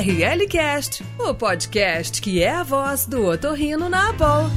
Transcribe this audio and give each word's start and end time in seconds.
ORLcast, 0.00 1.04
o 1.18 1.34
podcast 1.34 2.22
que 2.22 2.42
é 2.42 2.48
a 2.48 2.62
voz 2.62 3.04
do 3.04 3.26
otorrino 3.26 3.86
na 3.90 4.08
Abol. 4.08 4.48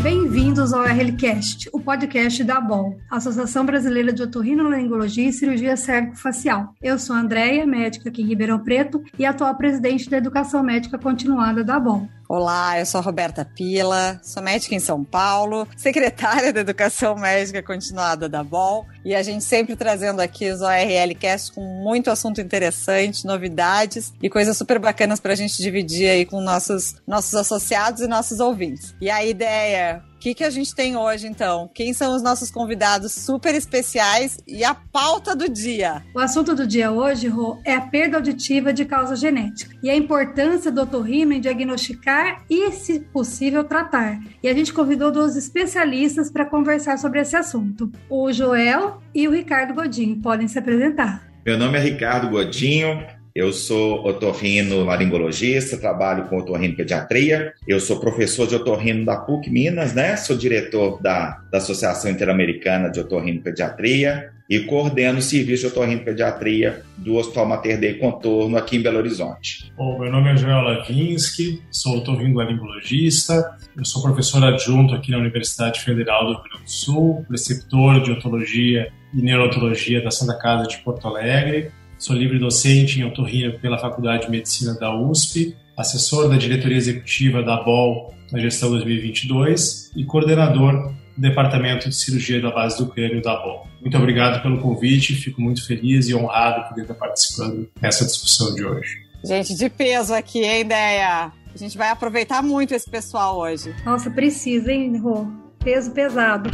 Bem-vindos 0.00 0.72
ao 0.72 0.84
RLCast, 0.84 1.68
o 1.72 1.80
podcast 1.80 2.44
da 2.44 2.58
ABOL, 2.58 2.96
Associação 3.10 3.66
Brasileira 3.66 4.12
de 4.12 4.22
Otorrinolaringologia 4.22 5.28
e 5.28 5.32
Cirurgia 5.32 5.76
Cérvico-Facial. 5.76 6.72
Eu 6.80 7.00
sou 7.00 7.16
a 7.16 7.18
Andréia, 7.18 7.66
médica 7.66 8.10
aqui 8.10 8.22
em 8.22 8.26
Ribeirão 8.26 8.60
Preto 8.60 9.02
e 9.18 9.26
atual 9.26 9.56
presidente 9.56 10.08
da 10.08 10.18
Educação 10.18 10.62
Médica 10.62 10.96
Continuada 10.96 11.64
da 11.64 11.74
ABOL. 11.74 12.08
Olá, 12.28 12.80
eu 12.80 12.84
sou 12.84 12.98
a 12.98 13.04
Roberta 13.04 13.44
Pila, 13.44 14.18
sou 14.20 14.42
médica 14.42 14.74
em 14.74 14.80
São 14.80 15.04
Paulo, 15.04 15.66
secretária 15.78 16.52
da 16.52 16.60
Educação 16.60 17.14
Médica 17.14 17.62
Continuada 17.62 18.28
da 18.28 18.42
BOL, 18.42 18.84
e 19.04 19.14
a 19.14 19.22
gente 19.22 19.44
sempre 19.44 19.76
trazendo 19.76 20.18
aqui 20.18 20.50
os 20.50 20.60
ORLcast 20.60 21.52
com 21.52 21.60
muito 21.60 22.10
assunto 22.10 22.40
interessante, 22.40 23.24
novidades 23.24 24.12
e 24.20 24.28
coisas 24.28 24.56
super 24.56 24.80
bacanas 24.80 25.20
para 25.20 25.34
a 25.34 25.36
gente 25.36 25.56
dividir 25.62 26.08
aí 26.08 26.26
com 26.26 26.40
nossos, 26.40 26.96
nossos 27.06 27.32
associados 27.32 28.00
e 28.00 28.08
nossos 28.08 28.40
ouvintes. 28.40 28.92
E 29.00 29.08
a 29.08 29.24
ideia 29.24 30.02
o 30.16 30.18
que, 30.18 30.34
que 30.34 30.44
a 30.44 30.50
gente 30.50 30.74
tem 30.74 30.96
hoje, 30.96 31.26
então? 31.26 31.70
Quem 31.74 31.92
são 31.92 32.16
os 32.16 32.22
nossos 32.22 32.50
convidados 32.50 33.12
super 33.12 33.54
especiais 33.54 34.38
e 34.46 34.64
a 34.64 34.74
pauta 34.74 35.36
do 35.36 35.46
dia? 35.46 36.02
O 36.14 36.18
assunto 36.18 36.54
do 36.54 36.66
dia 36.66 36.90
hoje, 36.90 37.28
Rô, 37.28 37.60
é 37.64 37.74
a 37.74 37.82
perda 37.82 38.16
auditiva 38.16 38.72
de 38.72 38.86
causa 38.86 39.14
genética 39.14 39.76
e 39.82 39.90
a 39.90 39.94
importância 39.94 40.72
do 40.72 40.80
otorrino 40.80 41.34
em 41.34 41.40
diagnosticar 41.40 42.44
e, 42.48 42.72
se 42.72 43.00
possível, 43.00 43.62
tratar. 43.62 44.18
E 44.42 44.48
a 44.48 44.54
gente 44.54 44.72
convidou 44.72 45.12
dois 45.12 45.36
especialistas 45.36 46.30
para 46.30 46.46
conversar 46.46 46.98
sobre 46.98 47.20
esse 47.20 47.36
assunto, 47.36 47.92
o 48.08 48.32
Joel 48.32 49.02
e 49.14 49.28
o 49.28 49.32
Ricardo 49.32 49.74
Godinho. 49.74 50.20
Podem 50.22 50.48
se 50.48 50.58
apresentar. 50.58 51.28
Meu 51.44 51.58
nome 51.58 51.78
é 51.78 51.80
Ricardo 51.80 52.30
Godinho, 52.30 53.06
eu 53.36 53.52
sou 53.52 54.02
otorrino 54.08 54.82
laringologista, 54.82 55.76
trabalho 55.76 56.24
com 56.24 56.38
otorrino 56.38 56.74
pediatria. 56.74 57.52
Eu 57.68 57.78
sou 57.78 58.00
professor 58.00 58.46
de 58.46 58.54
otorrino 58.54 59.04
da 59.04 59.18
PUC 59.18 59.50
Minas, 59.50 59.92
né? 59.92 60.16
Sou 60.16 60.38
diretor 60.38 61.02
da, 61.02 61.42
da 61.52 61.58
Associação 61.58 62.10
Interamericana 62.10 62.88
de 62.88 62.98
Otorrino 62.98 63.42
Pediatria 63.42 64.30
e 64.48 64.60
coordeno 64.60 65.18
o 65.18 65.22
serviço 65.22 65.66
de 65.66 65.68
otorrino 65.68 66.02
pediatria 66.02 66.82
do 66.96 67.16
Hospital 67.16 67.46
Mater 67.46 67.78
Dei 67.78 67.94
Contorno 67.94 68.56
aqui 68.56 68.78
em 68.78 68.82
Belo 68.82 68.96
Horizonte. 68.96 69.70
Bom, 69.76 69.98
meu 69.98 70.10
nome 70.10 70.32
é 70.32 70.36
Joel 70.36 70.62
Lavinsky, 70.62 71.60
sou 71.70 71.98
otorrino 71.98 72.36
laringologista, 72.36 73.54
eu 73.76 73.84
sou 73.84 74.02
professor 74.02 74.42
adjunto 74.44 74.94
aqui 74.94 75.10
na 75.10 75.18
Universidade 75.18 75.80
Federal 75.80 76.24
do 76.24 76.32
Rio 76.32 76.42
Grande 76.44 76.64
do 76.64 76.70
Sul, 76.70 77.24
preceptor 77.28 78.00
de 78.02 78.12
otologia 78.12 78.90
e 79.12 79.20
neurotologia 79.20 80.02
da 80.02 80.10
Santa 80.10 80.38
Casa 80.38 80.68
de 80.68 80.78
Porto 80.78 81.06
Alegre 81.08 81.70
Sou 81.98 82.14
livre 82.14 82.38
docente 82.38 83.00
em 83.00 83.04
otorrino 83.04 83.58
pela 83.58 83.78
Faculdade 83.78 84.26
de 84.26 84.30
Medicina 84.30 84.74
da 84.74 84.94
USP, 84.94 85.56
assessor 85.76 86.28
da 86.28 86.36
diretoria 86.36 86.76
executiva 86.76 87.42
da 87.42 87.62
BOL 87.62 88.14
na 88.30 88.38
gestão 88.38 88.70
2022 88.70 89.92
e 89.96 90.04
coordenador 90.04 90.92
do 91.16 91.22
Departamento 91.22 91.88
de 91.88 91.94
Cirurgia 91.94 92.40
da 92.40 92.50
Base 92.50 92.76
do 92.76 92.86
Crânio 92.88 93.22
da 93.22 93.36
BOL. 93.36 93.66
Muito 93.80 93.96
obrigado 93.96 94.42
pelo 94.42 94.58
convite, 94.60 95.14
fico 95.14 95.40
muito 95.40 95.66
feliz 95.66 96.08
e 96.08 96.14
honrado 96.14 96.68
por 96.68 96.80
estar 96.80 96.94
participando 96.94 97.68
dessa 97.80 98.04
discussão 98.04 98.54
de 98.54 98.64
hoje. 98.64 99.06
Gente, 99.24 99.54
de 99.54 99.70
peso 99.70 100.12
aqui, 100.12 100.44
hein, 100.44 100.60
ideia? 100.60 101.32
A 101.54 101.58
gente 101.58 101.78
vai 101.78 101.88
aproveitar 101.88 102.42
muito 102.42 102.74
esse 102.74 102.88
pessoal 102.88 103.38
hoje. 103.38 103.74
Nossa, 103.84 104.10
precisa, 104.10 104.70
hein, 104.70 104.98
Rô? 104.98 105.26
Peso 105.58 105.90
pesado. 105.92 106.50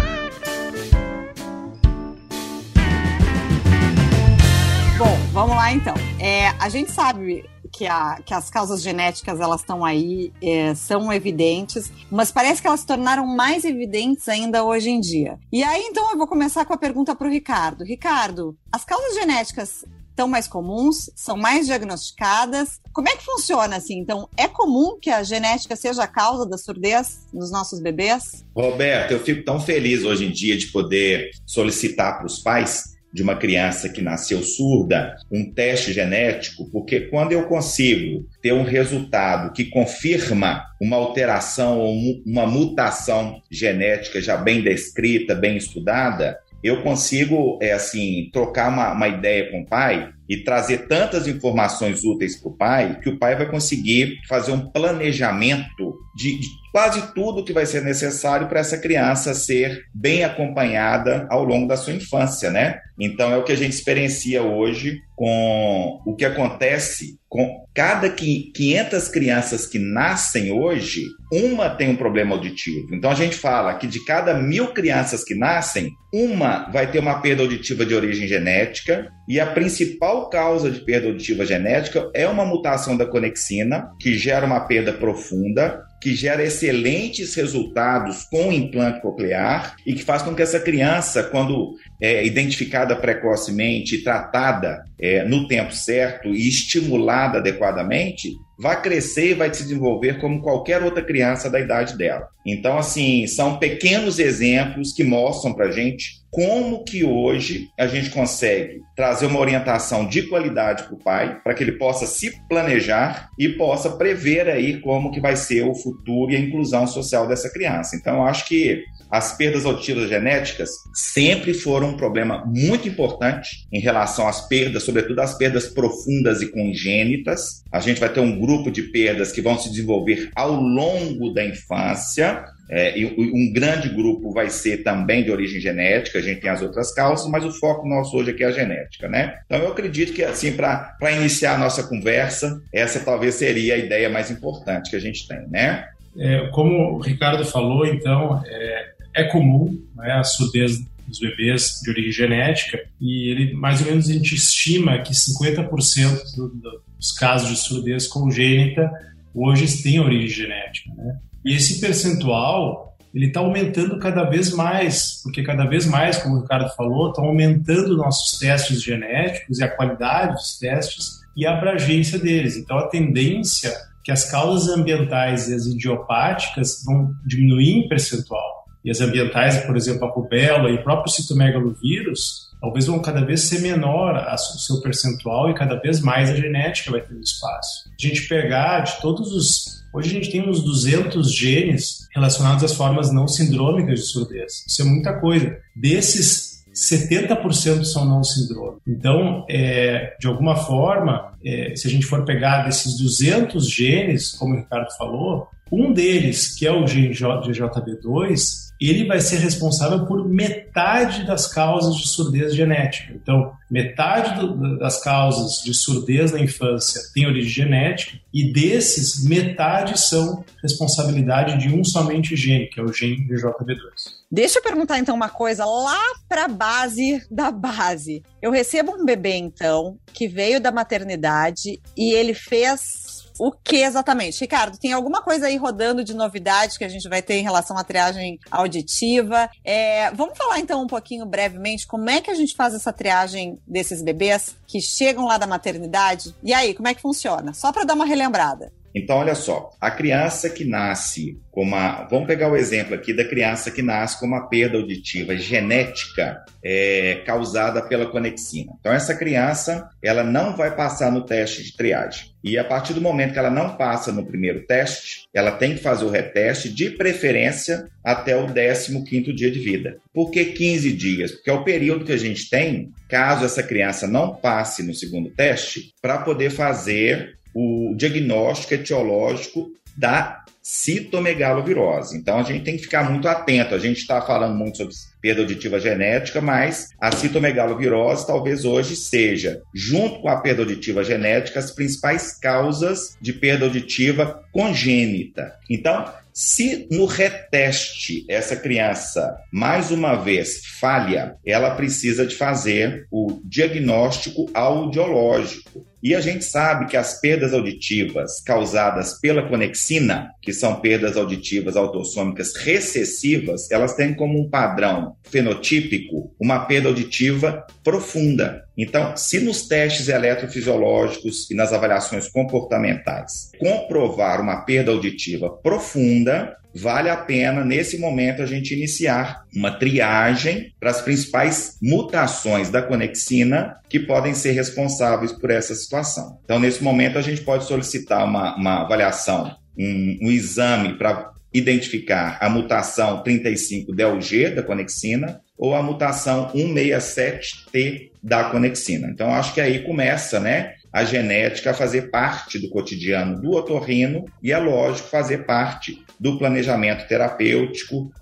Bom, 4.98 5.16
vamos 5.32 5.56
lá 5.56 5.72
então. 5.72 5.94
É, 6.20 6.48
a 6.58 6.68
gente 6.68 6.92
sabe 6.92 7.48
que, 7.72 7.86
a, 7.86 8.20
que, 8.24 8.34
as 8.34 8.50
causas 8.50 8.82
genéticas 8.82 9.40
elas 9.40 9.62
estão 9.62 9.84
aí, 9.84 10.32
é, 10.42 10.74
são 10.74 11.12
evidentes, 11.12 11.90
mas 12.10 12.30
parece 12.30 12.60
que 12.60 12.68
elas 12.68 12.80
se 12.80 12.86
tornaram 12.86 13.26
mais 13.26 13.64
evidentes 13.64 14.28
ainda 14.28 14.62
hoje 14.62 14.90
em 14.90 15.00
dia. 15.00 15.38
E 15.50 15.64
aí, 15.64 15.82
então, 15.86 16.10
eu 16.12 16.18
vou 16.18 16.26
começar 16.26 16.64
com 16.64 16.74
a 16.74 16.78
pergunta 16.78 17.16
para 17.16 17.26
o 17.26 17.30
Ricardo. 17.30 17.84
Ricardo, 17.84 18.56
as 18.70 18.84
causas 18.84 19.14
genéticas 19.14 19.84
estão 20.10 20.28
mais 20.28 20.46
comuns, 20.46 21.10
são 21.16 21.36
mais 21.36 21.66
diagnosticadas. 21.66 22.80
Como 22.92 23.08
é 23.08 23.16
que 23.16 23.24
funciona 23.24 23.76
assim? 23.76 23.98
Então, 23.98 24.28
é 24.36 24.46
comum 24.46 24.98
que 25.00 25.10
a 25.10 25.22
genética 25.22 25.74
seja 25.74 26.04
a 26.04 26.06
causa 26.06 26.46
da 26.46 26.58
surdez 26.58 27.26
nos 27.32 27.50
nossos 27.50 27.80
bebês? 27.80 28.44
Roberto, 28.54 29.12
eu 29.12 29.20
fico 29.20 29.42
tão 29.42 29.58
feliz 29.58 30.04
hoje 30.04 30.26
em 30.26 30.30
dia 30.30 30.56
de 30.56 30.66
poder 30.66 31.30
solicitar 31.46 32.18
para 32.18 32.26
os 32.26 32.38
pais 32.38 32.91
de 33.12 33.22
uma 33.22 33.36
criança 33.36 33.88
que 33.88 34.00
nasceu 34.00 34.42
surda 34.42 35.16
um 35.30 35.52
teste 35.52 35.92
genético, 35.92 36.70
porque 36.70 37.02
quando 37.02 37.32
eu 37.32 37.44
consigo 37.44 38.26
ter 38.40 38.52
um 38.52 38.62
resultado 38.62 39.52
que 39.52 39.66
confirma 39.66 40.64
uma 40.80 40.96
alteração 40.96 41.78
ou 41.78 41.94
uma 42.24 42.46
mutação 42.46 43.40
genética 43.50 44.20
já 44.20 44.36
bem 44.36 44.62
descrita, 44.62 45.34
bem 45.34 45.56
estudada, 45.56 46.38
eu 46.62 46.82
consigo, 46.82 47.58
é 47.60 47.72
assim, 47.72 48.30
trocar 48.32 48.68
uma, 48.68 48.92
uma 48.92 49.08
ideia 49.08 49.50
com 49.50 49.62
o 49.62 49.66
pai 49.66 50.10
e 50.28 50.38
trazer 50.38 50.86
tantas 50.86 51.26
informações 51.26 52.04
úteis 52.04 52.40
para 52.40 52.50
o 52.50 52.56
pai 52.56 53.00
que 53.00 53.08
o 53.08 53.18
pai 53.18 53.34
vai 53.34 53.50
conseguir 53.50 54.18
fazer 54.28 54.52
um 54.52 54.70
planejamento 54.70 55.98
de, 56.16 56.38
de 56.38 56.61
quase 56.72 57.14
tudo 57.14 57.44
que 57.44 57.52
vai 57.52 57.66
ser 57.66 57.82
necessário 57.82 58.48
para 58.48 58.60
essa 58.60 58.78
criança 58.78 59.34
ser 59.34 59.84
bem 59.94 60.24
acompanhada 60.24 61.26
ao 61.30 61.44
longo 61.44 61.68
da 61.68 61.76
sua 61.76 61.92
infância, 61.92 62.50
né? 62.50 62.80
Então 62.98 63.32
é 63.32 63.36
o 63.36 63.44
que 63.44 63.52
a 63.52 63.56
gente 63.56 63.74
experiencia 63.74 64.42
hoje 64.42 64.98
com 65.14 66.00
o 66.06 66.16
que 66.16 66.24
acontece 66.24 67.20
com 67.28 67.64
cada 67.74 68.10
500 68.10 69.08
crianças 69.08 69.66
que 69.66 69.78
nascem 69.78 70.52
hoje, 70.52 71.02
uma 71.32 71.70
tem 71.70 71.88
um 71.88 71.96
problema 71.96 72.34
auditivo. 72.34 72.94
Então 72.94 73.10
a 73.10 73.14
gente 73.14 73.36
fala 73.36 73.74
que 73.74 73.86
de 73.86 74.04
cada 74.04 74.34
mil 74.34 74.68
crianças 74.74 75.24
que 75.24 75.34
nascem, 75.34 75.90
uma 76.12 76.70
vai 76.70 76.90
ter 76.90 76.98
uma 76.98 77.20
perda 77.20 77.42
auditiva 77.42 77.86
de 77.86 77.94
origem 77.94 78.28
genética 78.28 79.08
e 79.28 79.40
a 79.40 79.46
principal 79.46 80.28
causa 80.28 80.70
de 80.70 80.84
perda 80.84 81.08
auditiva 81.08 81.46
genética 81.46 82.10
é 82.14 82.28
uma 82.28 82.44
mutação 82.44 82.96
da 82.96 83.06
conexina 83.06 83.90
que 83.98 84.14
gera 84.14 84.44
uma 84.44 84.60
perda 84.60 84.92
profunda 84.92 85.80
que 86.02 86.14
gera 86.16 86.44
excelentes 86.62 87.34
resultados 87.34 88.24
com 88.24 88.52
implante 88.52 89.00
coclear 89.00 89.74
e 89.84 89.94
que 89.94 90.04
faz 90.04 90.22
com 90.22 90.34
que 90.34 90.42
essa 90.42 90.60
criança, 90.60 91.24
quando 91.24 91.74
é 92.00 92.24
identificada 92.24 92.94
precocemente 92.94 94.02
tratada 94.02 94.84
é, 95.00 95.24
no 95.24 95.48
tempo 95.48 95.74
certo 95.74 96.28
e 96.28 96.48
estimulada 96.48 97.38
adequadamente, 97.38 98.30
vai 98.58 98.80
crescer 98.80 99.30
e 99.30 99.34
vai 99.34 99.52
se 99.52 99.62
desenvolver 99.62 100.20
como 100.20 100.42
qualquer 100.42 100.82
outra 100.82 101.02
criança 101.02 101.50
da 101.50 101.60
idade 101.60 101.96
dela. 101.96 102.28
Então, 102.46 102.78
assim, 102.78 103.26
são 103.26 103.58
pequenos 103.58 104.18
exemplos 104.18 104.92
que 104.92 105.04
mostram 105.04 105.54
para 105.54 105.70
gente 105.70 106.22
como 106.30 106.82
que 106.82 107.04
hoje 107.04 107.68
a 107.78 107.86
gente 107.86 108.08
consegue 108.08 108.80
trazer 108.96 109.26
uma 109.26 109.38
orientação 109.38 110.06
de 110.08 110.22
qualidade 110.22 110.84
para 110.84 110.94
o 110.94 110.98
pai, 110.98 111.40
para 111.42 111.52
que 111.52 111.62
ele 111.62 111.72
possa 111.72 112.06
se 112.06 112.32
planejar 112.48 113.28
e 113.38 113.50
possa 113.50 113.90
prever 113.90 114.48
aí 114.48 114.80
como 114.80 115.10
que 115.12 115.20
vai 115.20 115.36
ser 115.36 115.62
o 115.62 115.74
futuro 115.74 116.32
e 116.32 116.36
a 116.36 116.40
inclusão 116.40 116.86
social 116.86 117.28
dessa 117.28 117.50
criança. 117.50 117.96
Então, 117.96 118.16
eu 118.16 118.22
acho 118.22 118.46
que 118.48 118.82
as 119.10 119.36
perdas 119.36 119.66
auditivas 119.66 120.08
genéticas 120.08 120.70
sempre 120.94 121.52
foram 121.52 121.90
um 121.90 121.96
problema 121.98 122.42
muito 122.46 122.88
importante 122.88 123.66
em 123.70 123.78
relação 123.78 124.26
às 124.26 124.48
perdas, 124.48 124.84
sobretudo 124.84 125.20
as 125.20 125.36
perdas 125.36 125.66
profundas 125.66 126.40
e 126.40 126.50
congênitas. 126.50 127.62
A 127.70 127.78
gente 127.78 128.00
vai 128.00 128.10
ter 128.10 128.20
um 128.20 128.40
grupo 128.44 128.72
de 128.72 128.82
perdas 128.82 129.30
que 129.30 129.40
vão 129.40 129.56
se 129.56 129.70
desenvolver 129.70 130.30
ao 130.34 130.52
longo 130.52 131.32
da 131.32 131.44
infância, 131.44 132.44
é, 132.68 132.94
um 133.16 133.52
grande 133.52 133.88
grupo 133.88 134.32
vai 134.32 134.50
ser 134.50 134.82
também 134.82 135.22
de 135.22 135.30
origem 135.30 135.60
genética, 135.60 136.18
a 136.18 136.22
gente 136.22 136.40
tem 136.40 136.50
as 136.50 136.60
outras 136.60 136.92
causas, 136.92 137.30
mas 137.30 137.44
o 137.44 137.52
foco 137.52 137.86
nosso 137.86 138.16
hoje 138.16 138.30
aqui 138.30 138.42
é 138.42 138.46
a 138.46 138.50
genética, 138.50 139.08
né? 139.08 139.38
Então 139.46 139.58
eu 139.58 139.70
acredito 139.70 140.12
que, 140.12 140.24
assim, 140.24 140.52
para 140.52 141.12
iniciar 141.12 141.54
a 141.54 141.58
nossa 141.58 141.82
conversa, 141.84 142.60
essa 142.72 142.98
talvez 143.00 143.36
seria 143.36 143.74
a 143.74 143.78
ideia 143.78 144.08
mais 144.10 144.30
importante 144.30 144.90
que 144.90 144.96
a 144.96 145.00
gente 145.00 145.28
tem, 145.28 145.46
né? 145.48 145.86
É, 146.18 146.48
como 146.48 146.96
o 146.96 146.98
Ricardo 146.98 147.44
falou, 147.44 147.86
então, 147.86 148.42
é, 148.44 148.92
é 149.16 149.24
comum 149.24 149.78
né, 149.94 150.12
a 150.12 150.24
surdez 150.24 150.78
dos 151.06 151.20
bebês 151.20 151.80
de 151.82 151.90
origem 151.90 152.12
genética 152.12 152.78
e 153.00 153.30
ele 153.30 153.52
mais 153.54 153.80
ou 153.80 153.86
menos 153.86 154.08
a 154.08 154.12
gente 154.12 154.34
estima 154.34 154.98
que 154.98 155.12
50% 155.12 156.36
do, 156.36 156.48
do, 156.48 156.82
dos 157.02 157.10
casos 157.10 157.48
de 157.48 157.56
surdez 157.56 158.06
congênita 158.06 158.88
hoje 159.34 159.82
têm 159.82 159.98
origem 159.98 160.28
genética, 160.28 160.94
né? 160.94 161.18
E 161.44 161.56
esse 161.56 161.80
percentual 161.80 162.96
ele 163.12 163.26
está 163.26 163.40
aumentando 163.40 163.98
cada 163.98 164.22
vez 164.22 164.52
mais, 164.52 165.20
porque 165.22 165.42
cada 165.42 165.66
vez 165.66 165.84
mais, 165.84 166.16
como 166.18 166.36
o 166.36 166.40
Ricardo 166.42 166.70
falou, 166.76 167.08
estão 167.08 167.24
aumentando 167.24 167.96
nossos 167.96 168.38
testes 168.38 168.80
genéticos 168.82 169.58
e 169.58 169.64
a 169.64 169.68
qualidade 169.68 170.34
dos 170.34 170.56
testes 170.58 171.20
e 171.36 171.44
a 171.44 171.58
abrangência 171.58 172.18
deles. 172.18 172.56
Então 172.56 172.78
a 172.78 172.86
tendência 172.86 173.68
é 173.68 173.74
que 174.04 174.12
as 174.12 174.30
causas 174.30 174.68
ambientais 174.78 175.48
e 175.48 175.54
as 175.54 175.66
idiopáticas 175.66 176.84
vão 176.86 177.12
diminuir 177.26 177.78
em 177.78 177.88
percentual. 177.88 178.64
E 178.84 178.90
as 178.90 179.00
ambientais, 179.00 179.58
por 179.64 179.76
exemplo, 179.76 180.06
a 180.06 180.10
rubéola 180.10 180.70
e 180.70 180.74
o 180.74 180.82
próprio 180.82 181.12
citomegalovírus, 181.12 182.51
talvez 182.62 182.86
vão 182.86 183.02
cada 183.02 183.24
vez 183.24 183.40
ser 183.40 183.60
menor 183.60 184.16
o 184.32 184.38
seu 184.38 184.80
percentual 184.80 185.50
e 185.50 185.54
cada 185.54 185.74
vez 185.80 186.00
mais 186.00 186.30
a 186.30 186.36
genética 186.36 186.92
vai 186.92 187.00
ter 187.00 187.18
espaço. 187.18 187.90
A 187.90 188.06
gente 188.06 188.28
pegar 188.28 188.80
de 188.80 189.00
todos 189.02 189.32
os 189.32 189.82
Hoje 189.94 190.08
a 190.08 190.14
gente 190.14 190.30
tem 190.32 190.48
uns 190.48 190.64
200 190.64 191.30
genes 191.34 192.08
relacionados 192.14 192.64
às 192.64 192.72
formas 192.72 193.12
não 193.12 193.28
sindrômicas 193.28 194.00
de 194.00 194.06
surdez. 194.06 194.64
Isso 194.66 194.80
é 194.80 194.84
muita 194.86 195.20
coisa. 195.20 195.58
Desses 195.76 196.64
70% 196.74 197.84
são 197.84 198.06
não 198.06 198.24
sindrômicos. 198.24 198.80
Então, 198.88 199.44
é, 199.50 200.16
de 200.18 200.26
alguma 200.26 200.56
forma, 200.56 201.34
é, 201.44 201.76
se 201.76 201.86
a 201.86 201.90
gente 201.90 202.06
for 202.06 202.24
pegar 202.24 202.62
desses 202.62 202.96
200 202.96 203.70
genes, 203.70 204.32
como 204.32 204.54
o 204.54 204.56
Ricardo 204.56 204.90
falou, 204.96 205.48
um 205.70 205.92
deles, 205.92 206.54
que 206.54 206.66
é 206.66 206.72
o 206.72 206.86
gene 206.86 207.10
GJB2, 207.14 208.71
ele 208.90 209.06
vai 209.06 209.20
ser 209.20 209.36
responsável 209.36 210.06
por 210.06 210.28
metade 210.28 211.26
das 211.26 211.46
causas 211.46 211.96
de 211.96 212.08
surdez 212.08 212.54
genética. 212.54 213.12
Então, 213.14 213.52
metade 213.70 214.40
do, 214.40 214.78
das 214.78 215.02
causas 215.02 215.62
de 215.62 215.74
surdez 215.74 216.32
na 216.32 216.40
infância 216.40 217.00
tem 217.14 217.26
origem 217.26 217.50
genética 217.50 218.18
e 218.32 218.52
desses, 218.52 219.24
metade 219.24 219.98
são 220.00 220.44
responsabilidade 220.62 221.58
de 221.58 221.74
um 221.74 221.84
somente 221.84 222.34
gene, 222.34 222.66
que 222.66 222.80
é 222.80 222.82
o 222.82 222.92
gene 222.92 223.28
VJB2. 223.28 224.22
Deixa 224.30 224.58
eu 224.58 224.62
perguntar 224.62 224.98
então 224.98 225.14
uma 225.14 225.28
coisa 225.28 225.64
lá 225.64 226.00
para 226.28 226.46
a 226.46 226.48
base 226.48 227.22
da 227.30 227.50
base. 227.50 228.22
Eu 228.40 228.50
recebo 228.50 228.92
um 228.92 229.04
bebê 229.04 229.36
então 229.36 229.98
que 230.12 230.26
veio 230.26 230.60
da 230.60 230.72
maternidade 230.72 231.80
e 231.96 232.14
ele 232.14 232.32
fez 232.32 233.11
o 233.38 233.52
que 233.52 233.76
exatamente? 233.76 234.40
Ricardo, 234.40 234.78
tem 234.78 234.92
alguma 234.92 235.22
coisa 235.22 235.46
aí 235.46 235.56
rodando 235.56 236.04
de 236.04 236.14
novidade 236.14 236.78
que 236.78 236.84
a 236.84 236.88
gente 236.88 237.08
vai 237.08 237.22
ter 237.22 237.34
em 237.34 237.42
relação 237.42 237.76
à 237.76 237.84
triagem 237.84 238.38
auditiva? 238.50 239.50
É, 239.64 240.10
vamos 240.12 240.36
falar 240.36 240.58
então 240.58 240.82
um 240.82 240.86
pouquinho 240.86 241.26
brevemente 241.26 241.86
como 241.86 242.08
é 242.10 242.20
que 242.20 242.30
a 242.30 242.34
gente 242.34 242.54
faz 242.54 242.74
essa 242.74 242.92
triagem 242.92 243.58
desses 243.66 244.02
bebês 244.02 244.56
que 244.66 244.80
chegam 244.80 245.26
lá 245.26 245.38
da 245.38 245.46
maternidade? 245.46 246.34
E 246.42 246.52
aí, 246.52 246.74
como 246.74 246.88
é 246.88 246.94
que 246.94 247.02
funciona? 247.02 247.52
Só 247.54 247.72
para 247.72 247.84
dar 247.84 247.94
uma 247.94 248.06
relembrada. 248.06 248.72
Então, 248.94 249.16
olha 249.16 249.34
só, 249.34 249.70
a 249.80 249.90
criança 249.90 250.50
que 250.50 250.64
nasce 250.64 251.38
com 251.50 251.62
uma. 251.62 252.06
Vamos 252.10 252.26
pegar 252.26 252.50
o 252.50 252.56
exemplo 252.56 252.94
aqui 252.94 253.12
da 253.12 253.24
criança 253.24 253.70
que 253.70 253.82
nasce 253.82 254.18
com 254.18 254.26
uma 254.26 254.48
perda 254.48 254.76
auditiva 254.76 255.36
genética 255.36 256.44
é, 256.62 257.22
causada 257.26 257.82
pela 257.82 258.06
conexina. 258.06 258.72
Então, 258.78 258.92
essa 258.92 259.14
criança, 259.14 259.88
ela 260.02 260.22
não 260.22 260.56
vai 260.56 260.74
passar 260.74 261.10
no 261.10 261.24
teste 261.24 261.62
de 261.62 261.76
triagem. 261.76 262.32
E 262.44 262.58
a 262.58 262.64
partir 262.64 262.92
do 262.92 263.00
momento 263.00 263.32
que 263.32 263.38
ela 263.38 263.50
não 263.50 263.76
passa 263.76 264.10
no 264.10 264.26
primeiro 264.26 264.66
teste, 264.66 265.28
ela 265.32 265.52
tem 265.52 265.74
que 265.74 265.82
fazer 265.82 266.04
o 266.04 266.10
reteste, 266.10 266.68
de 266.68 266.90
preferência 266.90 267.88
até 268.04 268.36
o 268.36 268.46
15 268.52 269.32
dia 269.32 269.50
de 269.50 269.60
vida. 269.60 269.98
Por 270.12 270.30
que 270.30 270.46
15 270.46 270.92
dias? 270.92 271.32
Porque 271.32 271.50
é 271.50 271.52
o 271.52 271.62
período 271.62 272.04
que 272.04 272.12
a 272.12 272.16
gente 272.16 272.50
tem, 272.50 272.90
caso 273.08 273.44
essa 273.44 273.62
criança 273.62 274.08
não 274.08 274.34
passe 274.34 274.82
no 274.82 274.92
segundo 274.92 275.30
teste, 275.30 275.94
para 276.02 276.18
poder 276.18 276.50
fazer 276.50 277.38
o 277.54 277.94
diagnóstico 277.96 278.74
etiológico 278.74 279.70
da 279.96 280.42
citomegalovirose. 280.62 282.16
Então 282.16 282.38
a 282.38 282.42
gente 282.44 282.64
tem 282.64 282.76
que 282.76 282.84
ficar 282.84 283.10
muito 283.10 283.26
atento. 283.26 283.74
A 283.74 283.78
gente 283.78 283.98
está 283.98 284.22
falando 284.22 284.56
muito 284.56 284.78
sobre 284.78 284.94
perda 285.20 285.42
auditiva 285.42 285.80
genética, 285.80 286.40
mas 286.40 286.90
a 287.00 287.10
citomegalovirose 287.10 288.26
talvez 288.26 288.64
hoje 288.64 288.94
seja, 288.94 289.60
junto 289.74 290.20
com 290.20 290.28
a 290.28 290.40
perda 290.40 290.62
auditiva 290.62 291.02
genética, 291.02 291.58
as 291.58 291.72
principais 291.72 292.38
causas 292.38 293.16
de 293.20 293.32
perda 293.32 293.64
auditiva 293.64 294.44
congênita. 294.52 295.52
Então, 295.68 296.04
se 296.32 296.86
no 296.90 297.04
reteste 297.04 298.24
essa 298.28 298.56
criança 298.56 299.36
mais 299.52 299.90
uma 299.90 300.14
vez 300.14 300.64
falha, 300.80 301.36
ela 301.44 301.74
precisa 301.74 302.24
de 302.24 302.34
fazer 302.36 303.06
o 303.10 303.40
diagnóstico 303.44 304.48
audiológico. 304.54 305.84
E 306.02 306.16
a 306.16 306.20
gente 306.20 306.44
sabe 306.44 306.86
que 306.86 306.96
as 306.96 307.20
perdas 307.20 307.54
auditivas 307.54 308.40
causadas 308.40 309.20
pela 309.20 309.48
conexina, 309.48 310.30
que 310.42 310.52
são 310.52 310.80
perdas 310.80 311.16
auditivas 311.16 311.76
autossômicas 311.76 312.56
recessivas, 312.56 313.70
elas 313.70 313.94
têm 313.94 314.12
como 314.12 314.40
um 314.40 314.50
padrão 314.50 315.14
fenotípico 315.22 316.34
uma 316.40 316.64
perda 316.64 316.88
auditiva 316.88 317.64
profunda. 317.84 318.64
Então, 318.76 319.16
se 319.16 319.40
nos 319.40 319.66
testes 319.68 320.08
eletrofisiológicos 320.08 321.50
e 321.50 321.54
nas 321.54 321.72
avaliações 321.72 322.28
comportamentais 322.28 323.50
comprovar 323.58 324.40
uma 324.40 324.62
perda 324.62 324.90
auditiva 324.90 325.50
profunda, 325.50 326.56
vale 326.74 327.10
a 327.10 327.16
pena, 327.16 327.64
nesse 327.64 327.98
momento, 327.98 328.42
a 328.42 328.46
gente 328.46 328.74
iniciar 328.74 329.44
uma 329.54 329.70
triagem 329.70 330.72
para 330.80 330.90
as 330.90 331.02
principais 331.02 331.76
mutações 331.82 332.70
da 332.70 332.80
conexina 332.80 333.76
que 333.88 334.00
podem 334.00 334.34
ser 334.34 334.52
responsáveis 334.52 335.32
por 335.32 335.50
essa 335.50 335.74
situação. 335.74 336.38
Então, 336.44 336.58
nesse 336.58 336.82
momento, 336.82 337.18
a 337.18 337.22
gente 337.22 337.42
pode 337.42 337.64
solicitar 337.64 338.24
uma, 338.24 338.56
uma 338.56 338.82
avaliação, 338.82 339.54
um, 339.78 340.18
um 340.22 340.30
exame 340.30 340.96
para 340.96 341.30
identificar 341.52 342.38
a 342.40 342.48
mutação 342.48 343.22
35-DLG 343.22 344.54
da 344.54 344.62
conexina 344.62 345.40
ou 345.58 345.74
a 345.74 345.82
mutação 345.82 346.50
167T 346.54 348.11
da 348.22 348.44
conexina. 348.44 349.08
Então, 349.08 349.34
acho 349.34 349.52
que 349.52 349.60
aí 349.60 349.80
começa, 349.84 350.38
né? 350.38 350.74
a 350.92 351.04
genética 351.04 351.70
a 351.70 351.74
fazer 351.74 352.10
parte 352.10 352.58
do 352.58 352.68
cotidiano 352.68 353.40
do 353.40 353.52
otorrino 353.52 354.26
e 354.42 354.52
é 354.52 354.58
lógico 354.58 355.08
fazer 355.08 355.46
parte 355.46 356.04
do 356.20 356.38
planejamento 356.38 357.08
terapêutico 357.08 358.12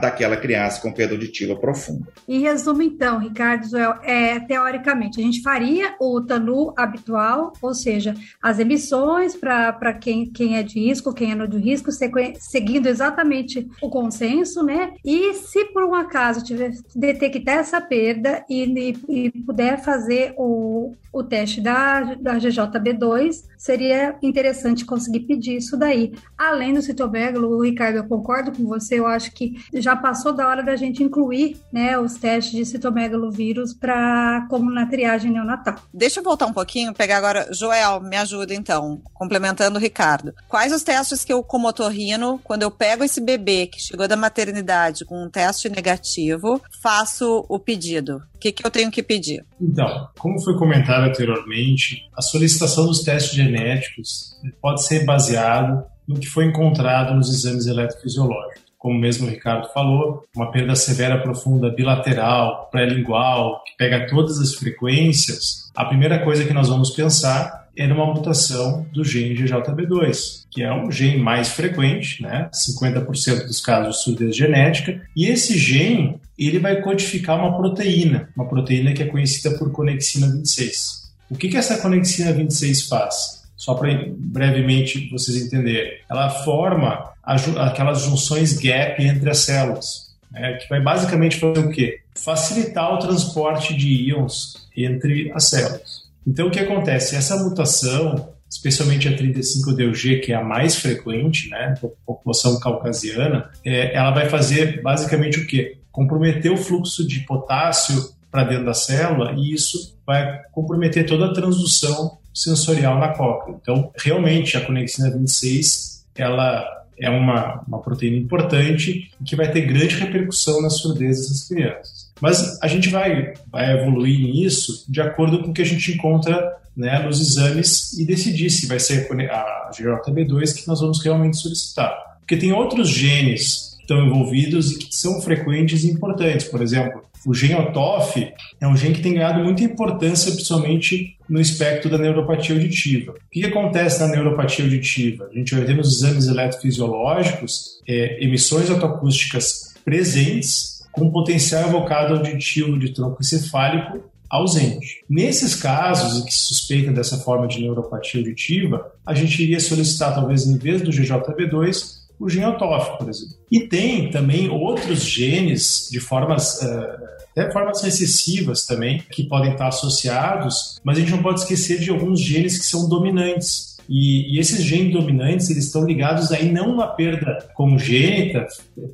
daquela 0.00 0.38
criança 0.38 0.80
com 0.80 0.90
perda 0.90 1.14
auditiva 1.14 1.54
profunda. 1.54 2.06
Em 2.26 2.40
resumo, 2.40 2.80
então, 2.80 3.18
Ricardo 3.18 3.68
Joel, 3.68 3.96
é, 4.02 4.40
teoricamente, 4.40 5.20
a 5.20 5.22
gente 5.22 5.42
faria 5.42 5.94
o 6.00 6.18
TANU 6.20 6.72
habitual, 6.76 7.52
ou 7.60 7.74
seja, 7.74 8.14
as 8.42 8.58
emissões 8.58 9.36
para 9.36 9.92
quem, 9.92 10.30
quem 10.30 10.56
é 10.56 10.62
de 10.62 10.80
risco, 10.80 11.12
quem 11.12 11.32
é 11.32 11.34
não 11.34 11.46
de 11.46 11.58
risco, 11.58 11.90
seguindo 12.38 12.86
exatamente 12.86 13.68
o 13.82 13.90
consenso, 13.90 14.62
né? 14.62 14.94
E 15.04 15.34
se 15.34 15.66
por 15.66 15.84
um 15.84 15.94
acaso 15.94 16.42
tiver 16.42 16.72
detectar 16.96 17.58
essa 17.58 17.80
perda 17.80 18.42
e, 18.48 18.64
e, 19.08 19.26
e 19.26 19.30
puder 19.42 19.82
fazer 19.82 20.32
o, 20.38 20.94
o 21.12 21.22
teste 21.22 21.60
da, 21.60 22.14
da 22.14 22.36
GJB2, 22.36 23.44
seria 23.58 24.16
interessante 24.22 24.84
conseguir 24.84 25.20
pedir 25.20 25.56
isso 25.56 25.76
daí. 25.76 26.14
Além 26.38 26.72
do 26.72 26.80
citomegalo, 26.80 27.62
Ricardo, 27.62 27.96
eu 27.96 28.04
concordo 28.04 28.52
com 28.52 28.64
você, 28.64 28.98
eu 28.98 29.06
acho 29.06 29.32
que 29.32 29.49
já 29.74 29.96
passou 29.96 30.32
da 30.32 30.48
hora 30.48 30.62
da 30.62 30.76
gente 30.76 31.02
incluir 31.02 31.56
né, 31.72 31.98
os 31.98 32.14
testes 32.14 32.52
de 32.52 32.64
citomegalovírus 32.64 33.74
para 33.74 34.46
como 34.48 34.70
na 34.70 34.86
triagem 34.86 35.32
neonatal. 35.32 35.76
Deixa 35.92 36.20
eu 36.20 36.24
voltar 36.24 36.46
um 36.46 36.52
pouquinho, 36.52 36.94
pegar 36.94 37.18
agora. 37.18 37.48
Joel, 37.52 38.00
me 38.00 38.16
ajuda 38.16 38.54
então, 38.54 39.00
complementando 39.14 39.78
o 39.78 39.80
Ricardo. 39.80 40.34
Quais 40.48 40.72
os 40.72 40.82
testes 40.82 41.24
que 41.24 41.32
eu, 41.32 41.42
como 41.42 41.68
otorrino, 41.68 42.40
quando 42.44 42.62
eu 42.62 42.70
pego 42.70 43.04
esse 43.04 43.20
bebê 43.20 43.66
que 43.66 43.80
chegou 43.80 44.06
da 44.06 44.16
maternidade 44.16 45.04
com 45.04 45.22
um 45.22 45.30
teste 45.30 45.68
negativo, 45.68 46.60
faço 46.82 47.44
o 47.48 47.58
pedido? 47.58 48.22
O 48.34 48.38
que, 48.38 48.52
que 48.52 48.66
eu 48.66 48.70
tenho 48.70 48.90
que 48.90 49.02
pedir? 49.02 49.44
Então, 49.60 50.08
como 50.18 50.42
foi 50.42 50.56
comentado 50.56 51.04
anteriormente, 51.04 52.08
a 52.16 52.22
solicitação 52.22 52.86
dos 52.86 53.02
testes 53.02 53.34
genéticos 53.34 54.30
pode 54.62 54.82
ser 54.84 55.04
baseado 55.04 55.84
no 56.08 56.18
que 56.18 56.26
foi 56.26 56.46
encontrado 56.46 57.14
nos 57.14 57.28
exames 57.28 57.66
eletrofisiológicos. 57.66 58.69
Como 58.80 58.98
mesmo 58.98 59.26
o 59.26 59.30
Ricardo 59.30 59.68
falou, 59.74 60.24
uma 60.34 60.50
perda 60.50 60.74
severa 60.74 61.20
profunda 61.20 61.70
bilateral, 61.70 62.70
pré-lingual, 62.72 63.62
que 63.62 63.76
pega 63.76 64.06
todas 64.06 64.38
as 64.38 64.54
frequências, 64.54 65.70
a 65.76 65.84
primeira 65.84 66.18
coisa 66.24 66.46
que 66.46 66.54
nós 66.54 66.70
vamos 66.70 66.88
pensar 66.88 67.68
é 67.76 67.86
numa 67.86 68.06
mutação 68.06 68.86
do 68.90 69.04
gene 69.04 69.34
GJB2, 69.34 70.46
que 70.50 70.62
é 70.62 70.72
um 70.72 70.90
gene 70.90 71.18
mais 71.18 71.50
frequente, 71.50 72.22
né? 72.22 72.48
50% 72.52 73.46
dos 73.46 73.60
casos 73.60 73.98
de 73.98 74.02
surdez 74.02 74.34
genética, 74.34 75.00
e 75.14 75.26
esse 75.26 75.58
gene 75.58 76.18
ele 76.38 76.58
vai 76.58 76.80
codificar 76.80 77.38
uma 77.38 77.54
proteína, 77.56 78.30
uma 78.34 78.48
proteína 78.48 78.94
que 78.94 79.02
é 79.02 79.06
conhecida 79.06 79.58
por 79.58 79.70
conexina 79.72 80.26
26. 80.26 81.10
O 81.30 81.36
que, 81.36 81.48
que 81.48 81.56
essa 81.58 81.78
conexina 81.78 82.32
26 82.32 82.88
faz? 82.88 83.39
Só 83.60 83.74
para 83.74 83.90
brevemente 84.16 85.10
vocês 85.10 85.36
entenderem. 85.36 85.98
Ela 86.08 86.30
forma 86.30 87.12
aquelas 87.22 88.00
junções 88.00 88.54
gap 88.54 89.04
entre 89.04 89.28
as 89.28 89.40
células, 89.40 90.16
né, 90.32 90.54
que 90.54 90.66
vai 90.66 90.80
basicamente 90.80 91.36
fazer 91.36 91.60
o 91.60 91.68
quê? 91.68 92.00
Facilitar 92.14 92.94
o 92.94 92.98
transporte 92.98 93.76
de 93.76 94.08
íons 94.08 94.66
entre 94.74 95.30
as 95.34 95.50
células. 95.50 96.08
Então, 96.26 96.48
o 96.48 96.50
que 96.50 96.58
acontece? 96.58 97.14
Essa 97.16 97.36
mutação, 97.36 98.30
especialmente 98.48 99.06
a 99.06 99.12
35DG, 99.12 100.22
que 100.22 100.32
é 100.32 100.36
a 100.36 100.42
mais 100.42 100.76
frequente, 100.76 101.50
né, 101.50 101.74
população 102.06 102.58
caucasiana, 102.60 103.50
é, 103.62 103.94
ela 103.94 104.10
vai 104.10 104.26
fazer 104.30 104.80
basicamente 104.80 105.38
o 105.38 105.46
quê? 105.46 105.76
comprometer 105.92 106.50
o 106.50 106.56
fluxo 106.56 107.06
de 107.06 107.20
potássio 107.26 108.14
para 108.30 108.44
dentro 108.44 108.64
da 108.64 108.74
célula 108.74 109.32
e 109.36 109.52
isso 109.52 109.98
vai 110.06 110.40
comprometer 110.52 111.04
toda 111.04 111.26
a 111.26 111.32
transdução 111.34 112.19
sensorial 112.34 112.98
na 112.98 113.08
cóclea. 113.08 113.56
Então, 113.60 113.90
realmente, 113.96 114.56
a 114.56 114.64
conexina 114.64 115.10
26 115.10 116.00
ela 116.14 116.66
é 116.98 117.08
uma, 117.08 117.62
uma 117.66 117.80
proteína 117.80 118.18
importante 118.18 119.10
que 119.24 119.34
vai 119.34 119.50
ter 119.50 119.62
grande 119.62 119.96
repercussão 119.96 120.60
na 120.60 120.68
surdez 120.68 121.16
dessas 121.16 121.48
crianças. 121.48 122.10
Mas 122.20 122.62
a 122.62 122.68
gente 122.68 122.90
vai, 122.90 123.32
vai 123.50 123.72
evoluir 123.72 124.20
nisso 124.20 124.84
de 124.86 125.00
acordo 125.00 125.42
com 125.42 125.50
o 125.50 125.52
que 125.54 125.62
a 125.62 125.66
gente 125.66 125.92
encontra 125.92 126.56
né, 126.76 127.02
nos 127.02 127.20
exames 127.20 127.94
e 127.98 128.04
decidir 128.04 128.50
se 128.50 128.66
vai 128.66 128.78
ser 128.78 129.08
a 129.30 129.70
GJB2 129.72 130.54
que 130.54 130.68
nós 130.68 130.80
vamos 130.80 131.02
realmente 131.02 131.38
solicitar. 131.38 132.18
Porque 132.20 132.36
tem 132.36 132.52
outros 132.52 132.88
genes 132.90 133.76
que 133.76 133.82
estão 133.82 134.04
envolvidos 134.04 134.72
e 134.72 134.78
que 134.78 134.94
são 134.94 135.20
frequentes 135.22 135.82
e 135.84 135.90
importantes. 135.90 136.46
Por 136.46 136.60
exemplo, 136.62 137.02
o 137.26 137.34
gene 137.34 137.54
OTOF 137.54 138.32
é 138.60 138.66
um 138.66 138.76
gene 138.76 138.94
que 138.94 139.02
tem 139.02 139.14
ganhado 139.14 139.42
muita 139.44 139.62
importância, 139.62 140.32
principalmente 140.32 141.16
no 141.28 141.40
espectro 141.40 141.90
da 141.90 141.98
neuropatia 141.98 142.54
auditiva. 142.54 143.12
O 143.12 143.30
que, 143.30 143.44
acontece 143.44 144.00
na 144.00 144.08
neuropatia 144.08 144.64
auditiva? 144.64 145.28
A 145.30 145.34
gente 145.34 145.54
vai 145.54 145.64
ter 145.64 145.74
nos 145.74 145.96
exames 145.96 146.26
eletrofisiológicos 146.26 147.80
é, 147.86 148.24
emissões 148.24 148.70
autoacústicas 148.70 149.74
presentes 149.84 150.82
com 150.92 151.10
potencial 151.10 151.68
evocado 151.68 152.14
auditivo 152.14 152.78
de 152.78 152.92
tronco 152.92 153.18
encefálico 153.20 154.10
ausente. 154.28 155.04
Nesses 155.08 155.56
casos 155.56 156.24
que 156.24 156.32
se 156.32 156.46
suspeita 156.46 156.92
dessa 156.92 157.18
forma 157.18 157.48
de 157.48 157.60
neuropatia 157.60 158.20
auditiva, 158.20 158.92
a 159.04 159.12
gente 159.12 159.42
iria 159.42 159.58
solicitar, 159.58 160.14
talvez, 160.14 160.46
em 160.46 160.56
vez 160.56 160.80
do 160.82 160.90
GJB2, 160.90 161.99
o 162.20 162.28
genotófico, 162.28 162.98
por 162.98 163.08
exemplo. 163.08 163.34
E 163.50 163.60
tem 163.66 164.10
também 164.10 164.50
outros 164.50 165.02
genes 165.02 165.88
de 165.90 165.98
formas, 165.98 166.62
eh, 166.62 166.98
até 167.30 167.50
formas 167.50 167.82
recessivas 167.82 168.66
também, 168.66 169.02
que 169.10 169.24
podem 169.24 169.52
estar 169.52 169.68
associados, 169.68 170.78
mas 170.84 170.98
a 170.98 171.00
gente 171.00 171.12
não 171.12 171.22
pode 171.22 171.40
esquecer 171.40 171.80
de 171.80 171.88
alguns 171.88 172.20
genes 172.20 172.58
que 172.58 172.66
são 172.66 172.86
dominantes. 172.88 173.78
E, 173.88 174.36
e, 174.36 174.38
esses 174.38 174.62
genes 174.62 174.92
dominantes 174.92 175.50
eles 175.50 175.64
estão 175.64 175.84
ligados 175.84 176.30
aí 176.30 176.52
não 176.52 176.74
uma 176.74 176.86
perda 176.86 177.48
congênita, 177.54 178.46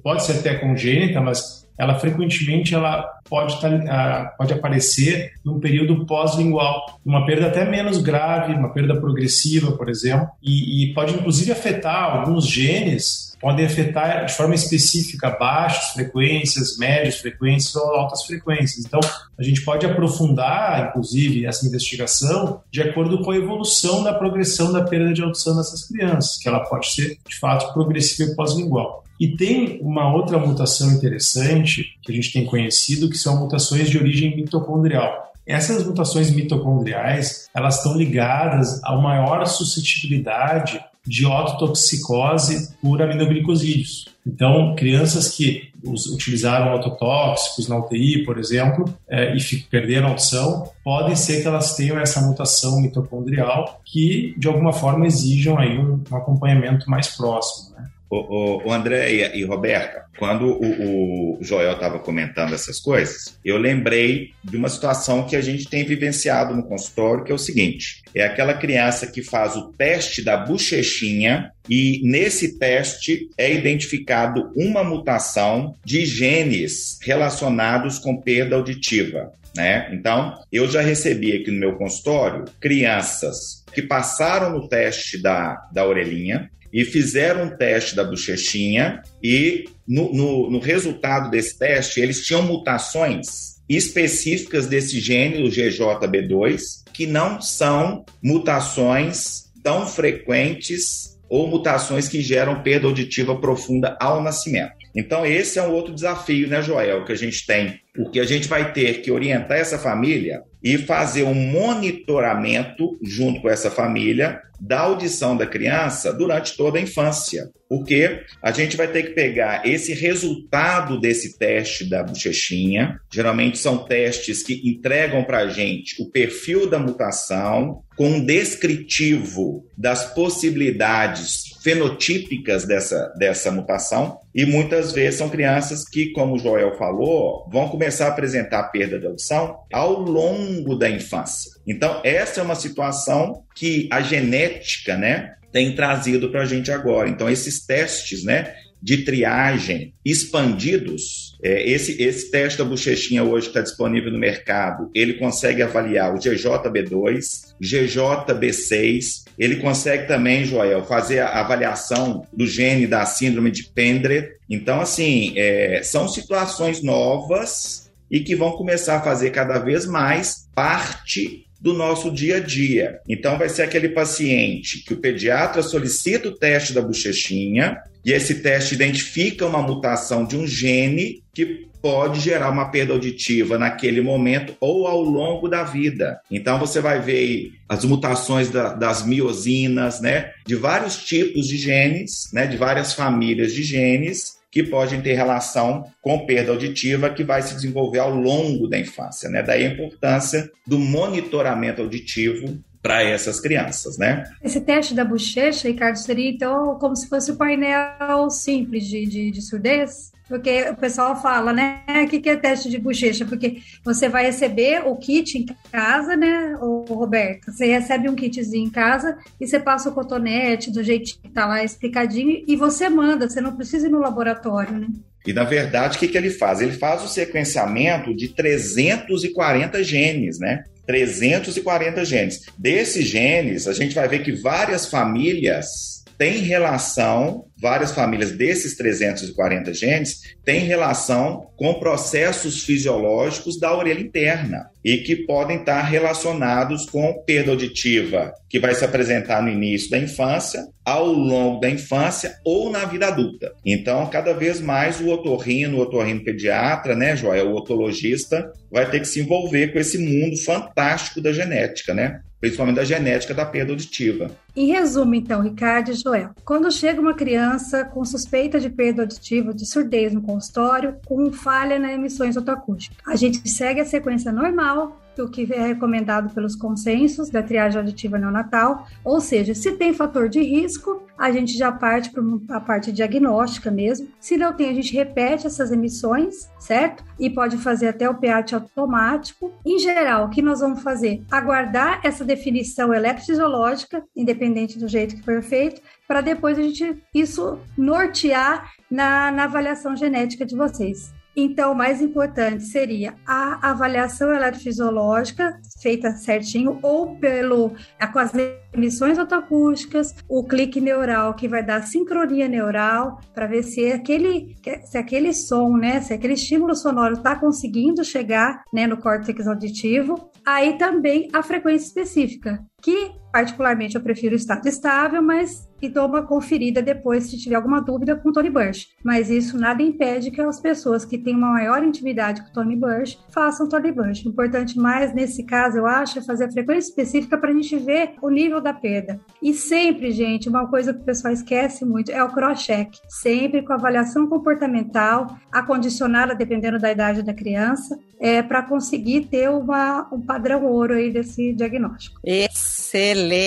pode 0.03 0.25
ser 0.25 0.39
até 0.39 0.55
congênita, 0.55 1.21
mas 1.21 1.66
ela 1.79 1.95
frequentemente 1.97 2.75
ela 2.75 3.03
pode, 3.29 3.61
tá, 3.61 4.35
pode 4.39 4.53
aparecer 4.53 5.33
num 5.45 5.61
período 5.61 6.07
pós-lingual, 6.07 7.01
uma 7.05 7.27
perda 7.27 7.47
até 7.47 7.65
menos 7.69 7.99
grave, 7.99 8.55
uma 8.55 8.73
perda 8.73 8.99
progressiva, 9.01 9.73
por 9.73 9.89
exemplo, 9.89 10.29
e, 10.43 10.85
e 10.85 10.95
pode 10.95 11.15
inclusive 11.15 11.53
afetar 11.53 12.17
alguns 12.17 12.47
genes 12.47 13.36
podem 13.47 13.65
afetar 13.65 14.27
de 14.27 14.33
forma 14.33 14.57
específica 14.57 15.31
baixas 15.31 15.93
frequências, 15.93 16.77
médias 16.79 17.19
frequências 17.19 17.77
ou 17.77 17.95
altas 17.95 18.25
frequências. 18.25 18.85
Então, 18.85 18.99
a 19.39 19.43
gente 19.45 19.65
pode 19.65 19.87
aprofundar, 19.87 20.89
inclusive, 20.89 21.47
essa 21.47 21.65
investigação 21.65 22.61
de 22.73 22.83
acordo 22.83 23.23
com 23.23 23.31
a 23.31 23.37
evolução 23.37 24.03
da 24.03 24.13
progressão 24.13 24.73
da 24.73 24.83
perda 24.83 25.13
de 25.13 25.23
audição 25.23 25.55
nessas 25.55 25.87
crianças, 25.87 26.39
que 26.39 26.49
ela 26.49 26.59
pode 26.59 26.91
ser, 26.91 27.19
de 27.25 27.39
fato, 27.39 27.73
progressiva 27.73 28.33
e 28.33 28.35
pós-lingual. 28.35 29.05
E 29.21 29.37
tem 29.37 29.79
uma 29.81 30.13
outra 30.13 30.41
mutação 30.41 30.91
interessante 30.91 31.97
que 32.03 32.11
a 32.11 32.15
gente 32.17 32.33
tem 32.33 32.45
conhecido, 32.45 33.09
que 33.09 33.17
são 33.17 33.39
mutações 33.39 33.89
de 33.89 33.97
origem 33.97 34.35
mitocondrial. 34.35 35.33
Essas 35.47 35.87
mutações 35.87 36.33
mitocondriais, 36.33 37.49
elas 37.55 37.77
estão 37.77 37.97
ligadas 37.97 38.83
a 38.83 38.97
maior 38.97 39.47
suscetibilidade 39.47 40.85
de 41.07 41.25
ototoxicose 41.25 42.75
por 42.81 43.01
aminoglicosídeos. 43.01 44.07
Então, 44.27 44.75
crianças 44.75 45.29
que 45.29 45.71
utilizaram 45.85 46.71
autotóxicos 46.73 47.69
na 47.69 47.79
UTI, 47.79 48.25
por 48.25 48.39
exemplo, 48.39 48.93
é, 49.09 49.37
e 49.37 49.57
perderam 49.71 50.09
a 50.09 50.11
audição, 50.11 50.69
podem 50.83 51.15
ser 51.15 51.43
que 51.43 51.47
elas 51.47 51.77
tenham 51.77 51.99
essa 51.99 52.21
mutação 52.21 52.81
mitocondrial 52.81 53.81
que, 53.85 54.35
de 54.37 54.49
alguma 54.49 54.73
forma, 54.73 55.07
exijam 55.07 55.57
aí 55.59 55.79
um, 55.79 56.03
um 56.11 56.17
acompanhamento 56.17 56.91
mais 56.91 57.09
próximo. 57.09 57.77
Né? 57.77 57.89
O, 58.09 58.69
o, 58.69 58.73
André 58.73 59.35
e, 59.35 59.45
Roberta, 59.45 60.05
quando 60.17 60.47
o, 60.47 61.39
o 61.39 61.43
Joel 61.43 61.73
estava 61.73 61.99
comentando 61.99 62.55
essas 62.55 62.79
coisas, 62.79 63.39
eu 63.45 63.59
lembrei 63.59 64.31
de 64.45 64.57
uma 64.57 64.69
situação 64.69 65.27
que 65.27 65.35
a 65.35 65.41
gente 65.41 65.69
tem 65.69 65.85
vivenciado 65.85 66.55
no 66.55 66.63
consultório, 66.63 67.25
que 67.25 67.33
é 67.33 67.35
o 67.35 67.39
seguinte: 67.39 68.03
é 68.15 68.23
aquela 68.23 68.55
criança 68.55 69.09
que 69.09 69.23
faz 69.23 69.57
o 69.57 69.73
teste 69.73 70.23
da 70.23 70.37
bochechinha 70.37 71.51
e 71.69 72.01
nesse 72.05 72.59
teste 72.59 73.29
é 73.37 73.53
identificado 73.53 74.53
uma 74.55 74.85
mutação 74.85 75.75
de 75.85 76.07
genes 76.07 76.99
relacionados 77.03 77.99
com 77.99 78.21
perda 78.21 78.55
auditiva. 78.55 79.33
Né? 79.57 79.89
Então, 79.93 80.39
eu 80.53 80.69
já 80.69 80.83
recebi 80.83 81.33
aqui 81.33 81.51
no 81.51 81.59
meu 81.59 81.77
consultório 81.77 82.45
crianças 82.61 83.65
que 83.73 83.81
passaram 83.83 84.51
no 84.51 84.69
teste 84.69 85.21
da, 85.21 85.57
da 85.73 85.87
orelhinha, 85.87 86.51
e 86.73 86.85
fizeram 86.85 87.45
um 87.45 87.57
teste 87.57 87.95
da 87.95 88.05
bochechinha 88.05 89.03
e 89.23 89.65
no, 89.87 90.13
no, 90.13 90.51
no 90.51 90.59
resultado 90.59 91.31
desse 91.31 91.59
teste 91.59 92.01
eles 92.01 92.25
tinham 92.25 92.43
mutações 92.43 93.57
específicas 93.69 94.67
desse 94.67 95.01
gene, 95.01 95.43
o 95.43 95.49
GJB2, 95.51 96.61
que 96.93 97.07
não 97.07 97.41
são 97.41 98.05
mutações 98.23 99.47
tão 99.63 99.87
frequentes 99.87 101.17
ou 101.29 101.49
mutações 101.49 102.09
que 102.09 102.21
geram 102.21 102.63
perda 102.63 102.87
auditiva 102.87 103.41
profunda 103.41 103.97
ao 104.01 104.23
nascimento. 104.23 104.76
Então, 104.97 105.27
esse 105.27 105.59
é 105.59 105.63
um 105.63 105.73
outro 105.73 105.95
desafio, 105.95 106.49
né, 106.49 106.63
Joel, 106.63 107.05
que 107.05 107.13
a 107.13 107.17
gente 107.17 107.45
tem, 107.47 107.79
porque 107.95 108.19
a 108.19 108.25
gente 108.25 108.49
vai 108.49 108.73
ter 108.73 109.03
que 109.03 109.11
orientar 109.11 109.59
essa 109.59 109.79
família 109.79 110.41
e 110.65 110.79
fazer 110.79 111.25
um 111.25 111.35
monitoramento 111.35 112.99
junto 113.03 113.43
com 113.43 113.51
essa 113.51 113.71
família 113.71 114.41
da 114.59 114.81
audição 114.81 115.37
da 115.37 115.47
criança 115.47 116.13
durante 116.13 116.57
toda 116.57 116.79
a 116.79 116.83
infância. 116.83 117.51
Porque 117.69 118.23
a 118.43 118.51
gente 118.51 118.77
vai 118.77 118.89
ter 118.89 119.03
que 119.03 119.11
pegar 119.11 119.67
esse 119.67 119.93
resultado 119.93 120.99
desse 120.99 121.39
teste 121.39 121.85
da 121.85 122.03
bochechinha. 122.03 122.99
Geralmente 123.13 123.59
são 123.59 123.85
testes 123.85 124.43
que 124.43 124.63
entregam 124.65 125.25
para 125.25 125.39
a 125.39 125.49
gente 125.49 126.01
o 126.01 126.11
perfil 126.11 126.71
da 126.71 126.79
mutação, 126.79 127.83
com 127.97 128.09
um 128.09 128.25
descritivo 128.25 129.67
das 129.77 130.15
possibilidades 130.15 131.46
fenotípicas 131.67 132.65
dessa, 132.65 133.13
dessa 133.19 133.51
mutação. 133.51 134.21
E 134.33 134.47
muitas 134.47 134.93
vezes 134.93 135.19
são 135.19 135.29
crianças 135.29 135.85
que, 135.85 136.13
como 136.13 136.37
o 136.37 136.39
Joel 136.39 136.79
falou, 136.79 137.45
vão 137.51 137.69
começar 137.69 138.07
a 138.07 138.11
apresentar 138.11 138.71
perda 138.71 139.01
de 139.01 139.07
audição 139.07 139.59
ao 139.73 139.99
longo 139.99 140.77
da 140.77 140.89
infância. 140.89 141.51
Então, 141.67 142.01
essa 142.05 142.39
é 142.39 142.43
uma 142.45 142.55
situação 142.55 143.43
que 143.53 143.89
a 143.91 144.01
genética, 144.01 144.97
né, 144.97 145.35
tem 145.51 145.75
trazido 145.75 146.31
para 146.31 146.43
a 146.43 146.45
gente 146.45 146.71
agora. 146.71 147.09
Então, 147.09 147.29
esses 147.29 147.67
testes, 147.67 148.23
né, 148.23 148.55
de 148.87 148.99
triagem 148.99 149.95
expandidos, 150.05 151.37
é, 151.43 151.69
esse, 151.69 152.01
esse 152.01 152.31
teste 152.31 152.57
da 152.57 152.65
bochechinha 152.65 153.25
hoje 153.25 153.49
está 153.49 153.61
disponível 153.61 154.13
no 154.13 154.19
mercado, 154.19 154.89
ele 154.95 155.15
consegue 155.15 155.61
avaliar 155.61 156.15
o 156.15 156.19
GJB2, 156.19 157.57
GJB6, 157.61 159.25
ele 159.37 159.57
consegue 159.57 160.07
também, 160.07 160.45
Joel, 160.45 160.85
fazer 160.85 161.19
a 161.19 161.41
avaliação 161.41 162.25
do 162.33 162.47
gene 162.47 162.87
da 162.87 163.05
síndrome 163.05 163.51
de 163.51 163.65
Pendred. 163.65 164.29
Então, 164.49 164.81
assim, 164.81 165.33
é, 165.37 165.81
são 165.83 166.07
situações 166.07 166.81
novas 166.81 167.91
e 168.09 168.21
que 168.21 168.37
vão 168.37 168.53
começar 168.53 168.99
a 168.99 169.03
fazer 169.03 169.31
cada 169.31 169.59
vez 169.59 169.85
mais 169.85 170.49
parte 170.55 171.45
do 171.61 171.73
nosso 171.73 172.13
dia 172.13 172.37
a 172.37 172.41
dia. 172.41 173.01
Então, 173.09 173.37
vai 173.37 173.49
ser 173.49 173.63
aquele 173.63 173.89
paciente 173.89 174.85
que 174.85 174.95
o 174.95 175.01
pediatra 175.01 175.61
solicita 175.61 176.29
o 176.29 176.37
teste 176.37 176.73
da 176.73 176.81
bochechinha 176.81 177.79
e 178.07 178.13
esse 178.13 178.37
teste 178.37 178.77
identifica 178.77 179.45
uma 179.45 179.61
mutação 179.61 180.25
de 180.25 180.37
um 180.37 180.47
gene 180.47 181.25
que 181.35 181.67
pode 181.83 182.21
gerar 182.21 182.51
uma 182.51 182.71
perda 182.71 182.93
auditiva 182.93 183.59
naquele 183.59 184.01
momento 184.01 184.57
ou 184.61 184.87
ao 184.87 185.03
longo 185.03 185.49
da 185.49 185.65
vida. 185.65 186.21
Então 186.31 186.57
você 186.59 186.81
vai 186.81 187.01
ver 187.01 187.51
as 187.69 187.85
mutações 187.85 188.49
da, 188.49 188.73
das 188.73 189.05
miosinas, 189.05 190.01
né, 190.01 190.31
de 190.47 190.55
vários 190.55 191.05
tipos 191.05 191.49
de 191.49 191.57
genes, 191.57 192.31
né, 192.33 192.47
de 192.47 192.57
várias 192.57 192.93
famílias 192.93 193.53
de 193.53 193.65
genes 193.65 194.37
que 194.53 194.63
podem 194.63 195.03
ter 195.03 195.15
relação 195.15 195.85
com 196.01 196.25
perda 196.25 196.53
auditiva 196.53 197.11
que 197.11 197.25
vai 197.25 197.43
se 197.43 197.55
desenvolver 197.55 197.99
ao 197.99 198.15
longo 198.15 198.69
da 198.69 198.79
infância, 198.79 199.29
né? 199.29 199.43
Daí 199.43 199.67
a 199.67 199.69
importância 199.69 200.51
do 200.67 200.79
monitoramento 200.79 201.83
auditivo 201.83 202.59
para 202.87 203.03
essas 203.03 203.41
crianças, 203.41 203.99
né? 203.99 204.23
Esse 204.41 204.61
teste 204.61 204.95
da 204.95 205.05
bochecha, 205.05 205.67
Ricardo, 205.67 205.97
seria 205.97 206.31
então 206.31 206.79
como 206.79 206.95
se 206.95 207.09
fosse 207.09 207.33
um 207.33 207.37
painel 207.37 208.31
simples 208.31 208.87
de, 208.87 209.05
de, 209.05 209.31
de 209.33 209.43
surdez? 209.43 210.13
Porque 210.29 210.71
o 210.71 210.77
pessoal 210.77 211.21
fala, 211.21 211.53
né? 211.53 211.83
O 212.05 212.09
que 212.09 212.29
é 212.29 212.37
teste 212.37 212.69
de 212.69 212.79
bochecha? 212.79 213.25
Porque 213.25 213.59
você 213.85 214.09
vai 214.09 214.27
receber 214.27 214.87
o 214.87 214.95
kit 214.97 215.37
em 215.39 215.47
casa, 215.71 216.17
né, 216.17 216.57
o 216.61 216.85
Roberto? 216.89 217.53
Você 217.53 217.67
recebe 217.67 218.09
um 218.09 218.15
kitzinho 218.15 218.67
em 218.67 218.71
casa 218.71 219.17
e 219.41 219.47
você 219.47 219.59
passa 219.59 219.89
o 219.89 219.93
cotonete 219.93 220.71
do 220.71 220.83
jeito 220.83 221.19
que 221.21 221.29
tá 221.29 221.47
lá 221.47 221.65
explicadinho 221.65 222.45
e 222.47 222.57
você 222.57 222.89
manda, 222.89 223.29
você 223.29 223.41
não 223.41 223.57
precisa 223.57 223.87
ir 223.87 223.91
no 223.91 223.99
laboratório, 223.99 224.79
né? 224.79 224.89
E, 225.27 225.33
na 225.33 225.43
verdade, 225.43 225.97
o 225.97 226.01
que, 226.01 226.07
que 226.07 226.17
ele 226.17 226.31
faz? 226.31 226.61
Ele 226.61 226.73
faz 226.73 227.03
o 227.03 227.09
sequenciamento 227.09 228.15
de 228.15 228.29
340 228.29 229.83
genes, 229.83 230.39
né? 230.39 230.65
340 230.87 232.05
genes. 232.05 232.43
Desses 232.57 233.07
genes, 233.07 233.67
a 233.67 233.73
gente 233.73 233.95
vai 233.95 234.09
ver 234.09 234.23
que 234.23 234.33
várias 234.33 234.87
famílias 234.87 235.96
tem 236.19 236.39
relação, 236.39 237.45
várias 237.61 237.93
famílias 237.93 238.33
desses 238.33 238.77
340 238.77 239.75
genes 239.75 240.21
têm 240.45 240.61
relação 240.61 241.49
com 241.57 241.75
processos 241.75 242.65
fisiológicos 242.65 243.59
da 243.59 243.77
orelha 243.77 244.01
interna 244.01 244.71
e 244.85 244.99
que 244.99 245.27
podem 245.27 245.59
estar 245.59 245.83
relacionados 245.83 246.89
com 246.89 247.23
perda 247.27 247.51
auditiva, 247.51 248.33
que 248.49 248.59
vai 248.59 248.75
se 248.75 248.85
apresentar 248.85 249.43
no 249.43 249.51
início 249.51 249.91
da 249.91 249.99
infância, 249.99 250.65
ao 250.85 251.07
longo 251.07 251.61
da 251.61 251.69
infância 251.69 252.37
ou 252.45 252.71
na 252.71 252.85
vida 252.85 253.09
adulta. 253.09 253.53
Então, 253.65 254.07
cada 254.07 254.33
vez 254.33 254.61
mais 254.61 255.01
o 255.01 255.09
otorrino, 255.09 255.79
o 255.79 255.81
otorrino 255.81 256.25
pediatra, 256.25 256.95
né, 256.95 257.17
Joia, 257.17 257.45
o 257.45 257.55
otologista, 257.55 258.51
vai 258.71 258.89
ter 258.89 259.01
que 259.01 259.09
se 259.09 259.21
envolver 259.21 259.73
com 259.73 259.79
esse 259.79 259.99
mundo 259.99 260.37
fantástico 260.39 261.21
da 261.21 261.33
genética, 261.33 261.93
né? 261.93 262.21
Principalmente 262.41 262.77
da 262.77 262.85
genética 262.85 263.35
da 263.35 263.45
perda 263.45 263.73
auditiva. 263.73 264.31
Em 264.55 264.67
resumo, 264.67 265.15
então, 265.15 265.43
Ricardo 265.43 265.91
e 265.91 265.95
Joel, 265.95 266.31
quando 266.45 266.71
chega 266.71 267.01
uma 267.01 267.15
criança 267.15 267.85
com 267.85 268.05
suspeita 268.05 268.61
de 268.61 268.71
perda 268.71 269.03
auditiva, 269.03 269.55
de 269.55 269.67
surdez 269.67 270.13
no 270.13 270.23
consultório, 270.23 270.97
com 271.07 271.33
falha 271.33 271.79
na 271.79 271.93
emissões 271.93 272.37
otoacústicas, 272.37 272.99
a 273.07 273.17
gente 273.17 273.49
segue 273.49 273.81
a 273.81 273.85
sequência 273.85 274.33
normal 274.33 275.01
o 275.25 275.29
que 275.29 275.53
é 275.53 275.67
recomendado 275.67 276.33
pelos 276.35 276.55
consensos 276.55 277.31
da 277.31 277.43
triagem 277.43 277.79
auditiva 277.79 278.19
neonatal, 278.19 278.87
ou 279.05 279.21
seja, 279.21 279.55
se 279.55 279.73
tem 279.73 279.93
fator 279.93 280.29
de 280.29 280.41
risco, 280.41 281.03
a 281.19 281.31
gente 281.31 281.57
já 281.57 281.73
parte 281.73 282.11
para 282.11 282.57
a 282.57 282.61
parte 282.61 282.93
diagnóstica 282.93 283.71
mesmo. 283.71 284.09
Se 284.21 284.37
não 284.37 284.53
tem, 284.53 284.71
a 284.71 284.75
gente 284.75 284.93
repete 284.93 285.47
essas 285.47 285.73
emissões, 285.73 286.49
certo? 286.59 287.05
E 287.19 287.31
pode 287.31 287.57
fazer 287.57 287.89
até 287.89 288.09
o 288.09 288.15
PAT 288.15 288.53
automático. 288.53 289.53
Em 289.65 289.79
geral, 289.79 290.27
o 290.27 290.31
que 290.31 290.43
nós 290.43 290.61
vamos 290.61 290.83
fazer? 290.83 291.23
Aguardar 291.31 292.01
essa 292.05 292.25
definição 292.25 292.93
eletrofisiológica, 292.93 294.05
independente 294.15 294.79
do 294.79 294.89
jeito 294.89 295.17
que 295.17 295.23
for 295.23 295.43
feito, 295.43 295.81
para 296.07 296.21
depois 296.21 296.59
a 296.59 296.63
gente 296.63 297.03
isso 297.15 297.59
nortear 297.77 298.71
na, 298.91 299.31
na 299.31 299.45
avaliação 299.45 299.97
genética 299.97 300.45
de 300.45 300.55
vocês. 300.55 301.16
Então, 301.37 301.73
o 301.73 301.75
mais 301.75 302.01
importante 302.01 302.65
seria 302.65 303.15
a 303.27 303.71
avaliação 303.71 304.33
eletrofisiológica 304.33 305.61
feita 305.83 306.13
certinho 306.13 306.79
ou 306.83 307.17
pelo 307.19 307.73
com 308.13 308.19
as 308.19 308.33
emissões 308.73 309.19
autoacústicas, 309.19 310.15
o 310.29 310.43
clique 310.45 310.81
neural 310.81 311.35
que 311.35 311.47
vai 311.47 311.63
dar 311.63 311.83
sincronia 311.83 312.49
neural 312.49 313.21
para 313.35 313.47
ver 313.47 313.63
se 313.63 313.93
aquele 313.93 314.55
se 314.85 314.97
aquele 314.97 315.35
som, 315.35 315.77
né, 315.77 316.01
se 316.01 316.15
aquele 316.15 316.35
estímulo 316.35 316.75
sonoro 316.75 317.15
está 317.15 317.37
conseguindo 317.37 318.03
chegar, 318.03 318.65
né, 318.73 318.87
no 318.87 318.97
córtex 318.97 319.47
auditivo. 319.47 320.31
Aí 320.47 320.79
também 320.79 321.29
a 321.33 321.43
frequência 321.43 321.87
específica, 321.87 322.65
que 322.81 323.11
particularmente 323.33 323.97
eu 323.97 324.03
prefiro 324.03 324.33
o 324.33 324.37
estado 324.37 324.67
estável, 324.67 325.21
mas 325.21 325.66
e 325.81 325.89
dou 325.89 326.07
uma 326.07 326.23
conferida 326.23 326.83
depois 326.83 327.25
se 327.25 327.39
tiver 327.39 327.57
alguma 327.57 327.81
dúvida 327.81 328.17
com 328.17 328.29
o 328.29 328.33
Tony 328.33 328.51
Burch. 328.51 328.89
Mas 329.05 329.31
isso 329.31 329.59
nada 329.59 329.83
impede 329.83 330.31
que 330.31 330.41
as 330.41 330.61
pessoas 330.61 331.05
que 331.05 331.19
têm 331.19 331.37
uma 331.37 331.53
maior 331.53 331.83
intimidade 331.83 332.43
com 332.43 332.49
o 332.49 332.53
Tony 332.53 332.77
Burch 332.77 333.19
façam 333.31 333.69
Tony 333.69 333.93
Burch. 333.93 334.27
O 334.27 334.31
importante 334.31 334.79
mais 334.79 335.15
nesse 335.15 335.45
caso, 335.45 335.79
eu 335.79 335.87
acho, 335.87 336.19
é 336.19 336.23
fazer 336.23 336.45
a 336.45 336.51
frequência 336.51 336.89
específica 336.89 337.37
para 337.39 337.51
a 337.51 337.55
gente 337.55 337.77
ver 337.77 338.15
o 338.23 338.31
nível 338.31 338.61
da 338.61 338.73
perda. 338.73 339.21
E 339.43 339.53
sempre, 339.53 340.13
gente, 340.13 340.49
uma 340.49 340.67
coisa 340.69 340.93
que 340.93 341.01
o 341.01 341.05
pessoal 341.05 341.33
esquece 341.33 341.85
muito 341.85 342.11
é 342.11 342.23
o 342.23 342.33
cross-check. 342.33 342.91
Sempre 343.09 343.63
com 343.63 343.73
avaliação 343.73 344.27
comportamental, 344.27 345.37
acondicionada 345.53 346.35
dependendo 346.35 346.79
da 346.79 346.91
idade 346.91 347.23
da 347.23 347.35
criança, 347.35 347.99
é, 348.21 348.43
para 348.43 348.63
conseguir 348.63 349.27
ter 349.27 349.51
uma, 349.51 350.09
um 350.13 350.21
padrão 350.21 350.65
ouro 350.65 350.95
aí 350.95 351.13
desse 351.13 351.53
diagnóstico. 351.53 352.19
Excelente, 352.25 353.47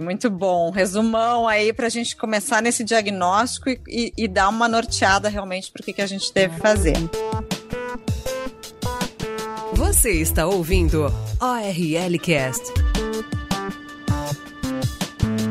muito 0.00 0.28
bom. 0.30 0.70
Resumão 0.70 1.48
aí 1.48 1.72
para 1.72 1.86
a 1.86 1.90
gente 1.90 2.16
começar 2.16 2.60
nesse 2.62 2.84
diagnóstico 2.84 3.70
e, 3.70 3.80
e, 3.88 4.12
e 4.16 4.28
dar 4.28 4.48
uma 4.48 4.68
norteada 4.68 5.28
realmente 5.28 5.70
para 5.72 5.80
o 5.80 5.84
que, 5.84 5.92
que 5.92 6.02
a 6.02 6.06
gente 6.06 6.32
deve 6.32 6.58
fazer. 6.58 6.96
Você 9.74 10.10
está 10.20 10.46
ouvindo 10.46 11.06
ORL 11.40 12.18
Cast. 12.20 12.62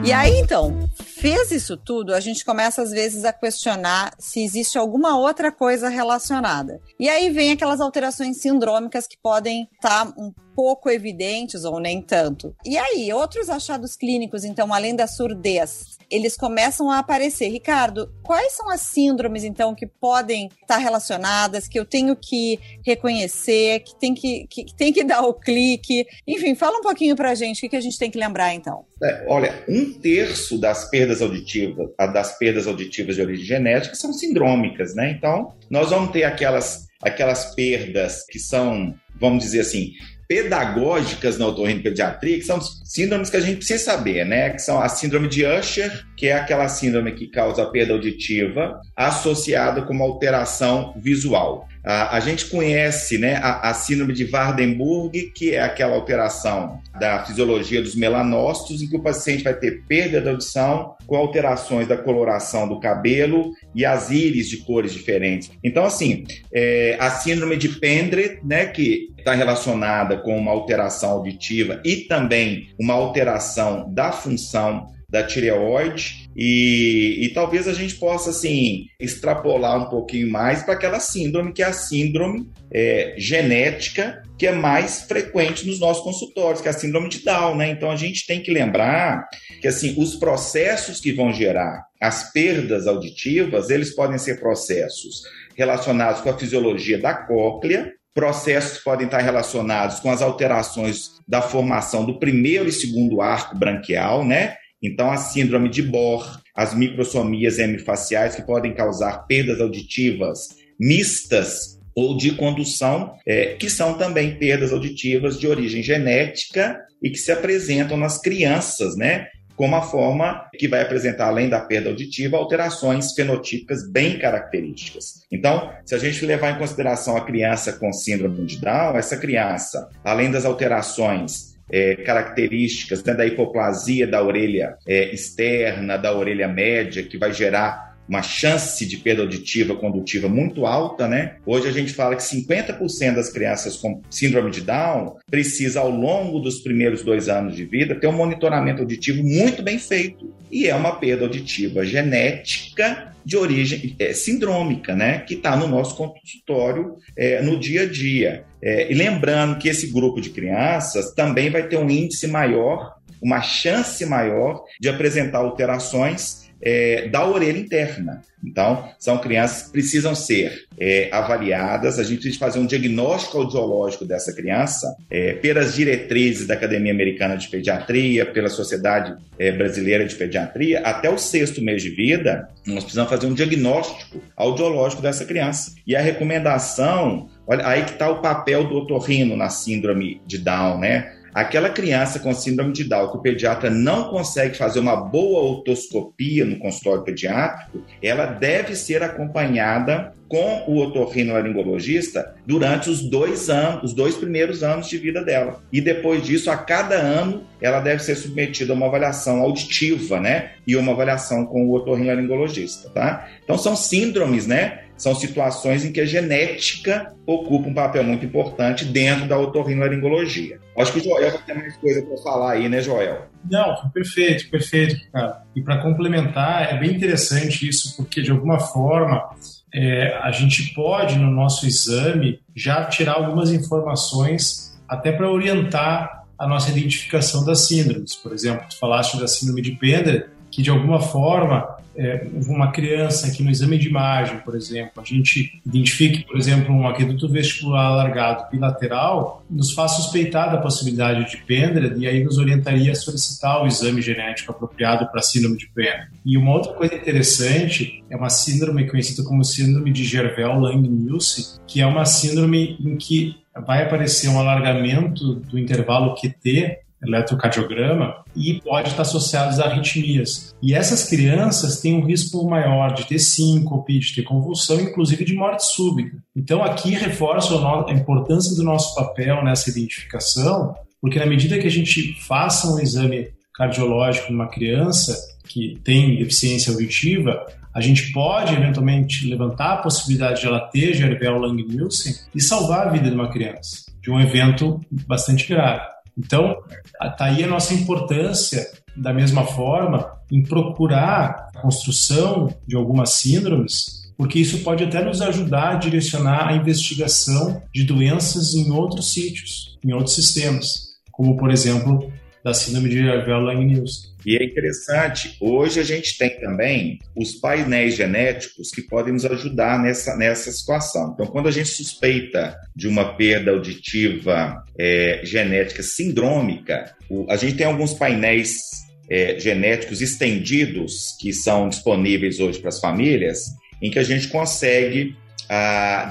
E 0.03 0.11
aí, 0.13 0.39
então, 0.39 0.87
fez 1.17 1.51
isso 1.51 1.75
tudo, 1.75 2.13
a 2.13 2.19
gente 2.19 2.45
começa 2.45 2.81
às 2.81 2.91
vezes 2.91 3.25
a 3.25 3.33
questionar 3.33 4.13
se 4.19 4.43
existe 4.43 4.77
alguma 4.77 5.17
outra 5.17 5.51
coisa 5.51 5.89
relacionada. 5.89 6.79
E 6.99 7.09
aí 7.09 7.29
vem 7.29 7.51
aquelas 7.51 7.81
alterações 7.81 8.37
sindrômicas 8.37 9.07
que 9.07 9.17
podem 9.17 9.67
estar 9.73 10.05
tá 10.05 10.13
um 10.17 10.31
pouco 10.57 10.89
evidentes 10.89 11.63
ou 11.63 11.79
nem 11.79 12.01
tanto. 12.01 12.55
E 12.65 12.75
aí, 12.79 13.13
outros 13.13 13.47
achados 13.47 13.95
clínicos, 13.95 14.43
então, 14.43 14.73
além 14.73 14.95
da 14.95 15.05
surdez, 15.05 15.99
eles 16.09 16.35
começam 16.35 16.89
a 16.89 16.97
aparecer. 16.97 17.49
Ricardo, 17.49 18.11
quais 18.23 18.53
são 18.53 18.67
as 18.71 18.81
síndromes, 18.81 19.43
então, 19.43 19.75
que 19.75 19.85
podem 19.85 20.49
estar 20.59 20.77
relacionadas, 20.77 21.67
que 21.67 21.79
eu 21.79 21.85
tenho 21.85 22.15
que 22.15 22.59
reconhecer, 22.83 23.81
que 23.81 23.99
tem 23.99 24.15
que, 24.15 24.47
que, 24.47 24.63
que 24.63 24.75
tem 24.75 24.91
que 24.91 25.03
dar 25.03 25.21
o 25.21 25.31
clique? 25.31 26.07
Enfim, 26.25 26.55
fala 26.55 26.79
um 26.79 26.81
pouquinho 26.81 27.15
pra 27.15 27.35
gente, 27.35 27.57
o 27.57 27.61
que, 27.61 27.69
que 27.69 27.75
a 27.75 27.81
gente 27.81 27.99
tem 27.99 28.09
que 28.09 28.17
lembrar, 28.17 28.55
então? 28.55 28.83
É, 29.03 29.25
olha, 29.27 29.63
um 29.69 29.93
terço 29.93 30.57
das 30.57 30.89
perdas 30.89 31.21
auditivas, 31.21 31.87
das 32.11 32.35
perdas 32.39 32.65
auditivas 32.65 33.15
de 33.15 33.21
origem 33.21 33.45
genética 33.45 33.93
são 33.93 34.11
sindrômicas, 34.11 34.95
né? 34.95 35.11
Então, 35.11 35.53
nós 35.69 35.91
vamos 35.91 36.11
ter 36.11 36.23
aquelas, 36.23 36.87
aquelas 37.03 37.53
perdas 37.53 38.25
que 38.25 38.39
são, 38.39 38.95
vamos 39.19 39.43
dizer 39.43 39.59
assim, 39.59 39.91
pedagógicas 40.27 41.37
na 41.37 41.47
otorrinopediatria, 41.47 42.37
que 42.37 42.43
são 42.43 42.59
síndromes 42.61 43.29
que 43.29 43.37
a 43.37 43.41
gente 43.41 43.57
precisa 43.57 43.83
saber, 43.83 44.25
né? 44.25 44.49
Que 44.49 44.59
são 44.59 44.81
a 44.81 44.89
síndrome 44.89 45.27
de 45.27 45.45
Usher, 45.45 46.05
que 46.17 46.27
é 46.27 46.33
aquela 46.33 46.67
síndrome 46.67 47.13
que 47.13 47.27
causa 47.27 47.65
perda 47.65 47.93
auditiva 47.93 48.81
associada 48.95 49.81
com 49.83 49.93
uma 49.93 50.05
alteração 50.05 50.93
visual. 50.97 51.67
A, 51.83 52.19
gente 52.19 52.45
conhece 52.47 53.17
né, 53.17 53.35
a, 53.35 53.69
a, 53.69 53.73
síndrome 53.73 54.13
de 54.13 54.25
Waardenburg, 54.25 55.31
que 55.33 55.55
é 55.55 55.61
aquela 55.61 55.95
alteração 55.95 56.81
da 56.99 57.23
fisiologia 57.23 57.81
dos 57.81 57.95
melanócitos, 57.95 58.81
em 58.81 58.87
que 58.87 58.97
o 58.97 59.01
paciente 59.01 59.43
vai 59.43 59.53
ter 59.53 59.83
perda 59.87 60.19
da 60.19 60.31
audição 60.31 60.95
com 61.05 61.15
alterações 61.15 61.87
da 61.87 61.97
coloração 61.97 62.67
do 62.67 62.79
cabelo 62.79 63.51
e 63.73 63.85
as 63.85 64.11
íris 64.11 64.49
de 64.49 64.57
cores 64.57 64.91
diferentes. 64.91 65.49
Então, 65.63 65.85
assim, 65.85 66.25
é, 66.53 66.97
a 66.99 67.09
síndrome 67.09 67.55
de 67.55 67.69
Pendred, 67.69 68.39
né, 68.43 68.65
que 68.65 69.13
está 69.17 69.33
relacionada 69.33 70.17
com 70.17 70.37
uma 70.37 70.51
alteração 70.51 71.11
auditiva 71.11 71.81
e 71.83 72.07
também 72.07 72.69
uma 72.79 72.93
alteração 72.93 73.91
da 73.93 74.11
função 74.11 74.87
da 75.09 75.23
tireoide 75.23 76.29
e, 76.35 77.19
e 77.21 77.29
talvez 77.33 77.67
a 77.67 77.73
gente 77.73 77.95
possa 77.95 78.31
assim 78.31 78.87
extrapolar 78.99 79.81
um 79.81 79.89
pouquinho 79.89 80.29
mais 80.29 80.63
para 80.63 80.73
aquela 80.73 80.99
síndrome 80.99 81.53
que 81.53 81.63
é 81.63 81.65
a 81.65 81.73
síndrome 81.73 82.49
é, 82.71 83.15
genética 83.17 84.21
que 84.37 84.45
é 84.45 84.51
mais 84.51 85.01
frequente 85.01 85.65
nos 85.65 85.79
nossos 85.79 86.03
consultórios, 86.03 86.61
que 86.61 86.67
é 86.67 86.71
a 86.71 86.73
síndrome 86.73 87.09
de 87.09 87.23
Down, 87.23 87.55
né? 87.55 87.71
Então 87.71 87.89
a 87.89 87.95
gente 87.95 88.27
tem 88.27 88.41
que 88.41 88.51
lembrar 88.51 89.27
que 89.59 89.67
assim 89.67 89.95
os 89.97 90.15
processos 90.15 90.99
que 90.99 91.11
vão 91.11 91.33
gerar 91.33 91.87
as 91.99 92.31
perdas 92.31 92.85
auditivas, 92.85 93.71
eles 93.71 93.95
podem 93.95 94.19
ser 94.19 94.39
processos 94.39 95.23
relacionados 95.55 96.21
com 96.21 96.29
a 96.29 96.37
fisiologia 96.37 96.99
da 96.99 97.15
cóclea, 97.15 97.91
processos 98.13 98.79
podem 98.79 99.05
estar 99.05 99.19
relacionados 99.19 99.99
com 99.99 100.11
as 100.11 100.21
alterações 100.21 101.17
da 101.27 101.41
formação 101.41 102.05
do 102.05 102.19
primeiro 102.19 102.67
e 102.69 102.71
segundo 102.71 103.21
arco 103.21 103.57
branquial, 103.57 104.23
né? 104.23 104.55
Então, 104.81 105.11
a 105.11 105.17
síndrome 105.17 105.69
de 105.69 105.81
Bohr, 105.81 106.39
as 106.55 106.73
microsomias 106.73 107.59
hemifaciais 107.59 108.35
que 108.35 108.41
podem 108.41 108.73
causar 108.73 109.25
perdas 109.27 109.59
auditivas 109.59 110.49
mistas 110.79 111.77
ou 111.95 112.15
de 112.15 112.35
condução, 112.35 113.15
é, 113.25 113.55
que 113.55 113.69
são 113.69 113.97
também 113.97 114.37
perdas 114.37 114.71
auditivas 114.71 115.39
de 115.39 115.47
origem 115.47 115.81
genética 115.81 116.79
e 117.01 117.09
que 117.09 117.17
se 117.17 117.31
apresentam 117.31 117.97
nas 117.97 118.21
crianças, 118.21 118.95
né? 118.95 119.27
Como 119.55 119.75
a 119.75 119.81
forma 119.81 120.47
que 120.55 120.67
vai 120.67 120.83
apresentar, 120.83 121.29
além 121.29 121.49
da 121.49 121.59
perda 121.59 121.89
auditiva, 121.89 122.37
alterações 122.37 123.13
fenotípicas 123.13 123.89
bem 123.89 124.19
características. 124.19 125.25
Então, 125.31 125.73
se 125.83 125.95
a 125.95 125.97
gente 125.97 126.23
levar 126.23 126.51
em 126.51 126.59
consideração 126.59 127.17
a 127.17 127.25
criança 127.25 127.73
com 127.73 127.91
síndrome 127.91 128.45
de 128.45 128.59
Down, 128.59 128.95
essa 128.95 129.17
criança, 129.17 129.89
além 130.03 130.29
das 130.29 130.45
alterações 130.45 131.56
é, 131.69 131.95
características 131.95 133.03
né, 133.03 133.13
da 133.13 133.25
hipoplasia 133.25 134.07
da 134.07 134.23
orelha 134.23 134.77
é, 134.87 135.13
externa, 135.13 135.97
da 135.97 136.13
orelha 136.15 136.47
média, 136.47 137.03
que 137.03 137.17
vai 137.17 137.33
gerar 137.33 137.86
uma 138.07 138.21
chance 138.21 138.85
de 138.85 138.97
perda 138.97 139.21
auditiva 139.23 139.75
condutiva 139.75 140.29
muito 140.29 140.65
alta, 140.65 141.07
né? 141.07 141.35
Hoje 141.45 141.67
a 141.67 141.71
gente 141.71 141.93
fala 141.93 142.15
que 142.15 142.23
50% 142.23 143.15
das 143.15 143.29
crianças 143.29 143.75
com 143.75 144.01
síndrome 144.09 144.51
de 144.51 144.61
Down 144.61 145.17
precisa, 145.29 145.81
ao 145.81 145.89
longo 145.89 146.39
dos 146.39 146.59
primeiros 146.59 147.03
dois 147.03 147.27
anos 147.27 147.55
de 147.55 147.65
vida, 147.65 147.95
ter 147.95 148.07
um 148.07 148.13
monitoramento 148.13 148.81
auditivo 148.81 149.23
muito 149.23 149.61
bem 149.61 149.77
feito. 149.77 150.33
E 150.49 150.67
é 150.67 150.75
uma 150.75 150.95
perda 150.95 151.25
auditiva 151.25 151.85
genética 151.85 153.13
de 153.25 153.35
origem 153.35 153.93
é, 153.99 154.13
sindrômica, 154.13 154.95
né? 154.95 155.19
Que 155.19 155.33
está 155.33 155.57
no 155.57 155.67
nosso 155.67 155.95
consultório 155.97 156.95
é, 157.17 157.41
no 157.41 157.59
dia 157.59 157.81
a 157.81 157.85
dia. 157.85 158.45
É, 158.61 158.89
e 158.89 158.95
lembrando 158.95 159.59
que 159.59 159.67
esse 159.67 159.87
grupo 159.87 160.21
de 160.21 160.29
crianças 160.29 161.13
também 161.13 161.49
vai 161.49 161.67
ter 161.67 161.77
um 161.77 161.89
índice 161.89 162.27
maior 162.27 162.95
uma 163.21 163.41
chance 163.41 164.05
maior 164.05 164.63
de 164.79 164.89
apresentar 164.89 165.39
alterações 165.39 166.46
é, 166.61 167.07
da 167.07 167.25
orelha 167.27 167.57
interna. 167.57 168.21
Então, 168.43 168.87
são 168.99 169.17
crianças 169.17 169.63
que 169.63 169.71
precisam 169.71 170.13
ser 170.13 170.67
é, 170.79 171.09
avaliadas, 171.11 171.97
a 171.97 172.03
gente 172.03 172.21
precisa 172.21 172.39
fazer 172.39 172.59
um 172.59 172.65
diagnóstico 172.65 173.39
audiológico 173.39 174.05
dessa 174.05 174.31
criança 174.31 174.95
é, 175.09 175.33
pelas 175.33 175.73
diretrizes 175.73 176.45
da 176.45 176.53
Academia 176.53 176.91
Americana 176.91 177.35
de 177.35 177.47
Pediatria, 177.47 178.25
pela 178.25 178.47
Sociedade 178.47 179.15
é, 179.39 179.51
Brasileira 179.51 180.05
de 180.05 180.15
Pediatria, 180.15 180.81
até 180.81 181.09
o 181.09 181.17
sexto 181.17 181.61
mês 181.61 181.81
de 181.81 181.89
vida, 181.89 182.47
nós 182.65 182.83
precisamos 182.83 183.09
fazer 183.09 183.25
um 183.25 183.33
diagnóstico 183.33 184.21
audiológico 184.35 185.01
dessa 185.01 185.25
criança. 185.25 185.73
E 185.85 185.95
a 185.95 186.01
recomendação, 186.01 187.29
olha, 187.47 187.67
aí 187.67 187.83
que 187.83 187.91
está 187.91 188.09
o 188.09 188.21
papel 188.21 188.67
do 188.67 188.75
otorrino 188.75 189.35
na 189.35 189.49
síndrome 189.49 190.21
de 190.25 190.37
Down, 190.37 190.79
né? 190.79 191.16
Aquela 191.37 191.69
criança 191.69 192.17
com 192.17 192.33
síndrome 192.33 192.73
de 192.73 192.83
Down 192.83 193.11
que 193.11 193.17
o 193.17 193.21
pediatra 193.21 193.69
não 193.69 194.09
consegue 194.09 194.57
fazer 194.57 194.79
uma 194.79 194.95
boa 194.95 195.51
otoscopia 195.51 196.43
no 196.43 196.57
consultório 196.57 197.03
pediátrico, 197.03 197.83
ela 198.01 198.25
deve 198.25 198.75
ser 198.75 199.03
acompanhada 199.03 200.15
com 200.27 200.63
o 200.67 200.79
otorrinolaringologista 200.79 202.35
durante 202.43 202.89
os 202.89 203.07
dois 203.07 203.51
anos, 203.51 203.83
os 203.83 203.93
dois 203.93 204.15
primeiros 204.15 204.63
anos 204.63 204.89
de 204.89 204.97
vida 204.97 205.23
dela. 205.23 205.61
E 205.71 205.79
depois 205.79 206.25
disso, 206.25 206.49
a 206.49 206.57
cada 206.57 206.95
ano, 206.95 207.43
ela 207.61 207.81
deve 207.81 208.01
ser 208.01 208.15
submetida 208.15 208.73
a 208.73 208.75
uma 208.75 208.87
avaliação 208.87 209.39
auditiva, 209.39 210.19
né? 210.19 210.53
E 210.65 210.75
uma 210.75 210.91
avaliação 210.93 211.45
com 211.45 211.67
o 211.67 211.73
otorrinolaringologista, 211.75 212.89
tá? 212.89 213.27
Então 213.43 213.59
são 213.59 213.75
síndromes, 213.75 214.47
né? 214.47 214.86
São 214.97 215.13
situações 215.13 215.85
em 215.85 215.91
que 215.91 216.01
a 216.01 216.05
genética 216.05 217.13
ocupa 217.25 217.69
um 217.69 217.73
papel 217.73 218.03
muito 218.03 218.25
importante 218.25 218.83
dentro 218.83 219.27
da 219.27 219.37
otorrinolaringologia. 219.37 220.59
Acho 220.77 220.93
que 220.93 220.99
o 220.99 221.03
Joel 221.03 221.31
vai 221.31 221.41
ter 221.43 221.53
mais 221.53 221.77
coisa 221.77 222.01
para 222.01 222.17
falar 222.17 222.53
aí, 222.53 222.67
né, 222.67 222.81
Joel? 222.81 223.27
Não, 223.49 223.89
perfeito, 223.93 224.49
perfeito, 224.49 224.95
cara. 225.11 225.43
E 225.55 225.61
para 225.61 225.81
complementar, 225.81 226.73
é 226.73 226.77
bem 226.77 226.91
interessante 226.91 227.67
isso, 227.67 227.95
porque 227.95 228.21
de 228.21 228.31
alguma 228.31 228.59
forma 228.59 229.29
é, 229.73 230.17
a 230.21 230.31
gente 230.31 230.73
pode, 230.73 231.17
no 231.17 231.31
nosso 231.31 231.67
exame, 231.67 232.39
já 232.55 232.85
tirar 232.85 233.13
algumas 233.13 233.51
informações 233.51 234.77
até 234.87 235.11
para 235.11 235.29
orientar 235.29 236.25
a 236.37 236.47
nossa 236.47 236.69
identificação 236.71 237.43
das 237.43 237.67
síndromes. 237.67 238.15
Por 238.15 238.31
exemplo, 238.31 238.65
tu 238.69 238.77
falaste 238.77 239.19
da 239.19 239.27
síndrome 239.27 239.61
de 239.61 239.71
Pender, 239.71 240.29
que 240.51 240.61
de 240.61 240.69
alguma 240.69 240.99
forma 240.99 241.76
é, 241.97 242.27
uma 242.47 242.71
criança 242.71 243.31
que 243.31 243.41
no 243.43 243.49
exame 243.49 243.77
de 243.77 243.87
imagem, 243.87 244.37
por 244.39 244.55
exemplo, 244.55 244.91
a 245.01 245.03
gente 245.03 245.59
identifique, 245.65 246.23
por 246.25 246.37
exemplo, 246.37 246.73
um 246.73 246.87
aqueduto 246.87 247.27
vestibular 247.27 247.87
alargado 247.87 248.49
bilateral, 248.51 249.43
nos 249.49 249.73
faz 249.73 249.93
suspeitar 249.93 250.51
da 250.51 250.61
possibilidade 250.61 251.29
de 251.31 251.37
Pendra 251.37 251.95
e 251.97 252.07
aí 252.07 252.23
nos 252.23 252.37
orientaria 252.37 252.91
a 252.91 252.95
solicitar 252.95 253.63
o 253.63 253.67
exame 253.67 254.01
genético 254.01 254.51
apropriado 254.51 255.07
para 255.07 255.21
síndrome 255.21 255.57
de 255.57 255.67
Pendra. 255.69 256.07
E 256.23 256.37
uma 256.37 256.53
outra 256.53 256.73
coisa 256.73 256.93
interessante 256.93 258.03
é 258.09 258.15
uma 258.15 258.29
síndrome 258.29 258.87
conhecida 258.87 259.27
como 259.27 259.43
síndrome 259.43 259.91
de 259.91 260.03
Gervel-Lang-Nielsen, 260.03 261.59
que 261.65 261.81
é 261.81 261.87
uma 261.87 262.05
síndrome 262.05 262.77
em 262.79 262.95
que 262.95 263.35
vai 263.65 263.83
aparecer 263.83 264.29
um 264.29 264.39
alargamento 264.39 265.33
do 265.33 265.57
intervalo 265.57 266.13
QT 266.13 266.77
eletrocardiograma 267.07 268.23
e 268.35 268.61
pode 268.61 268.89
estar 268.89 269.01
associados 269.01 269.59
a 269.59 269.65
arritmias. 269.65 270.55
E 270.61 270.73
essas 270.73 271.09
crianças 271.09 271.79
têm 271.79 271.95
um 271.95 272.05
risco 272.05 272.47
maior 272.47 272.93
de 272.93 273.05
ter 273.05 273.19
síncope, 273.19 273.99
de 273.99 274.15
ter 274.15 274.23
convulsão, 274.23 274.79
inclusive 274.79 275.25
de 275.25 275.33
morte 275.33 275.65
súbita. 275.65 276.17
Então 276.35 276.63
aqui 276.63 276.91
reforça 276.91 277.53
a 277.87 277.93
importância 277.93 278.55
do 278.55 278.63
nosso 278.63 278.95
papel 278.95 279.43
nessa 279.43 279.69
identificação, 279.69 280.75
porque 281.01 281.19
na 281.19 281.25
medida 281.25 281.57
que 281.57 281.67
a 281.67 281.71
gente 281.71 282.13
faça 282.21 282.67
um 282.67 282.79
exame 282.79 283.29
cardiológico 283.53 284.31
numa 284.31 284.49
criança 284.49 285.17
que 285.47 285.79
tem 285.83 286.17
deficiência 286.17 286.71
auditiva, 286.71 287.45
a 287.73 287.81
gente 287.81 288.11
pode 288.11 288.53
eventualmente 288.53 289.27
levantar 289.27 289.73
a 289.73 289.77
possibilidade 289.77 290.41
de 290.41 290.47
ela 290.47 290.59
ter 290.59 290.93
Gervel 290.93 291.39
Lang-Nielsen 291.39 292.13
e 292.33 292.41
salvar 292.41 292.87
a 292.87 292.91
vida 292.91 293.09
de 293.09 293.15
uma 293.15 293.31
criança 293.31 293.87
de 294.07 294.11
um 294.11 294.21
evento 294.21 294.79
bastante 295.05 295.45
grave. 295.49 295.85
Então, 296.17 296.55
está 297.01 297.25
aí 297.25 297.43
a 297.43 297.47
nossa 297.47 297.73
importância, 297.73 298.65
da 298.95 299.13
mesma 299.13 299.45
forma, 299.45 300.17
em 300.31 300.41
procurar 300.41 301.49
a 301.53 301.61
construção 301.61 302.53
de 302.65 302.75
algumas 302.75 303.11
síndromes, 303.11 304.07
porque 304.17 304.39
isso 304.39 304.63
pode 304.63 304.83
até 304.83 305.03
nos 305.03 305.21
ajudar 305.21 305.75
a 305.75 305.75
direcionar 305.75 306.47
a 306.47 306.55
investigação 306.55 307.61
de 307.73 307.83
doenças 307.83 308.55
em 308.55 308.71
outros 308.71 309.13
sítios, 309.13 309.77
em 309.85 309.93
outros 309.93 310.15
sistemas, 310.15 310.87
como, 311.11 311.37
por 311.37 311.51
exemplo, 311.51 312.11
da 312.47 312.53
síndrome 312.53 312.87
de 312.87 313.01
Alveolar-Lang-Nielsen. 313.09 314.11
E 314.25 314.37
é 314.37 314.43
interessante, 314.45 315.35
hoje 315.41 315.81
a 315.81 315.83
gente 315.83 316.17
tem 316.17 316.39
também 316.39 316.97
os 317.13 317.33
painéis 317.33 317.95
genéticos 317.95 318.69
que 318.71 318.81
podem 318.83 319.11
nos 319.11 319.25
ajudar 319.25 319.77
nessa, 319.83 320.15
nessa 320.15 320.49
situação. 320.49 321.11
Então, 321.13 321.25
quando 321.25 321.49
a 321.49 321.51
gente 321.51 321.67
suspeita 321.67 322.57
de 322.73 322.87
uma 322.87 323.15
perda 323.15 323.51
auditiva 323.51 324.63
é, 324.79 325.19
genética 325.25 325.83
sindrômica, 325.83 326.95
o, 327.09 327.29
a 327.29 327.35
gente 327.35 327.57
tem 327.57 327.67
alguns 327.67 327.93
painéis 327.93 328.61
é, 329.09 329.37
genéticos 329.37 330.01
estendidos 330.01 331.17
que 331.19 331.33
são 331.33 331.67
disponíveis 331.67 332.39
hoje 332.39 332.59
para 332.59 332.69
as 332.69 332.79
famílias, 332.79 333.41
em 333.81 333.91
que 333.91 333.99
a 333.99 334.03
gente 334.03 334.29
consegue 334.29 335.17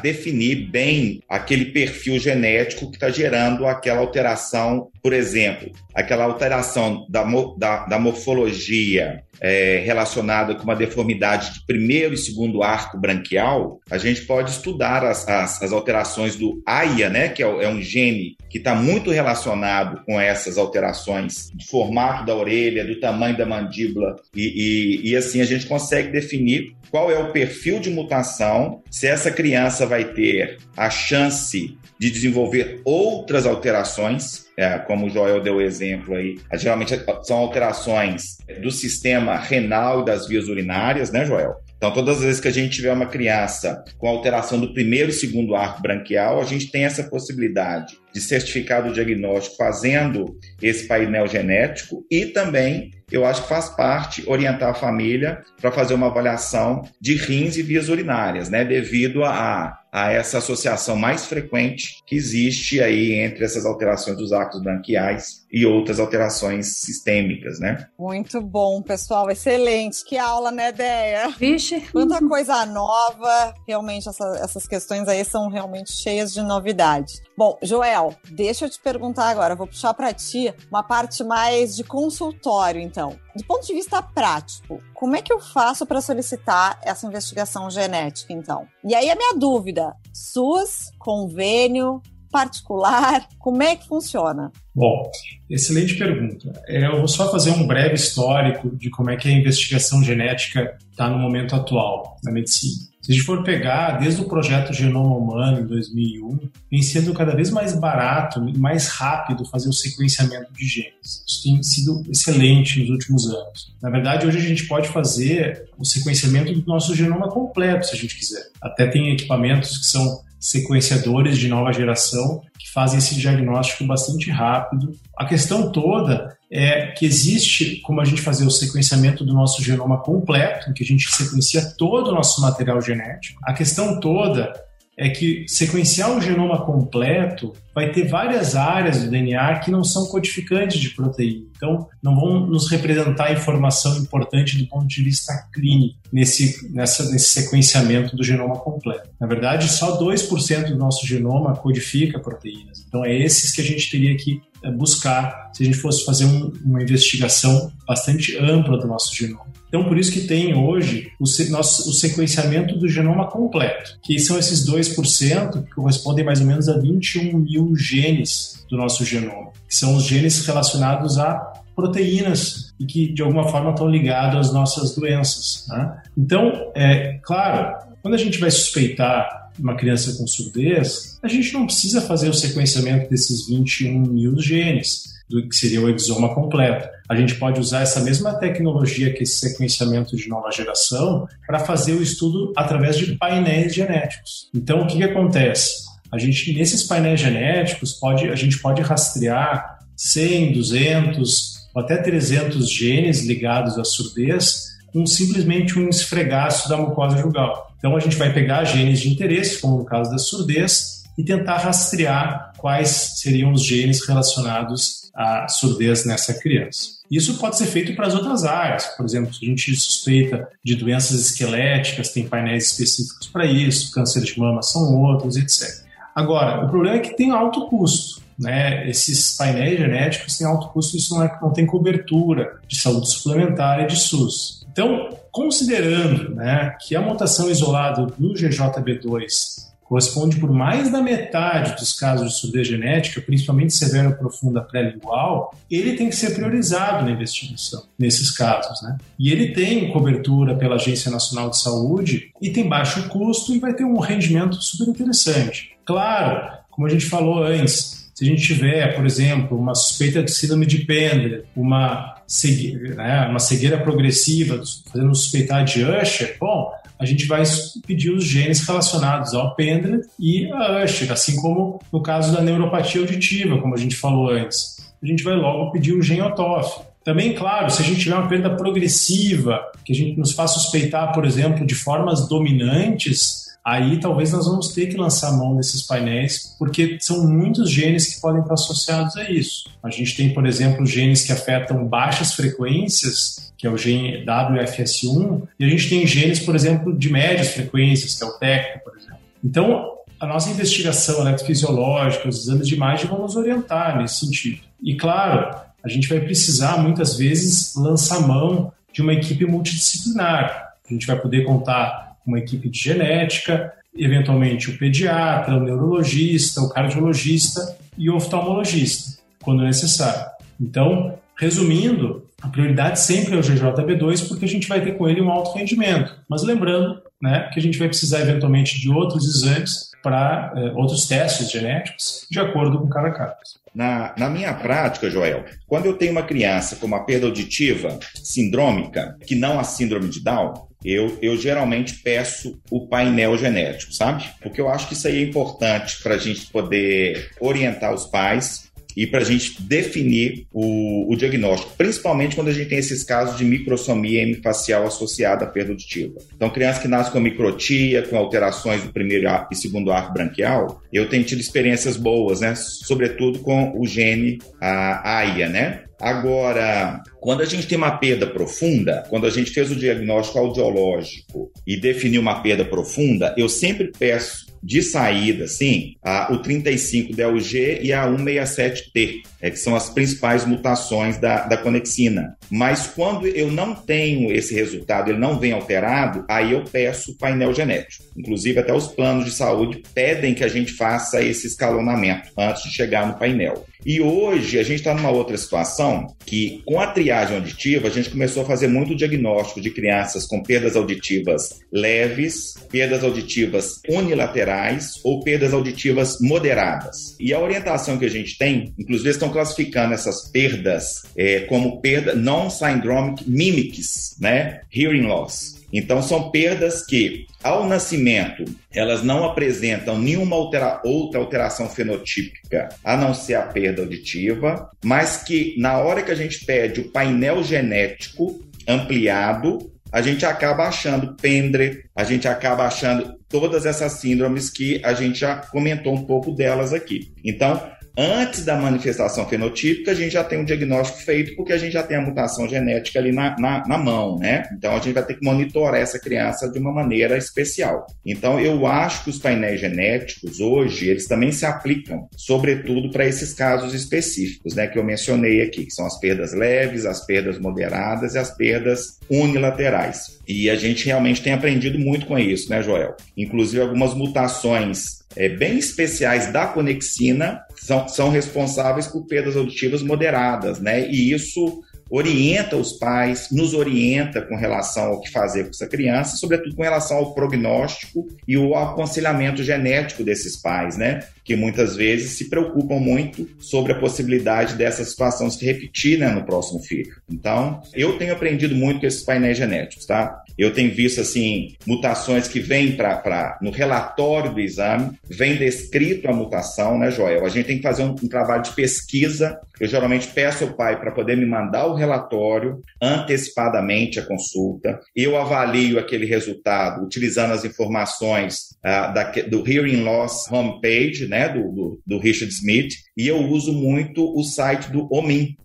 definir 0.02 0.70
bem 0.70 1.20
aquele 1.28 1.66
perfil 1.66 2.18
genético 2.18 2.90
que 2.90 2.96
está 2.96 3.10
gerando 3.10 3.66
aquela 3.66 4.00
alteração, 4.00 4.88
por 5.02 5.12
exemplo, 5.12 5.70
aquela 5.94 6.24
alteração 6.24 7.06
da, 7.08 7.24
da, 7.58 7.86
da 7.86 7.98
morfologia 7.98 9.22
é, 9.40 9.82
relacionada 9.84 10.54
com 10.54 10.62
uma 10.64 10.76
deformidade 10.76 11.54
de 11.54 11.66
primeiro 11.66 12.14
e 12.14 12.18
segundo 12.18 12.62
arco 12.62 12.98
branquial, 12.98 13.80
a 13.90 13.98
gente 13.98 14.22
pode 14.22 14.50
estudar 14.50 15.04
as, 15.04 15.28
as, 15.28 15.62
as 15.62 15.72
alterações 15.72 16.36
do 16.36 16.62
AIA, 16.66 17.10
né, 17.10 17.28
que 17.28 17.42
é, 17.42 17.46
é 17.46 17.68
um 17.68 17.80
gene 17.80 18.36
que 18.48 18.58
está 18.58 18.74
muito 18.74 19.10
relacionado 19.10 20.02
com 20.04 20.20
essas 20.20 20.56
alterações 20.56 21.50
do 21.50 21.64
formato 21.64 22.24
da 22.24 22.34
orelha, 22.34 22.84
do 22.84 22.98
tamanho 22.98 23.36
da 23.36 23.44
mandíbula, 23.44 24.16
e, 24.34 25.02
e, 25.04 25.10
e 25.10 25.16
assim 25.16 25.40
a 25.40 25.44
gente 25.44 25.66
consegue 25.66 26.10
definir 26.10 26.74
qual 26.90 27.10
é 27.10 27.18
o 27.18 27.32
perfil 27.32 27.80
de 27.80 27.90
mutação, 27.90 28.82
se 28.90 29.06
essa 29.06 29.25
criança 29.30 29.86
vai 29.86 30.04
ter 30.04 30.58
a 30.76 30.90
chance 30.90 31.78
de 31.98 32.10
desenvolver 32.10 32.80
outras 32.84 33.46
alterações, 33.46 34.46
é, 34.56 34.78
como 34.78 35.06
o 35.06 35.10
Joel 35.10 35.40
deu 35.40 35.56
o 35.56 35.60
exemplo 35.60 36.14
aí. 36.14 36.38
Geralmente 36.54 36.94
são 37.22 37.38
alterações 37.38 38.38
do 38.60 38.70
sistema 38.70 39.36
renal 39.36 40.02
e 40.02 40.04
das 40.04 40.26
vias 40.26 40.48
urinárias, 40.48 41.10
né, 41.10 41.24
Joel? 41.24 41.65
Então, 41.76 41.92
todas 41.92 42.18
as 42.18 42.24
vezes 42.24 42.40
que 42.40 42.48
a 42.48 42.52
gente 42.52 42.76
tiver 42.76 42.92
uma 42.92 43.06
criança 43.06 43.84
com 43.98 44.08
alteração 44.08 44.58
do 44.58 44.72
primeiro 44.72 45.10
e 45.10 45.12
segundo 45.12 45.54
arco 45.54 45.82
branquial, 45.82 46.40
a 46.40 46.44
gente 46.44 46.70
tem 46.70 46.84
essa 46.84 47.04
possibilidade 47.04 47.98
de 48.14 48.20
certificar 48.20 48.86
o 48.86 48.92
diagnóstico 48.94 49.56
fazendo 49.56 50.38
esse 50.62 50.88
painel 50.88 51.26
genético 51.26 52.02
e 52.10 52.24
também 52.26 52.90
eu 53.12 53.26
acho 53.26 53.42
que 53.42 53.48
faz 53.48 53.68
parte 53.68 54.24
orientar 54.26 54.70
a 54.70 54.74
família 54.74 55.42
para 55.60 55.70
fazer 55.70 55.92
uma 55.92 56.06
avaliação 56.06 56.82
de 56.98 57.14
rins 57.14 57.58
e 57.58 57.62
vias 57.62 57.90
urinárias, 57.90 58.48
né, 58.48 58.64
devido 58.64 59.22
a, 59.22 59.78
a 59.92 60.10
essa 60.10 60.38
associação 60.38 60.96
mais 60.96 61.26
frequente 61.26 62.02
que 62.06 62.16
existe 62.16 62.82
aí 62.82 63.12
entre 63.12 63.44
essas 63.44 63.66
alterações 63.66 64.16
dos 64.16 64.32
arcos 64.32 64.62
branquiais 64.62 65.45
e 65.50 65.64
outras 65.64 66.00
alterações 66.00 66.80
sistêmicas, 66.80 67.60
né? 67.60 67.88
Muito 67.98 68.40
bom, 68.40 68.82
pessoal, 68.82 69.30
excelente. 69.30 70.04
Que 70.04 70.18
aula, 70.18 70.50
né, 70.50 70.72
Deia? 70.72 71.28
Vixe. 71.28 71.80
Quanta 71.92 72.20
coisa 72.26 72.66
nova. 72.66 73.54
Realmente, 73.66 74.08
essa, 74.08 74.24
essas 74.42 74.66
questões 74.66 75.08
aí 75.08 75.24
são 75.24 75.48
realmente 75.48 75.92
cheias 75.92 76.32
de 76.32 76.42
novidade. 76.42 77.22
Bom, 77.36 77.58
Joel, 77.62 78.14
deixa 78.30 78.64
eu 78.64 78.70
te 78.70 78.80
perguntar 78.80 79.28
agora, 79.28 79.54
vou 79.54 79.66
puxar 79.66 79.94
para 79.94 80.12
ti 80.12 80.52
uma 80.70 80.82
parte 80.82 81.22
mais 81.22 81.76
de 81.76 81.84
consultório, 81.84 82.80
então. 82.80 83.16
Do 83.34 83.44
ponto 83.44 83.66
de 83.66 83.74
vista 83.74 84.02
prático, 84.02 84.80
como 84.94 85.14
é 85.14 85.22
que 85.22 85.32
eu 85.32 85.38
faço 85.38 85.84
para 85.84 86.00
solicitar 86.00 86.80
essa 86.82 87.06
investigação 87.06 87.70
genética, 87.70 88.32
então? 88.32 88.66
E 88.82 88.94
aí 88.94 89.10
a 89.10 89.14
minha 89.14 89.34
dúvida: 89.34 89.94
SUS, 90.12 90.90
convênio, 90.98 92.00
particular? 92.36 93.26
Como 93.38 93.62
é 93.62 93.74
que 93.76 93.88
funciona? 93.88 94.52
Bom, 94.74 95.10
excelente 95.48 95.94
pergunta. 95.94 96.52
É, 96.68 96.86
eu 96.86 96.98
vou 96.98 97.08
só 97.08 97.30
fazer 97.30 97.50
um 97.50 97.66
breve 97.66 97.94
histórico 97.94 98.76
de 98.76 98.90
como 98.90 99.08
é 99.08 99.16
que 99.16 99.26
a 99.26 99.32
investigação 99.32 100.04
genética 100.04 100.76
está 100.90 101.08
no 101.08 101.18
momento 101.18 101.56
atual 101.56 102.18
na 102.22 102.30
medicina. 102.30 102.84
Se 103.00 103.12
a 103.12 103.14
gente 103.14 103.24
for 103.24 103.42
pegar 103.42 103.92
desde 104.00 104.20
o 104.20 104.24
projeto 104.24 104.74
Genoma 104.74 105.16
Humano 105.16 105.60
em 105.60 105.66
2001, 105.66 106.40
vem 106.70 106.82
sendo 106.82 107.14
cada 107.14 107.34
vez 107.34 107.50
mais 107.50 107.72
barato 107.78 108.46
e 108.48 108.58
mais 108.58 108.88
rápido 108.88 109.46
fazer 109.46 109.68
o 109.68 109.72
sequenciamento 109.72 110.52
de 110.52 110.66
genes. 110.66 111.24
Isso 111.26 111.42
tem 111.42 111.62
sido 111.62 112.02
excelente 112.10 112.80
nos 112.80 112.90
últimos 112.90 113.26
anos. 113.30 113.74
Na 113.80 113.88
verdade, 113.88 114.26
hoje 114.26 114.38
a 114.38 114.42
gente 114.42 114.66
pode 114.66 114.88
fazer 114.88 115.70
o 115.78 115.84
sequenciamento 115.86 116.52
do 116.52 116.66
nosso 116.66 116.94
genoma 116.94 117.28
completo, 117.28 117.86
se 117.86 117.94
a 117.94 117.98
gente 117.98 118.18
quiser. 118.18 118.50
Até 118.60 118.88
tem 118.88 119.12
equipamentos 119.12 119.78
que 119.78 119.86
são 119.86 120.25
sequenciadores 120.46 121.38
de 121.38 121.48
nova 121.48 121.72
geração 121.72 122.40
que 122.56 122.70
fazem 122.70 122.98
esse 122.98 123.16
diagnóstico 123.16 123.84
bastante 123.84 124.30
rápido. 124.30 124.92
A 125.16 125.24
questão 125.24 125.72
toda 125.72 126.38
é 126.48 126.92
que 126.92 127.04
existe 127.04 127.80
como 127.80 128.00
a 128.00 128.04
gente 128.04 128.22
fazer 128.22 128.46
o 128.46 128.50
sequenciamento 128.50 129.24
do 129.24 129.34
nosso 129.34 129.60
genoma 129.60 130.00
completo, 130.00 130.70
em 130.70 130.72
que 130.72 130.84
a 130.84 130.86
gente 130.86 131.12
sequencia 131.12 131.74
todo 131.76 132.10
o 132.10 132.14
nosso 132.14 132.40
material 132.40 132.80
genético. 132.80 133.40
A 133.42 133.52
questão 133.52 133.98
toda 133.98 134.52
é 134.96 135.10
que 135.10 135.44
sequenciar 135.46 136.16
o 136.16 136.20
genoma 136.20 136.64
completo 136.64 137.52
vai 137.74 137.92
ter 137.92 138.08
várias 138.08 138.56
áreas 138.56 139.04
do 139.04 139.10
DNA 139.10 139.58
que 139.58 139.70
não 139.70 139.84
são 139.84 140.06
codificantes 140.06 140.80
de 140.80 140.90
proteína. 140.90 141.44
Então, 141.54 141.86
não 142.02 142.16
vão 142.16 142.46
nos 142.46 142.70
representar 142.70 143.32
informação 143.32 143.98
importante 143.98 144.56
do 144.56 144.66
ponto 144.66 144.86
de 144.86 145.02
vista 145.02 145.34
clínico 145.52 145.98
nesse, 146.10 146.72
nessa, 146.72 147.10
nesse 147.10 147.26
sequenciamento 147.26 148.16
do 148.16 148.24
genoma 148.24 148.58
completo. 148.58 149.10
Na 149.20 149.26
verdade, 149.26 149.68
só 149.68 149.98
2% 149.98 150.68
do 150.68 150.76
nosso 150.76 151.06
genoma 151.06 151.54
codifica 151.54 152.18
proteínas. 152.18 152.84
Então, 152.88 153.04
é 153.04 153.14
esses 153.14 153.52
que 153.52 153.60
a 153.60 153.64
gente 153.64 153.90
teria 153.90 154.16
que 154.16 154.40
eh, 154.62 154.70
buscar 154.70 155.50
se 155.52 155.62
a 155.62 155.66
gente 155.66 155.76
fosse 155.76 156.06
fazer 156.06 156.24
um, 156.24 156.52
uma 156.64 156.82
investigação 156.82 157.70
bastante 157.86 158.36
ampla 158.38 158.78
do 158.78 158.86
nosso 158.86 159.14
genoma. 159.14 159.55
Então, 159.68 159.84
por 159.84 159.98
isso 159.98 160.12
que 160.12 160.22
tem 160.22 160.54
hoje 160.54 161.10
o, 161.18 161.24
nosso, 161.50 161.90
o 161.90 161.92
sequenciamento 161.92 162.76
do 162.76 162.88
genoma 162.88 163.26
completo, 163.26 163.98
que 164.02 164.18
são 164.18 164.38
esses 164.38 164.68
2% 164.68 165.64
que 165.64 165.74
correspondem 165.74 166.24
mais 166.24 166.40
ou 166.40 166.46
menos 166.46 166.68
a 166.68 166.78
21 166.78 167.38
mil 167.38 167.76
genes 167.76 168.64
do 168.70 168.76
nosso 168.76 169.04
genoma, 169.04 169.50
que 169.68 169.74
são 169.74 169.96
os 169.96 170.04
genes 170.04 170.46
relacionados 170.46 171.18
a 171.18 171.52
proteínas 171.74 172.72
e 172.80 172.86
que 172.86 173.12
de 173.12 173.22
alguma 173.22 173.48
forma 173.48 173.70
estão 173.70 173.88
ligados 173.88 174.48
às 174.48 174.52
nossas 174.52 174.94
doenças. 174.94 175.66
Né? 175.68 176.02
Então, 176.16 176.72
é 176.74 177.18
claro, 177.22 177.76
quando 178.02 178.14
a 178.14 178.18
gente 178.18 178.38
vai 178.38 178.50
suspeitar 178.50 179.50
uma 179.58 179.74
criança 179.74 180.16
com 180.16 180.26
surdez, 180.26 181.18
a 181.22 181.28
gente 181.28 181.52
não 181.52 181.66
precisa 181.66 182.00
fazer 182.00 182.28
o 182.28 182.34
sequenciamento 182.34 183.10
desses 183.10 183.46
21 183.46 184.00
mil 184.00 184.38
genes 184.38 185.15
do 185.28 185.48
que 185.48 185.54
seria 185.56 185.80
o 185.80 185.88
exoma 185.88 186.34
completo. 186.34 186.88
A 187.08 187.16
gente 187.16 187.34
pode 187.36 187.60
usar 187.60 187.80
essa 187.80 188.00
mesma 188.00 188.34
tecnologia 188.34 189.12
que 189.12 189.22
esse 189.22 189.38
sequenciamento 189.38 190.16
de 190.16 190.28
nova 190.28 190.50
geração 190.50 191.28
para 191.46 191.58
fazer 191.58 191.92
o 191.92 192.02
estudo 192.02 192.52
através 192.56 192.96
de 192.96 193.14
painéis 193.16 193.74
genéticos. 193.74 194.48
Então, 194.54 194.82
o 194.82 194.86
que, 194.86 194.96
que 194.96 195.04
acontece? 195.04 195.86
A 196.12 196.18
gente 196.18 196.52
nesses 196.54 196.84
painéis 196.84 197.20
genéticos 197.20 197.92
pode 197.94 198.28
a 198.28 198.36
gente 198.36 198.58
pode 198.58 198.80
rastrear 198.80 199.80
100, 199.96 200.52
200 200.52 201.56
ou 201.74 201.82
até 201.82 201.96
300 201.96 202.70
genes 202.70 203.24
ligados 203.24 203.78
à 203.78 203.84
surdez 203.84 204.76
com 204.92 205.04
simplesmente 205.04 205.78
um 205.78 205.88
esfregaço 205.88 206.68
da 206.68 206.76
mucosa 206.76 207.18
jugal. 207.18 207.70
Então 207.78 207.96
a 207.96 208.00
gente 208.00 208.16
vai 208.16 208.32
pegar 208.32 208.64
genes 208.64 209.00
de 209.00 209.10
interesse, 209.10 209.60
como 209.60 209.78
no 209.78 209.84
caso 209.84 210.10
da 210.10 210.18
surdez, 210.18 210.95
e 211.16 211.24
tentar 211.24 211.58
rastrear 211.58 212.52
quais 212.58 212.88
seriam 213.16 213.52
os 213.52 213.64
genes 213.64 214.06
relacionados 214.06 215.10
a 215.14 215.48
surdez 215.48 216.04
nessa 216.04 216.34
criança. 216.34 216.96
Isso 217.10 217.38
pode 217.38 217.56
ser 217.56 217.66
feito 217.66 217.94
para 217.94 218.06
as 218.06 218.14
outras 218.14 218.44
áreas, 218.44 218.86
por 218.96 219.06
exemplo, 219.06 219.32
se 219.32 219.44
a 219.44 219.48
gente 219.48 219.74
suspeita 219.76 220.48
de 220.62 220.74
doenças 220.74 221.18
esqueléticas, 221.20 222.10
tem 222.10 222.28
painéis 222.28 222.72
específicos 222.72 223.28
para 223.28 223.46
isso, 223.46 223.92
câncer 223.92 224.22
de 224.22 224.38
mama 224.38 224.60
são 224.62 224.94
outros, 224.94 225.36
etc. 225.36 225.84
Agora, 226.14 226.64
o 226.64 226.68
problema 226.68 226.96
é 226.96 227.00
que 227.00 227.16
tem 227.16 227.30
alto 227.30 227.66
custo. 227.68 228.20
Né? 228.38 228.88
Esses 228.90 229.36
painéis 229.36 229.78
genéticos 229.78 230.36
têm 230.36 230.46
alto 230.46 230.68
custo, 230.68 230.96
isso 230.96 231.14
não, 231.14 231.22
é, 231.22 231.38
não 231.40 231.52
tem 231.52 231.64
cobertura 231.64 232.58
de 232.68 232.76
saúde 232.76 233.08
suplementar 233.08 233.80
e 233.82 233.86
de 233.86 233.96
SUS. 233.96 234.66
Então, 234.70 235.16
considerando 235.30 236.34
né, 236.34 236.76
que 236.86 236.94
a 236.94 237.00
mutação 237.00 237.48
isolada 237.50 238.06
do 238.06 238.34
GJB2 238.34 239.66
corresponde 239.88 240.38
por 240.38 240.52
mais 240.52 240.90
da 240.90 241.00
metade 241.00 241.76
dos 241.76 241.92
casos 241.92 242.32
de 242.32 242.38
surdez 242.38 242.66
genética, 242.66 243.20
principalmente 243.20 243.72
severa 243.72 244.10
profunda 244.10 244.60
pré-lingual, 244.60 245.54
ele 245.70 245.94
tem 245.94 246.08
que 246.08 246.16
ser 246.16 246.34
priorizado 246.34 247.04
na 247.04 247.12
investigação 247.12 247.84
nesses 247.98 248.30
casos, 248.30 248.82
né? 248.82 248.98
E 249.18 249.30
ele 249.30 249.52
tem 249.52 249.90
cobertura 249.92 250.56
pela 250.56 250.74
Agência 250.74 251.10
Nacional 251.10 251.50
de 251.50 251.58
Saúde 251.58 252.30
e 252.42 252.50
tem 252.50 252.68
baixo 252.68 253.08
custo 253.08 253.54
e 253.54 253.58
vai 253.58 253.74
ter 253.74 253.84
um 253.84 253.98
rendimento 253.98 254.56
super 254.56 254.88
interessante. 254.88 255.76
Claro, 255.84 256.58
como 256.70 256.86
a 256.86 256.90
gente 256.90 257.06
falou 257.06 257.42
antes, 257.42 258.05
se 258.16 258.24
a 258.24 258.28
gente 258.28 258.42
tiver, 258.42 258.96
por 258.96 259.04
exemplo, 259.04 259.58
uma 259.58 259.74
suspeita 259.74 260.22
de 260.22 260.30
síndrome 260.30 260.64
de 260.64 260.86
Pendler, 260.86 261.44
uma 261.54 262.14
cegueira, 262.26 262.94
né, 262.94 263.26
uma 263.28 263.38
cegueira 263.38 263.76
progressiva, 263.76 264.58
fazendo 264.90 265.14
suspeitar 265.14 265.62
de 265.62 265.84
Usher, 265.84 266.34
bom, 266.40 266.72
a 266.98 267.04
gente 267.04 267.26
vai 267.26 267.42
pedir 267.86 268.10
os 268.10 268.24
genes 268.24 268.66
relacionados 268.66 269.34
ao 269.34 269.54
Pendler 269.54 270.00
e 270.18 270.50
a 270.50 270.82
Usher, 270.82 271.12
assim 271.12 271.36
como 271.36 271.78
no 271.92 272.02
caso 272.02 272.34
da 272.34 272.40
neuropatia 272.40 273.02
auditiva, 273.02 273.60
como 273.60 273.74
a 273.74 273.78
gente 273.78 273.94
falou 273.94 274.30
antes. 274.30 274.78
A 275.02 275.06
gente 275.06 275.22
vai 275.22 275.36
logo 275.36 275.70
pedir 275.72 275.92
o 275.92 276.00
gen 276.00 276.22
OTOF. 276.22 276.86
Também, 277.04 277.34
claro, 277.34 277.68
se 277.70 277.82
a 277.82 277.84
gente 277.84 278.00
tiver 278.00 278.16
uma 278.16 278.28
perda 278.28 278.56
progressiva, 278.56 279.60
que 279.84 279.92
a 279.92 279.94
gente 279.94 280.18
nos 280.18 280.32
faz 280.32 280.52
suspeitar, 280.52 281.12
por 281.12 281.26
exemplo, 281.26 281.66
de 281.66 281.74
formas 281.74 282.26
dominantes, 282.26 283.45
aí 283.66 283.98
talvez 283.98 284.30
nós 284.30 284.46
vamos 284.46 284.68
ter 284.68 284.86
que 284.86 284.96
lançar 284.96 285.32
mão 285.32 285.56
desses 285.56 285.82
painéis, 285.82 286.54
porque 286.56 286.98
são 287.00 287.26
muitos 287.26 287.68
genes 287.68 288.14
que 288.14 288.20
podem 288.20 288.40
estar 288.40 288.54
associados 288.54 289.16
a 289.16 289.28
isso. 289.28 289.68
A 289.82 289.90
gente 289.90 290.16
tem, 290.16 290.32
por 290.32 290.46
exemplo, 290.46 290.86
genes 290.86 291.22
que 291.24 291.32
afetam 291.32 291.84
baixas 291.84 292.32
frequências, 292.32 293.52
que 293.58 293.66
é 293.66 293.70
o 293.70 293.76
gene 293.76 294.24
WFS1, 294.24 295.48
e 295.58 295.64
a 295.64 295.68
gente 295.68 295.88
tem 295.88 296.06
genes, 296.06 296.38
por 296.38 296.54
exemplo, 296.54 296.96
de 296.96 297.10
médias 297.10 297.48
frequências, 297.48 298.14
que 298.14 298.22
é 298.22 298.26
o 298.28 298.38
TECTA, 298.38 298.78
por 298.84 298.96
exemplo. 298.96 299.18
Então, 299.42 299.94
a 300.20 300.26
nossa 300.28 300.48
investigação 300.48 301.22
eletrofisiológica, 301.22 302.28
os 302.28 302.42
exames 302.42 302.68
de 302.68 302.76
imagem 302.76 303.08
vão 303.08 303.22
nos 303.22 303.34
orientar 303.34 303.98
nesse 303.98 304.20
sentido. 304.20 304.60
E, 304.80 304.94
claro, 304.94 305.56
a 305.82 305.88
gente 305.88 306.08
vai 306.08 306.20
precisar, 306.20 306.78
muitas 306.78 307.16
vezes, 307.16 307.74
lançar 307.74 308.20
mão 308.20 308.72
de 308.92 309.02
uma 309.02 309.12
equipe 309.12 309.44
multidisciplinar. 309.44 310.74
A 310.88 310.92
gente 310.92 311.04
vai 311.04 311.18
poder 311.18 311.44
contar 311.44 312.05
uma 312.26 312.38
equipe 312.38 312.68
de 312.68 312.78
genética, 312.78 313.72
eventualmente 313.96 314.70
o 314.70 314.78
pediatra, 314.78 315.56
o 315.56 315.60
neurologista, 315.60 316.60
o 316.60 316.68
cardiologista 316.68 317.76
e 317.96 318.10
o 318.10 318.16
oftalmologista, 318.16 319.20
quando 319.42 319.62
necessário. 319.62 320.26
Então, 320.60 321.18
resumindo, 321.38 322.24
a 322.40 322.48
prioridade 322.48 323.00
sempre 323.00 323.34
é 323.34 323.38
o 323.38 323.42
GJB2 323.42 324.28
porque 324.28 324.44
a 324.44 324.48
gente 324.48 324.68
vai 324.68 324.82
ter 324.82 324.92
com 324.92 325.08
ele 325.08 325.20
um 325.20 325.30
alto 325.30 325.56
rendimento. 325.56 326.14
Mas 326.28 326.42
lembrando 326.42 327.00
né, 327.20 327.48
que 327.52 327.58
a 327.58 327.62
gente 327.62 327.78
vai 327.78 327.88
precisar 327.88 328.20
eventualmente 328.20 328.78
de 328.78 328.90
outros 328.90 329.24
exames 329.24 329.90
para 330.02 330.52
eh, 330.54 330.72
outros 330.74 331.08
testes 331.08 331.50
genéticos 331.50 332.26
de 332.30 332.38
acordo 332.38 332.78
com 332.78 332.88
cada 332.88 333.10
caso. 333.10 333.58
Na, 333.74 334.14
na, 334.16 334.30
minha 334.30 334.54
prática, 334.54 335.10
Joel, 335.10 335.44
quando 335.66 335.86
eu 335.86 335.94
tenho 335.94 336.12
uma 336.12 336.22
criança 336.22 336.76
com 336.76 336.86
uma 336.86 337.04
perda 337.04 337.26
auditiva 337.26 337.98
sindrômica, 338.14 339.18
que 339.26 339.34
não 339.34 339.58
a 339.58 339.64
síndrome 339.64 340.08
de 340.08 340.22
Down, 340.22 340.66
eu, 340.86 341.18
eu 341.20 341.36
geralmente 341.36 341.94
peço 341.94 342.60
o 342.70 342.86
painel 342.86 343.36
genético, 343.36 343.92
sabe? 343.92 344.24
Porque 344.40 344.60
eu 344.60 344.68
acho 344.68 344.88
que 344.88 344.94
isso 344.94 345.08
aí 345.08 345.18
é 345.18 345.22
importante 345.22 346.02
para 346.02 346.14
a 346.14 346.18
gente 346.18 346.46
poder 346.46 347.30
orientar 347.40 347.92
os 347.92 348.06
pais 348.06 348.70
e 348.96 349.06
para 349.06 349.20
a 349.20 349.24
gente 349.24 349.60
definir 349.62 350.46
o, 350.52 351.12
o, 351.12 351.16
diagnóstico, 351.16 351.74
principalmente 351.76 352.34
quando 352.34 352.48
a 352.48 352.52
gente 352.52 352.68
tem 352.68 352.78
esses 352.78 353.04
casos 353.04 353.36
de 353.36 353.44
microsomia 353.44 354.22
hemifacial 354.22 354.86
associada 354.86 355.44
à 355.44 355.48
perda 355.48 355.72
auditiva. 355.72 356.18
Então, 356.34 356.48
criança 356.48 356.80
que 356.80 356.88
nasce 356.88 357.10
com 357.10 357.20
microtia, 357.20 358.02
com 358.02 358.16
alterações 358.16 358.82
do 358.82 358.92
primeiro 358.92 359.26
e 359.50 359.56
segundo 359.56 359.92
arco 359.92 360.12
branquial, 360.12 360.82
eu 360.92 361.08
tenho 361.08 361.24
tido 361.24 361.40
experiências 361.40 361.96
boas, 361.96 362.40
né? 362.40 362.54
Sobretudo 362.54 363.40
com 363.40 363.78
o 363.78 363.86
gene 363.86 364.38
a 364.60 365.18
AIA, 365.18 365.48
né? 365.48 365.82
Agora, 366.00 367.02
quando 367.20 367.42
a 367.42 367.46
gente 367.46 367.66
tem 367.66 367.78
uma 367.78 367.96
perda 367.96 368.26
profunda, 368.26 369.04
quando 369.08 369.26
a 369.26 369.30
gente 369.30 369.50
fez 369.50 369.70
o 369.70 369.76
diagnóstico 369.76 370.38
audiológico 370.38 371.50
e 371.66 371.80
definiu 371.80 372.20
uma 372.20 372.42
perda 372.42 372.64
profunda, 372.64 373.34
eu 373.36 373.48
sempre 373.48 373.90
peço 373.98 374.45
de 374.66 374.82
saída, 374.82 375.46
sim, 375.46 375.94
a, 376.02 376.32
o 376.32 376.42
35-DLG 376.42 377.78
e 377.82 377.92
a 377.92 378.04
167T, 378.08 379.22
é, 379.40 379.48
que 379.48 379.60
são 379.60 379.76
as 379.76 379.88
principais 379.88 380.44
mutações 380.44 381.18
da, 381.18 381.46
da 381.46 381.56
conexina. 381.56 382.36
Mas 382.50 382.88
quando 382.88 383.28
eu 383.28 383.52
não 383.52 383.76
tenho 383.76 384.32
esse 384.32 384.52
resultado, 384.54 385.08
ele 385.08 385.20
não 385.20 385.38
vem 385.38 385.52
alterado, 385.52 386.24
aí 386.28 386.50
eu 386.50 386.64
peço 386.64 387.16
painel 387.16 387.54
genético. 387.54 388.04
Inclusive, 388.16 388.58
até 388.58 388.74
os 388.74 388.88
planos 388.88 389.24
de 389.24 389.30
saúde 389.30 389.84
pedem 389.94 390.34
que 390.34 390.42
a 390.42 390.48
gente 390.48 390.72
faça 390.72 391.22
esse 391.22 391.46
escalonamento 391.46 392.30
antes 392.36 392.64
de 392.64 392.72
chegar 392.72 393.06
no 393.06 393.16
painel. 393.16 393.64
E 393.84 394.00
hoje 394.00 394.58
a 394.58 394.64
gente 394.64 394.78
está 394.78 394.92
numa 394.92 395.10
outra 395.10 395.36
situação 395.36 396.08
que, 396.24 396.60
com 396.66 396.80
a 396.80 396.88
triagem 396.88 397.36
auditiva, 397.36 397.86
a 397.86 397.90
gente 397.90 398.10
começou 398.10 398.42
a 398.42 398.46
fazer 398.46 398.66
muito 398.66 398.96
diagnóstico 398.96 399.60
de 399.60 399.70
crianças 399.70 400.26
com 400.26 400.42
perdas 400.42 400.74
auditivas 400.74 401.60
leves, 401.72 402.54
perdas 402.68 403.04
auditivas 403.04 403.80
unilaterais 403.88 404.55
ou 405.04 405.22
perdas 405.22 405.52
auditivas 405.52 406.18
moderadas. 406.20 407.16
E 407.18 407.32
a 407.32 407.40
orientação 407.40 407.98
que 407.98 408.04
a 408.04 408.10
gente 408.10 408.38
tem, 408.38 408.74
inclusive 408.78 409.10
estão 409.10 409.30
classificando 409.30 409.94
essas 409.94 410.30
perdas 410.30 411.02
é, 411.16 411.40
como 411.40 411.80
perda 411.80 412.14
non-syndromic 412.14 413.28
mimics, 413.28 414.16
né? 414.20 414.60
Hearing 414.74 415.06
loss. 415.06 415.56
Então, 415.72 416.00
são 416.00 416.30
perdas 416.30 416.84
que, 416.86 417.26
ao 417.42 417.68
nascimento, 417.68 418.44
elas 418.72 419.02
não 419.02 419.24
apresentam 419.24 419.98
nenhuma 419.98 420.36
altera 420.36 420.80
outra 420.84 421.20
alteração 421.20 421.68
fenotípica 421.68 422.68
a 422.84 422.96
não 422.96 423.12
ser 423.12 423.34
a 423.34 423.42
perda 423.42 423.82
auditiva, 423.82 424.70
mas 424.84 425.22
que, 425.22 425.54
na 425.58 425.78
hora 425.78 426.02
que 426.02 426.10
a 426.10 426.14
gente 426.14 426.44
pede 426.44 426.80
o 426.80 426.90
painel 426.90 427.42
genético 427.42 428.40
ampliado, 428.66 429.70
a 429.92 430.00
gente 430.00 430.24
acaba 430.24 430.66
achando 430.66 431.14
pendre, 431.16 431.84
a 431.94 432.04
gente 432.04 432.28
acaba 432.28 432.64
achando 432.64 433.14
todas 433.28 433.66
essas 433.66 433.92
síndromes 433.92 434.50
que 434.50 434.80
a 434.84 434.94
gente 434.94 435.18
já 435.18 435.36
comentou 435.36 435.94
um 435.94 436.04
pouco 436.04 436.32
delas 436.32 436.72
aqui. 436.72 437.12
Então, 437.24 437.60
antes 437.96 438.44
da 438.44 438.56
manifestação 438.56 439.26
fenotípica, 439.28 439.92
a 439.92 439.94
gente 439.94 440.12
já 440.12 440.22
tem 440.22 440.38
um 440.38 440.44
diagnóstico 440.44 441.02
feito, 441.02 441.34
porque 441.34 441.52
a 441.52 441.58
gente 441.58 441.72
já 441.72 441.82
tem 441.82 441.96
a 441.96 442.00
mutação 442.00 442.48
genética 442.48 442.98
ali 442.98 443.12
na, 443.12 443.36
na, 443.38 443.66
na, 443.66 443.78
mão, 443.78 444.18
né? 444.18 444.42
Então 444.52 444.72
a 444.72 444.78
gente 444.78 444.92
vai 444.92 445.04
ter 445.04 445.14
que 445.14 445.24
monitorar 445.24 445.80
essa 445.80 445.98
criança 445.98 446.50
de 446.50 446.58
uma 446.58 446.72
maneira 446.72 447.16
especial. 447.16 447.86
Então 448.04 448.38
eu 448.38 448.66
acho 448.66 449.04
que 449.04 449.10
os 449.10 449.18
painéis 449.18 449.60
genéticos 449.60 450.40
hoje, 450.40 450.88
eles 450.88 451.06
também 451.06 451.32
se 451.32 451.46
aplicam, 451.46 452.08
sobretudo 452.16 452.90
para 452.90 453.06
esses 453.06 453.32
casos 453.32 453.72
específicos, 453.72 454.54
né? 454.54 454.66
Que 454.66 454.78
eu 454.78 454.84
mencionei 454.84 455.42
aqui, 455.42 455.64
que 455.64 455.72
são 455.72 455.86
as 455.86 455.98
perdas 455.98 456.34
leves, 456.34 456.84
as 456.84 457.04
perdas 457.06 457.38
moderadas 457.38 458.14
e 458.14 458.18
as 458.18 458.30
perdas 458.36 458.98
unilaterais. 459.10 460.18
E 460.28 460.50
a 460.50 460.56
gente 460.56 460.86
realmente 460.86 461.22
tem 461.22 461.32
aprendido 461.32 461.78
muito 461.78 462.06
com 462.06 462.18
isso, 462.18 462.50
né, 462.50 462.62
Joel? 462.62 462.96
Inclusive 463.16 463.62
algumas 463.62 463.94
mutações 463.94 464.96
é, 465.14 465.28
bem 465.28 465.58
especiais 465.58 466.30
da 466.32 466.46
conexina 466.46 467.40
são, 467.56 467.88
são 467.88 468.10
responsáveis 468.10 468.86
por 468.86 469.06
perdas 469.06 469.36
auditivas 469.36 469.82
moderadas, 469.82 470.60
né? 470.60 470.88
E 470.88 471.12
isso 471.12 471.62
orienta 471.90 472.56
os 472.56 472.72
pais, 472.72 473.28
nos 473.30 473.54
orienta 473.54 474.20
com 474.22 474.36
relação 474.36 474.84
ao 474.84 475.00
que 475.00 475.10
fazer 475.10 475.44
com 475.44 475.50
essa 475.50 475.66
criança, 475.66 476.16
sobretudo 476.16 476.56
com 476.56 476.62
relação 476.62 476.98
ao 476.98 477.14
prognóstico 477.14 478.06
e 478.26 478.36
o 478.36 478.54
aconselhamento 478.54 479.42
genético 479.42 480.02
desses 480.02 480.36
pais, 480.36 480.76
né? 480.76 481.04
Que 481.24 481.36
muitas 481.36 481.76
vezes 481.76 482.12
se 482.12 482.28
preocupam 482.28 482.78
muito 482.78 483.28
sobre 483.38 483.72
a 483.72 483.78
possibilidade 483.78 484.54
dessa 484.54 484.84
situação 484.84 485.30
se 485.30 485.44
repetir 485.44 485.98
né, 485.98 486.08
no 486.08 486.24
próximo 486.24 486.60
filho. 486.60 486.94
Então, 487.10 487.60
eu 487.74 487.98
tenho 487.98 488.12
aprendido 488.12 488.54
muito 488.54 488.80
com 488.80 488.86
esses 488.86 489.02
painéis 489.02 489.36
genéticos, 489.36 489.86
tá? 489.86 490.22
Eu 490.36 490.52
tenho 490.52 490.74
visto, 490.74 491.00
assim, 491.00 491.54
mutações 491.66 492.28
que 492.28 492.40
vêm 492.40 492.76
para 492.76 493.38
no 493.40 493.50
relatório 493.50 494.34
do 494.34 494.40
exame, 494.40 494.90
vem 495.08 495.36
descrito 495.36 496.08
a 496.08 496.12
mutação, 496.12 496.78
né, 496.78 496.90
Joel? 496.90 497.24
A 497.24 497.28
gente 497.28 497.46
tem 497.46 497.56
que 497.56 497.62
fazer 497.62 497.82
um, 497.82 497.90
um 497.90 498.08
trabalho 498.08 498.42
de 498.42 498.52
pesquisa. 498.52 499.40
Eu 499.58 499.66
geralmente 499.66 500.08
peço 500.08 500.44
ao 500.44 500.52
pai 500.52 500.78
para 500.78 500.92
poder 500.92 501.16
me 501.16 501.24
mandar 501.24 501.66
o 501.66 501.75
relatório 501.76 502.60
antecipadamente 502.82 504.00
a 504.00 504.06
consulta. 504.06 504.80
Eu 504.94 505.16
avalio 505.16 505.78
aquele 505.78 506.06
resultado 506.06 506.84
utilizando 506.84 507.32
as 507.32 507.44
informações 507.44 508.56
uh, 508.64 508.92
da, 508.92 509.12
do 509.28 509.48
Hearing 509.48 509.82
Loss 509.82 510.30
homepage, 510.30 511.06
né, 511.06 511.28
do, 511.28 511.52
do, 511.52 511.82
do, 511.86 511.98
Richard 511.98 512.32
Smith, 512.32 512.72
e 512.96 513.06
eu 513.06 513.18
uso 513.18 513.52
muito 513.52 514.04
o 514.16 514.22
site 514.24 514.70
do 514.70 514.88
OMIN, 514.92 515.36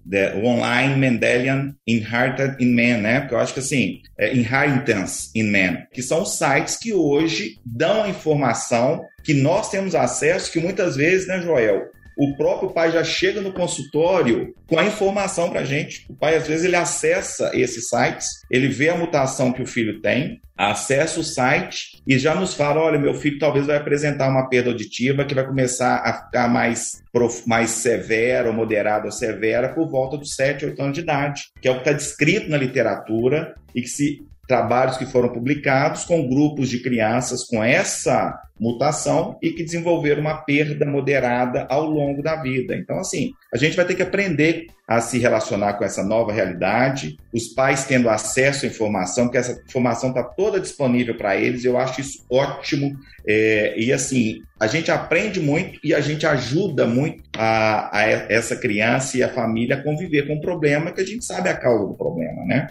o 0.41 0.45
Online 0.47 0.95
Mendelian 0.95 1.75
Inherited 1.87 2.55
in 2.59 2.73
Man, 2.73 2.97
né, 3.01 3.19
porque 3.19 3.35
eu 3.35 3.39
acho 3.39 3.53
que 3.53 3.59
assim, 3.59 3.99
é 4.17 4.35
Inheritance 4.35 5.29
in 5.35 5.51
Man, 5.51 5.83
que 5.93 6.01
são 6.01 6.25
sites 6.25 6.77
que 6.77 6.93
hoje 6.93 7.57
dão 7.65 8.03
a 8.03 8.09
informação 8.09 9.01
que 9.23 9.33
nós 9.33 9.69
temos 9.69 9.93
acesso, 9.95 10.51
que 10.51 10.59
muitas 10.59 10.95
vezes, 10.95 11.27
né, 11.27 11.41
Joel, 11.41 11.89
o 12.23 12.37
próprio 12.37 12.69
pai 12.69 12.91
já 12.91 13.03
chega 13.03 13.41
no 13.41 13.51
consultório 13.51 14.53
com 14.67 14.77
a 14.77 14.85
informação 14.85 15.49
para 15.49 15.61
a 15.61 15.65
gente. 15.65 16.05
O 16.07 16.13
pai, 16.13 16.35
às 16.35 16.47
vezes, 16.47 16.65
ele 16.65 16.75
acessa 16.75 17.49
esses 17.55 17.89
sites, 17.89 18.27
ele 18.51 18.67
vê 18.67 18.89
a 18.89 18.95
mutação 18.95 19.51
que 19.51 19.63
o 19.63 19.65
filho 19.65 19.99
tem, 20.01 20.39
acessa 20.55 21.19
o 21.19 21.23
site 21.23 21.99
e 22.05 22.19
já 22.19 22.35
nos 22.35 22.53
fala: 22.53 22.79
olha, 22.79 22.99
meu 22.99 23.15
filho 23.15 23.39
talvez 23.39 23.65
vai 23.65 23.75
apresentar 23.75 24.29
uma 24.29 24.47
perda 24.47 24.69
auditiva 24.69 25.25
que 25.25 25.33
vai 25.33 25.47
começar 25.47 25.95
a 25.95 26.13
ficar 26.13 26.47
mais, 26.47 27.01
mais 27.47 27.71
severa 27.71 28.49
ou 28.49 28.53
moderada 28.53 29.05
ou 29.05 29.11
severa 29.11 29.73
por 29.73 29.89
volta 29.89 30.15
dos 30.15 30.35
7, 30.35 30.65
8 30.65 30.79
anos 30.79 30.93
de 30.93 31.01
idade, 31.01 31.41
que 31.59 31.67
é 31.67 31.71
o 31.71 31.75
que 31.75 31.81
está 31.81 31.91
descrito 31.91 32.51
na 32.51 32.57
literatura 32.57 33.55
e 33.73 33.81
que 33.81 33.87
se 33.87 34.23
trabalhos 34.51 34.97
que 34.97 35.05
foram 35.05 35.29
publicados 35.29 36.03
com 36.03 36.27
grupos 36.27 36.67
de 36.67 36.79
crianças 36.79 37.45
com 37.45 37.63
essa 37.63 38.37
mutação 38.59 39.39
e 39.41 39.51
que 39.51 39.63
desenvolveram 39.63 40.19
uma 40.19 40.41
perda 40.41 40.85
moderada 40.85 41.65
ao 41.69 41.89
longo 41.89 42.21
da 42.21 42.35
vida. 42.35 42.75
Então, 42.75 42.99
assim, 42.99 43.31
a 43.53 43.57
gente 43.57 43.77
vai 43.77 43.85
ter 43.85 43.95
que 43.95 44.01
aprender 44.01 44.67
a 44.97 44.99
se 44.99 45.17
relacionar 45.17 45.73
com 45.73 45.85
essa 45.85 46.03
nova 46.03 46.33
realidade, 46.33 47.17
os 47.33 47.47
pais 47.47 47.85
tendo 47.85 48.09
acesso 48.09 48.65
à 48.65 48.67
informação, 48.67 49.25
porque 49.25 49.37
essa 49.37 49.61
informação 49.65 50.09
está 50.09 50.21
toda 50.21 50.59
disponível 50.59 51.15
para 51.15 51.37
eles, 51.37 51.63
eu 51.63 51.77
acho 51.77 52.01
isso 52.01 52.25
ótimo. 52.29 52.93
É, 53.25 53.73
e 53.79 53.93
assim, 53.93 54.41
a 54.59 54.67
gente 54.67 54.91
aprende 54.91 55.39
muito 55.39 55.79
e 55.81 55.93
a 55.93 56.01
gente 56.01 56.25
ajuda 56.25 56.85
muito 56.85 57.23
a, 57.37 57.97
a 57.97 58.01
essa 58.03 58.55
criança 58.55 59.17
e 59.17 59.23
a 59.23 59.29
família 59.29 59.77
a 59.77 59.81
conviver 59.81 60.27
com 60.27 60.35
o 60.35 60.41
problema, 60.41 60.91
que 60.91 60.99
a 60.99 61.05
gente 61.05 61.23
sabe 61.23 61.47
a 61.47 61.55
causa 61.55 61.87
do 61.87 61.93
problema, 61.93 62.43
né? 62.43 62.67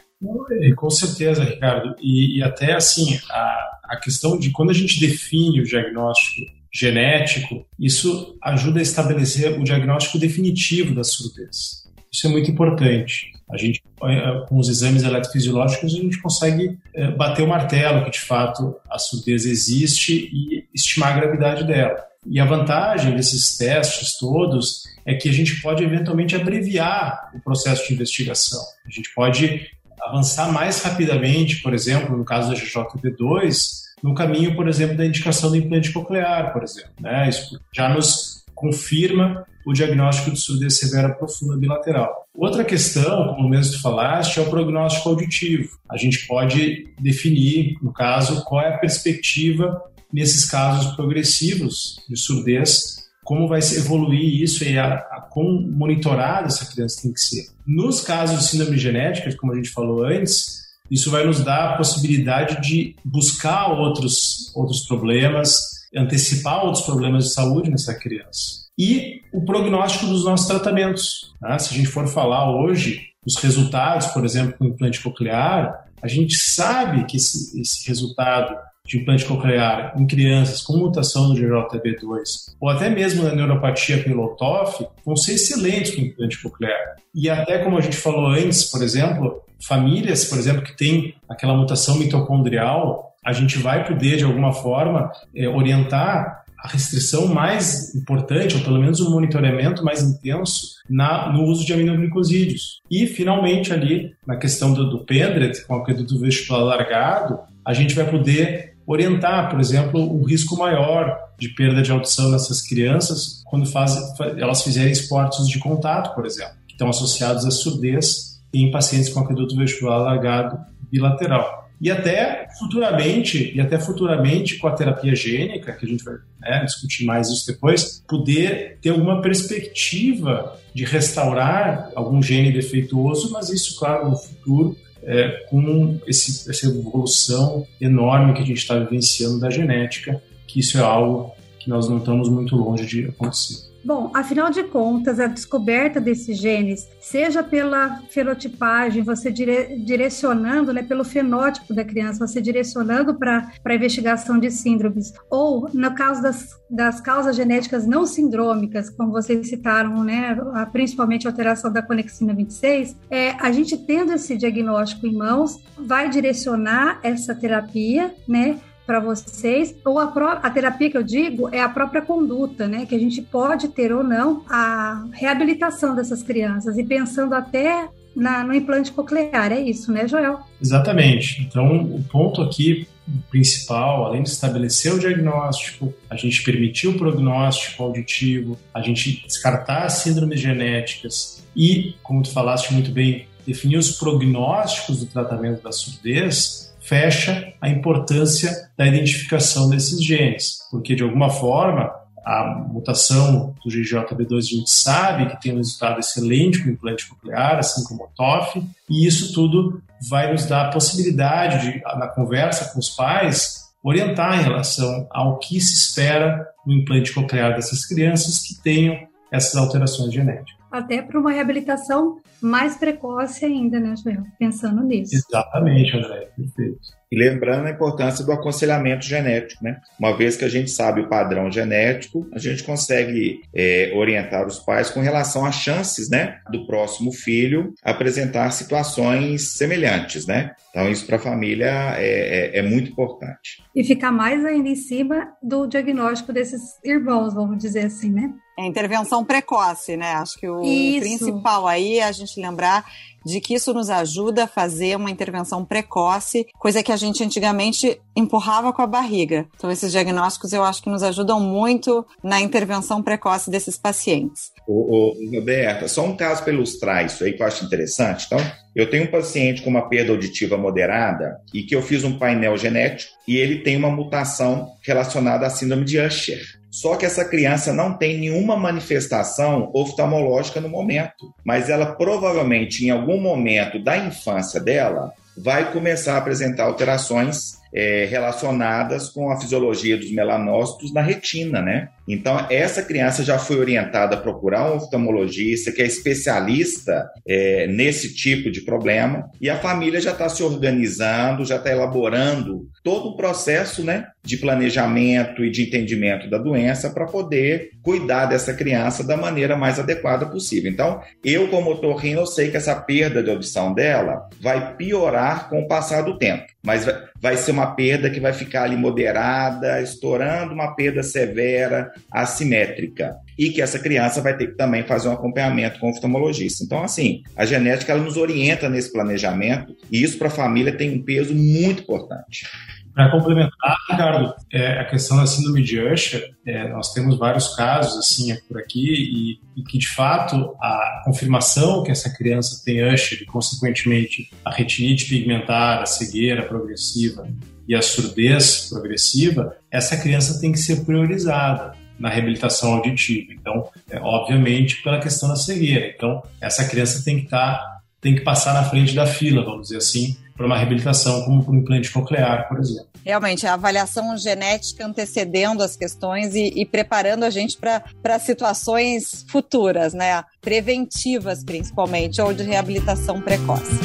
Com 0.77 0.91
certeza, 0.91 1.43
Ricardo. 1.43 1.95
E, 2.03 2.39
e 2.39 2.43
até 2.43 2.75
assim, 2.75 3.19
a, 3.31 3.71
a 3.85 3.97
questão 3.97 4.39
de 4.39 4.51
quando 4.51 4.71
a 4.71 4.75
gente 4.75 5.01
define 5.01 5.61
o 5.61 5.65
diagnóstico 5.65 6.51
genético, 6.73 7.67
isso 7.79 8.37
ajuda 8.43 8.79
a 8.79 8.83
estabelecer 8.83 9.59
o 9.59 9.65
diagnóstico 9.65 10.19
definitivo 10.19 10.95
da 10.95 11.03
surdez. 11.03 11.80
Isso 12.12 12.27
é 12.27 12.31
muito 12.31 12.51
importante. 12.51 13.33
A 13.51 13.57
gente, 13.57 13.83
eh, 14.05 14.44
com 14.49 14.59
os 14.59 14.68
exames 14.68 15.03
eletrofisiológicos, 15.03 15.94
a 15.94 15.96
gente 15.96 16.20
consegue 16.20 16.79
eh, 16.94 17.11
bater 17.12 17.42
o 17.42 17.49
martelo 17.49 18.05
que, 18.05 18.11
de 18.11 18.20
fato, 18.20 18.77
a 18.88 18.99
surdez 18.99 19.44
existe 19.44 20.31
e 20.33 20.64
estimar 20.75 21.12
a 21.12 21.20
gravidade 21.20 21.66
dela. 21.66 22.05
E 22.27 22.38
a 22.38 22.44
vantagem 22.44 23.16
desses 23.16 23.57
testes 23.57 24.18
todos 24.18 24.85
é 25.07 25.14
que 25.14 25.29
a 25.29 25.33
gente 25.33 25.61
pode 25.62 25.83
eventualmente 25.83 26.37
abreviar 26.37 27.31
o 27.35 27.40
processo 27.40 27.88
de 27.88 27.94
investigação. 27.94 28.62
A 28.87 28.90
gente 28.90 29.12
pode 29.14 29.68
avançar 30.01 30.53
mais 30.53 30.83
rapidamente, 30.83 31.62
por 31.62 31.75
exemplo, 31.75 32.16
no 32.16 32.25
caso 32.25 32.51
da 32.51 32.57
GJB2, 32.57 33.81
no 34.03 34.14
caminho, 34.14 34.55
por 34.55 34.68
exemplo, 34.68 34.96
da 34.96 35.05
indicação 35.05 35.51
do 35.51 35.57
implante 35.57 35.92
coclear, 35.92 36.53
por 36.53 36.62
exemplo. 36.62 36.90
Né? 37.01 37.29
Isso 37.29 37.61
já 37.73 37.88
nos 37.88 38.39
confirma 38.61 39.44
o 39.66 39.73
diagnóstico 39.73 40.31
de 40.31 40.40
surdez 40.40 40.79
severa 40.79 41.14
profunda 41.14 41.57
bilateral. 41.57 42.27
Outra 42.35 42.64
questão, 42.64 43.35
como 43.35 43.49
mesmo 43.49 43.73
tu 43.73 43.83
falaste, 43.83 44.38
é 44.38 44.42
o 44.42 44.49
prognóstico 44.49 45.09
auditivo. 45.09 45.68
A 45.90 45.96
gente 45.96 46.27
pode 46.27 46.88
definir, 46.99 47.77
no 47.83 47.92
caso, 47.92 48.44
qual 48.44 48.62
é 48.62 48.75
a 48.75 48.79
perspectiva 48.79 49.83
nesses 50.12 50.44
casos 50.44 50.94
progressivos 50.94 52.01
de 52.09 52.16
surdez 52.16 53.01
como 53.23 53.46
vai 53.46 53.61
evoluir 53.61 54.42
isso 54.42 54.64
e 54.64 54.77
a, 54.77 54.94
a 54.94 55.20
como 55.31 55.61
monitorada 55.61 56.49
essa 56.49 56.66
criança 56.66 57.03
tem 57.03 57.12
que 57.12 57.20
ser. 57.20 57.46
Nos 57.64 58.01
casos 58.01 58.40
de 58.40 58.49
síndrome 58.49 58.77
genética, 58.77 59.33
como 59.37 59.53
a 59.53 59.57
gente 59.57 59.70
falou 59.70 60.05
antes, 60.05 60.64
isso 60.90 61.12
vai 61.12 61.25
nos 61.25 61.44
dar 61.44 61.70
a 61.70 61.77
possibilidade 61.77 62.61
de 62.61 62.96
buscar 63.05 63.68
outros, 63.68 64.53
outros 64.57 64.85
problemas, 64.85 65.80
antecipar 65.94 66.64
outros 66.64 66.85
problemas 66.85 67.24
de 67.24 67.33
saúde 67.33 67.70
nessa 67.70 67.94
criança. 67.94 68.66
E 68.79 69.20
o 69.33 69.44
prognóstico 69.44 70.07
dos 70.07 70.24
nossos 70.24 70.46
tratamentos. 70.46 71.35
Né? 71.40 71.59
Se 71.59 71.74
a 71.74 71.76
gente 71.76 71.88
for 71.88 72.07
falar 72.07 72.50
hoje, 72.50 73.11
os 73.26 73.37
resultados, 73.37 74.07
por 74.09 74.24
exemplo, 74.24 74.57
com 74.59 74.64
implante 74.66 75.03
coclear, 75.03 75.87
a 76.03 76.09
gente 76.09 76.35
sabe 76.35 77.05
que 77.05 77.16
esse, 77.16 77.61
esse 77.61 77.87
resultado 77.87 78.57
de 78.87 78.98
implante 78.98 79.24
coclear 79.24 79.94
em 79.96 80.07
crianças 80.07 80.62
com 80.62 80.76
mutação 80.76 81.29
no 81.29 81.35
GJB2 81.35 82.55
ou 82.59 82.68
até 82.68 82.88
mesmo 82.88 83.22
na 83.22 83.35
neuropatia 83.35 84.03
pelo 84.03 84.35
TOF 84.35 84.85
vão 85.05 85.14
ser 85.14 85.35
excelentes 85.35 85.94
com 85.94 86.00
implante 86.00 86.42
coclear. 86.42 86.96
E 87.14 87.29
até 87.29 87.59
como 87.59 87.79
a 87.79 87.81
gente 87.81 87.96
falou 87.96 88.26
antes, 88.29 88.64
por 88.64 88.83
exemplo, 88.83 89.42
famílias, 89.62 90.24
por 90.24 90.38
exemplo, 90.38 90.62
que 90.62 90.76
têm 90.76 91.14
aquela 91.29 91.55
mutação 91.55 91.98
mitocondrial, 91.98 93.10
a 93.25 93.33
gente 93.33 93.59
vai 93.59 93.87
poder, 93.87 94.17
de 94.17 94.25
alguma 94.25 94.53
forma, 94.53 95.11
é, 95.35 95.49
orientar 95.49 96.45
a 96.59 96.69
restrição 96.69 97.27
mais 97.27 97.95
importante, 97.95 98.55
ou 98.57 98.63
pelo 98.63 98.79
menos 98.79 99.01
o 99.01 99.11
monitoramento 99.11 99.83
mais 99.83 100.03
intenso, 100.03 100.75
na, 100.89 101.33
no 101.33 101.45
uso 101.45 101.65
de 101.65 101.73
aminoglicosídeos. 101.73 102.81
E, 102.91 103.07
finalmente, 103.07 103.73
ali, 103.73 104.13
na 104.27 104.37
questão 104.37 104.73
do, 104.73 104.89
do 104.91 105.05
Pendret, 105.05 105.65
com 105.67 105.75
o 105.75 105.79
aqueduto 105.79 106.19
vestibular 106.19 106.65
largado, 106.65 107.39
a 107.65 107.73
gente 107.73 107.95
vai 107.95 108.11
poder 108.11 108.77
orientar, 108.87 109.49
por 109.49 109.61
exemplo, 109.61 110.01
um 110.01 110.25
risco 110.25 110.57
maior 110.57 111.16
de 111.39 111.49
perda 111.51 111.81
de 111.81 111.91
audição 111.91 112.31
nessas 112.31 112.61
crianças 112.61 113.41
quando 113.47 113.66
faz, 113.66 113.97
elas 114.39 114.62
fizerem 114.62 114.93
esportes 114.93 115.49
de 115.49 115.59
contato, 115.59 116.14
por 116.14 116.27
exemplo, 116.27 116.55
que 116.66 116.75
estão 116.75 116.89
associados 116.89 117.45
à 117.45 117.51
surdez 117.51 118.41
em 118.53 118.71
pacientes 118.71 119.09
com 119.09 119.21
aqueduto 119.21 119.57
vestibular 119.57 119.97
alargado 119.97 120.59
bilateral. 120.91 121.60
E 121.81 121.91
até 121.91 122.47
futuramente, 122.59 123.53
e 123.57 123.61
até 123.61 123.78
futuramente 123.78 124.59
com 124.59 124.68
a 124.68 124.72
terapia 124.72 125.14
gênica, 125.14 125.72
que 125.72 125.87
a 125.87 125.89
gente 125.89 126.05
vai 126.05 126.16
né, 126.39 126.64
discutir 126.64 127.07
mais 127.07 127.28
isso 127.28 127.47
depois, 127.47 128.05
poder 128.07 128.78
ter 128.83 128.91
alguma 128.91 129.22
perspectiva 129.22 130.59
de 130.74 130.85
restaurar 130.85 131.91
algum 131.95 132.22
gene 132.22 132.53
defeituoso, 132.53 133.33
mas 133.33 133.49
isso, 133.49 133.78
claro, 133.78 134.11
no 134.11 134.16
futuro, 134.16 134.76
é, 135.03 135.47
com 135.49 135.99
esse, 136.07 136.51
essa 136.51 136.66
evolução 136.66 137.66
enorme 137.81 138.35
que 138.35 138.43
a 138.43 138.47
gente 138.47 138.59
está 138.59 138.78
vivenciando 138.78 139.41
da 139.41 139.49
genética, 139.49 140.22
que 140.47 140.61
isso 140.61 140.76
é 140.76 140.83
algo 140.83 141.33
que 141.59 141.70
nós 141.70 141.89
não 141.89 141.99
estamos 141.99 142.28
muito 142.28 142.57
longe 142.57 142.85
de 142.85 143.07
acontecer. 143.07 143.70
Bom, 143.83 144.11
afinal 144.14 144.51
de 144.51 144.62
contas, 144.64 145.18
a 145.18 145.26
descoberta 145.26 146.01
desses 146.01 146.37
genes, 146.37 146.87
seja 147.01 147.43
pela 147.43 148.01
fenotipagem, 148.11 149.03
você 149.03 149.31
dire, 149.31 149.76
direcionando, 149.85 150.72
né, 150.72 150.83
pelo 150.83 151.03
fenótipo 151.03 151.72
da 151.72 151.85
criança, 151.85 152.26
você 152.26 152.41
direcionando 152.41 153.14
para 153.14 153.51
a 153.64 153.74
investigação 153.74 154.39
de 154.39 154.51
síndromes, 154.51 155.14
ou 155.31 155.68
no 155.72 155.95
caso 155.95 156.22
das, 156.22 156.61
das 156.68 157.01
causas 157.01 157.35
genéticas 157.35 157.87
não 157.87 158.05
sindrômicas, 158.05 158.91
como 158.91 159.12
vocês 159.12 159.49
citaram, 159.49 160.05
né, 160.05 160.37
principalmente 160.72 161.26
a 161.26 161.31
alteração 161.31 161.72
da 161.72 161.83
conexina 161.83 162.35
26, 162.35 162.97
é, 163.11 163.31
a 163.41 163.51
gente 163.51 163.78
tendo 163.78 164.12
esse 164.12 164.37
diagnóstico 164.37 165.07
em 165.07 165.14
mãos, 165.14 165.59
vai 165.78 166.11
direcionar 166.11 167.01
essa 167.03 167.35
terapia, 167.35 168.14
né, 168.28 168.59
para 168.87 169.01
vocês, 169.01 169.74
ou 169.85 169.99
a, 169.99 170.12
a 170.43 170.51
terapia 170.51 170.91
que 170.91 170.97
eu 170.97 171.03
digo 171.03 171.49
é 171.53 171.61
a 171.61 171.68
própria 171.68 172.03
conduta, 172.03 172.66
né? 172.66 172.87
Que 172.87 172.95
a 172.95 172.99
gente 172.99 173.22
pode 173.22 173.68
ter 173.68 173.93
ou 173.93 174.03
não 174.03 174.45
a 174.49 175.05
reabilitação 175.12 175.95
dessas 175.95 176.22
crianças 176.22 176.76
e 176.76 176.85
pensando 176.85 177.35
até 177.35 177.89
na, 178.14 178.43
no 178.43 178.55
implante 178.55 178.93
coclear, 178.93 179.53
é 179.53 179.61
isso, 179.61 179.93
né, 179.93 180.09
Joel? 180.09 180.41
Exatamente. 180.61 181.43
Então, 181.43 181.83
o 181.83 182.03
ponto 182.03 182.43
aqui 182.43 182.89
principal, 183.31 184.07
além 184.07 184.22
de 184.22 184.28
estabelecer 184.28 184.93
o 184.93 184.99
diagnóstico, 184.99 185.93
a 186.09 186.16
gente 186.16 186.43
permitir 186.43 186.89
o 186.89 186.99
prognóstico 186.99 187.83
auditivo, 187.83 188.59
a 188.72 188.81
gente 188.81 189.22
descartar 189.26 189.85
as 189.85 189.95
síndromes 189.95 190.41
genéticas 190.41 191.45
e, 191.57 191.95
como 192.03 192.22
tu 192.22 192.33
falaste 192.33 192.72
muito 192.72 192.91
bem, 192.91 193.26
definir 193.47 193.78
os 193.78 193.93
prognósticos 193.93 195.01
do 195.01 195.07
tratamento 195.07 195.62
da 195.62 195.72
surdez, 195.72 196.70
fecha 196.91 197.55
a 197.61 197.68
importância 197.68 198.51
da 198.76 198.84
identificação 198.84 199.70
desses 199.70 200.05
genes, 200.05 200.59
porque 200.72 200.97
de 200.97 201.05
alguma 201.05 201.30
forma 201.30 201.88
a 202.26 202.66
mutação 202.68 203.55
do 203.64 203.70
GGB2 203.70 204.36
a 204.36 204.41
gente 204.41 204.70
sabe 204.70 205.26
que 205.26 205.41
tem 205.41 205.53
um 205.53 205.59
resultado 205.59 206.01
excelente 206.01 206.62
com 206.62 206.68
o 206.68 206.72
implante 206.72 207.09
coclear, 207.09 207.59
assim 207.59 207.84
como 207.84 208.05
o 208.05 208.09
TOF, 208.09 208.61
e 208.91 209.07
isso 209.07 209.32
tudo 209.32 209.80
vai 210.09 210.32
nos 210.32 210.47
dar 210.47 210.66
a 210.66 210.70
possibilidade 210.70 211.72
de, 211.72 211.80
na 211.80 212.09
conversa 212.09 212.72
com 212.72 212.80
os 212.80 212.91
pais, 212.91 213.70
orientar 213.82 214.41
em 214.41 214.43
relação 214.43 215.07
ao 215.11 215.38
que 215.38 215.61
se 215.61 215.74
espera 215.74 216.45
no 216.66 216.74
implante 216.74 217.14
coclear 217.14 217.55
dessas 217.55 217.86
crianças 217.86 218.41
que 218.41 218.61
tenham 218.62 218.99
essas 219.30 219.55
alterações 219.55 220.12
genéticas. 220.12 220.60
Até 220.71 221.03
para 221.03 221.18
uma 221.18 221.33
reabilitação 221.33 222.21
mais 222.41 222.77
precoce 222.77 223.45
ainda, 223.45 223.81
né, 223.81 223.95
Joel? 223.97 224.23
Pensando 224.39 224.83
nisso. 224.83 225.14
Exatamente, 225.14 225.97
André, 225.97 226.29
perfeito. 226.37 227.01
E 227.12 227.18
lembrando 227.18 227.66
a 227.66 227.71
importância 227.71 228.25
do 228.25 228.31
aconselhamento 228.31 229.05
genético, 229.05 229.64
né? 229.64 229.81
Uma 229.99 230.16
vez 230.16 230.37
que 230.37 230.45
a 230.45 230.49
gente 230.49 230.71
sabe 230.71 231.01
o 231.01 231.09
padrão 231.09 231.51
genético, 231.51 232.29
a 232.33 232.39
gente 232.39 232.62
consegue 232.62 233.41
é, 233.53 233.93
orientar 233.97 234.47
os 234.47 234.61
pais 234.61 234.91
com 234.91 235.01
relação 235.01 235.45
às 235.45 235.57
chances, 235.57 236.09
né, 236.09 236.39
do 236.53 236.66
próximo 236.68 237.12
filho 237.12 237.75
apresentar 237.83 238.53
situações 238.53 239.55
semelhantes, 239.55 240.25
né? 240.25 240.53
Então, 240.71 240.89
isso 240.89 241.05
para 241.05 241.16
a 241.16 241.21
família 241.21 241.97
é, 241.97 242.57
é, 242.57 242.59
é, 242.59 242.62
muito 242.62 242.93
importante. 242.93 243.61
E 243.75 243.83
ficar 243.83 244.12
mais 244.12 244.45
ainda 244.45 244.68
em 244.68 244.77
cima 244.77 245.33
do 245.43 245.66
diagnóstico 245.66 246.33
desses 246.33 246.62
irmãos, 246.85 247.35
vamos 247.35 247.59
dizer 247.59 247.87
assim, 247.87 248.12
né? 248.12 248.33
É 248.61 248.67
intervenção 248.67 249.25
precoce, 249.25 249.97
né? 249.97 250.13
Acho 250.13 250.39
que 250.39 250.47
o 250.47 250.63
isso. 250.63 251.01
principal 251.01 251.67
aí 251.67 251.99
é 251.99 252.05
a 252.05 252.13
gente 252.13 252.39
lembrar 252.39 252.85
de 253.25 253.41
que 253.41 253.55
isso 253.55 253.73
nos 253.73 253.89
ajuda 253.89 254.45
a 254.45 254.47
fazer 254.47 254.97
uma 254.97 255.11
intervenção 255.11 255.65
precoce, 255.65 256.47
coisa 256.59 256.83
que 256.83 256.93
a 256.93 256.97
gente 256.97 257.25
antigamente 257.25 257.99
empurrava 258.15 258.71
com 258.71 258.83
a 258.83 258.87
barriga. 258.87 259.47
Então, 259.57 259.71
esses 259.71 259.91
diagnósticos 259.93 260.53
eu 260.53 260.63
acho 260.63 260.83
que 260.83 260.91
nos 260.91 261.03
ajudam 261.03 261.41
muito 261.41 262.05
na 262.23 262.39
intervenção 262.39 263.03
precoce 263.03 263.51
desses 263.51 263.79
pacientes. 263.79 264.51
Ô, 264.67 265.13
ô, 265.13 265.17
Roberta, 265.35 265.89
só 265.89 266.05
um 266.05 266.15
caso 266.15 266.43
para 266.43 266.53
ilustrar 266.53 267.07
isso 267.07 267.25
aí 267.25 267.33
que 267.33 267.43
eu 267.43 267.47
acho 267.47 267.65
interessante. 267.65 268.27
Então, 268.27 268.41
eu 268.77 268.91
tenho 268.91 269.05
um 269.05 269.11
paciente 269.11 269.63
com 269.63 269.71
uma 269.71 269.89
perda 269.89 270.13
auditiva 270.13 270.59
moderada 270.59 271.41
e 271.55 271.63
que 271.63 271.75
eu 271.75 271.81
fiz 271.81 272.05
um 272.05 272.19
painel 272.19 272.59
genético 272.59 273.13
e 273.27 273.39
ele 273.39 273.61
tem 273.61 273.77
uma 273.77 273.91
mutação 273.91 274.73
relacionada 274.83 275.47
à 275.47 275.51
síndrome 275.51 275.85
de 275.85 275.99
Usher. 275.99 276.60
Só 276.71 276.97
que 276.97 277.05
essa 277.05 277.25
criança 277.25 277.73
não 277.73 277.97
tem 277.97 278.18
nenhuma 278.18 278.57
manifestação 278.57 279.71
oftalmológica 279.75 280.61
no 280.61 280.68
momento, 280.68 281.35
mas 281.45 281.68
ela 281.68 281.95
provavelmente 281.97 282.87
em 282.87 282.91
algum 282.91 283.21
momento 283.21 283.83
da 283.83 283.97
infância 283.97 284.61
dela 284.61 285.12
vai 285.37 285.73
começar 285.73 286.14
a 286.14 286.18
apresentar 286.18 286.64
alterações 286.64 287.60
é, 287.73 288.07
relacionadas 288.07 289.09
com 289.09 289.31
a 289.31 289.41
fisiologia 289.41 289.97
dos 289.97 290.11
melanócitos 290.12 290.93
na 290.93 291.01
retina, 291.01 291.62
né? 291.62 291.89
Então, 292.07 292.45
essa 292.51 292.83
criança 292.83 293.23
já 293.23 293.39
foi 293.39 293.59
orientada 293.59 294.16
a 294.16 294.21
procurar 294.21 294.71
um 294.71 294.77
oftalmologista 294.77 295.71
que 295.71 295.81
é 295.81 295.87
especialista 295.87 297.09
é, 297.27 297.68
nesse 297.68 298.14
tipo 298.14 298.51
de 298.51 298.62
problema 298.62 299.31
e 299.41 299.49
a 299.49 299.57
família 299.57 300.01
já 300.01 300.11
está 300.11 300.29
se 300.29 300.43
organizando, 300.43 301.45
já 301.45 301.57
está 301.57 301.71
elaborando 301.71 302.68
todo 302.83 303.11
o 303.11 303.16
processo 303.16 303.85
né, 303.85 304.09
de 304.25 304.37
planejamento 304.37 305.45
e 305.45 305.51
de 305.51 305.62
entendimento 305.62 306.29
da 306.29 306.39
doença 306.39 306.91
para 306.91 307.07
poder 307.07 307.71
cuidar 307.83 308.27
dessa 308.27 308.55
criança 308.55 309.05
da 309.05 309.16
maneira 309.16 309.57
mais 309.57 309.79
adequada 309.79 310.27
possível. 310.27 310.71
Então, 310.71 311.01
eu, 311.25 311.49
como 311.49 311.71
otorrino, 311.71 312.23
eu 312.23 312.27
sei 312.27 312.51
que 312.51 312.57
essa 312.57 312.75
perda 312.75 313.23
de 313.23 313.31
audição 313.31 313.73
dela 313.73 314.29
vai 314.41 314.75
piorar 314.77 315.49
com 315.49 315.61
o 315.61 315.68
passar 315.68 316.03
do 316.03 316.18
tempo, 316.18 316.45
mas 316.62 316.87
vai 317.21 317.37
ser 317.37 317.53
uma 317.53 317.75
perda 317.75 318.11
que 318.11 318.18
vai 318.18 318.33
ficar 318.33 318.64
ali 318.64 318.77
moderada, 318.77 319.81
estourando 319.83 320.55
uma 320.55 320.75
perda 320.75 321.03
severa, 321.03 321.93
assimétrica 322.11 323.16
e 323.39 323.51
que 323.51 323.61
essa 323.61 323.79
criança 323.79 324.21
vai 324.21 324.37
ter 324.37 324.49
que 324.49 324.57
também 324.57 324.83
fazer 324.83 325.09
um 325.09 325.12
acompanhamento 325.12 325.79
com 325.79 325.89
o 325.89 325.91
oftalmologista. 325.91 326.64
Então, 326.64 326.83
assim, 326.83 327.23
a 327.37 327.45
genética 327.45 327.93
ela 327.93 328.03
nos 328.03 328.16
orienta 328.16 328.68
nesse 328.68 328.93
planejamento 328.93 329.77
e 329.91 330.03
isso 330.03 330.18
para 330.18 330.29
a 330.29 330.31
família 330.31 330.77
tem 330.77 330.91
um 330.91 331.03
peso 331.03 331.35
muito 331.35 331.83
importante. 331.83 332.47
Para 332.95 333.11
complementar, 333.11 333.76
Ricardo, 333.88 334.34
é, 334.53 334.80
a 334.80 334.84
questão 334.84 335.16
da 335.16 335.26
síndrome 335.26 335.62
de 335.62 335.80
Usher, 335.80 336.34
é, 336.45 336.68
nós 336.68 336.93
temos 336.93 337.16
vários 337.16 337.55
casos 337.55 337.97
assim 337.99 338.34
por 338.49 338.59
aqui 338.59 339.41
e, 339.55 339.61
e, 339.61 339.62
que 339.62 339.78
de 339.78 339.88
fato 339.88 340.57
a 340.61 341.03
confirmação 341.05 341.82
que 341.84 341.91
essa 341.91 342.11
criança 342.11 342.62
tem 342.64 342.93
Usher 342.93 343.22
e 343.22 343.26
consequentemente 343.26 344.30
a 344.45 344.51
retinite 344.51 345.09
pigmentar, 345.09 345.80
a 345.80 345.86
cegueira 345.86 346.43
progressiva 346.43 347.28
e 347.68 347.74
a 347.74 347.82
surdez 347.82 348.68
progressiva, 348.68 349.57
essa 349.70 349.97
criança 349.97 350.41
tem 350.41 350.51
que 350.51 350.59
ser 350.59 350.84
priorizada 350.84 351.78
na 352.01 352.09
reabilitação 352.09 352.74
auditiva. 352.74 353.32
Então, 353.32 353.68
é, 353.88 354.01
obviamente, 354.01 354.82
pela 354.82 354.99
questão 354.99 355.28
da 355.28 355.36
cegueira. 355.36 355.86
Então, 355.95 356.22
essa 356.41 356.66
criança 356.66 357.05
tem 357.05 357.18
que 357.18 357.24
estar, 357.26 357.59
tá, 357.59 357.80
tem 358.01 358.14
que 358.14 358.22
passar 358.22 358.55
na 358.55 358.64
frente 358.64 358.95
da 358.95 359.07
fila, 359.07 359.45
vamos 359.45 359.68
dizer 359.68 359.76
assim, 359.76 360.16
para 360.41 360.47
uma 360.47 360.57
reabilitação, 360.57 361.22
como 361.24 361.45
para 361.45 361.53
um 361.53 361.59
implante 361.59 361.93
coclear, 361.93 362.49
por 362.49 362.59
exemplo. 362.59 362.88
Realmente, 363.05 363.47
a 363.47 363.53
avaliação 363.53 364.16
genética 364.16 364.86
antecedendo 364.86 365.62
as 365.62 365.76
questões 365.76 366.34
e, 366.34 366.51
e 366.57 366.64
preparando 366.64 367.24
a 367.24 367.30
gente 367.30 367.59
para 367.59 368.18
situações 368.18 369.26
futuras, 369.28 369.93
né? 369.93 370.24
Preventivas, 370.41 371.45
principalmente, 371.45 372.22
ou 372.22 372.32
de 372.32 372.43
reabilitação 372.43 373.20
precoce. 373.20 373.78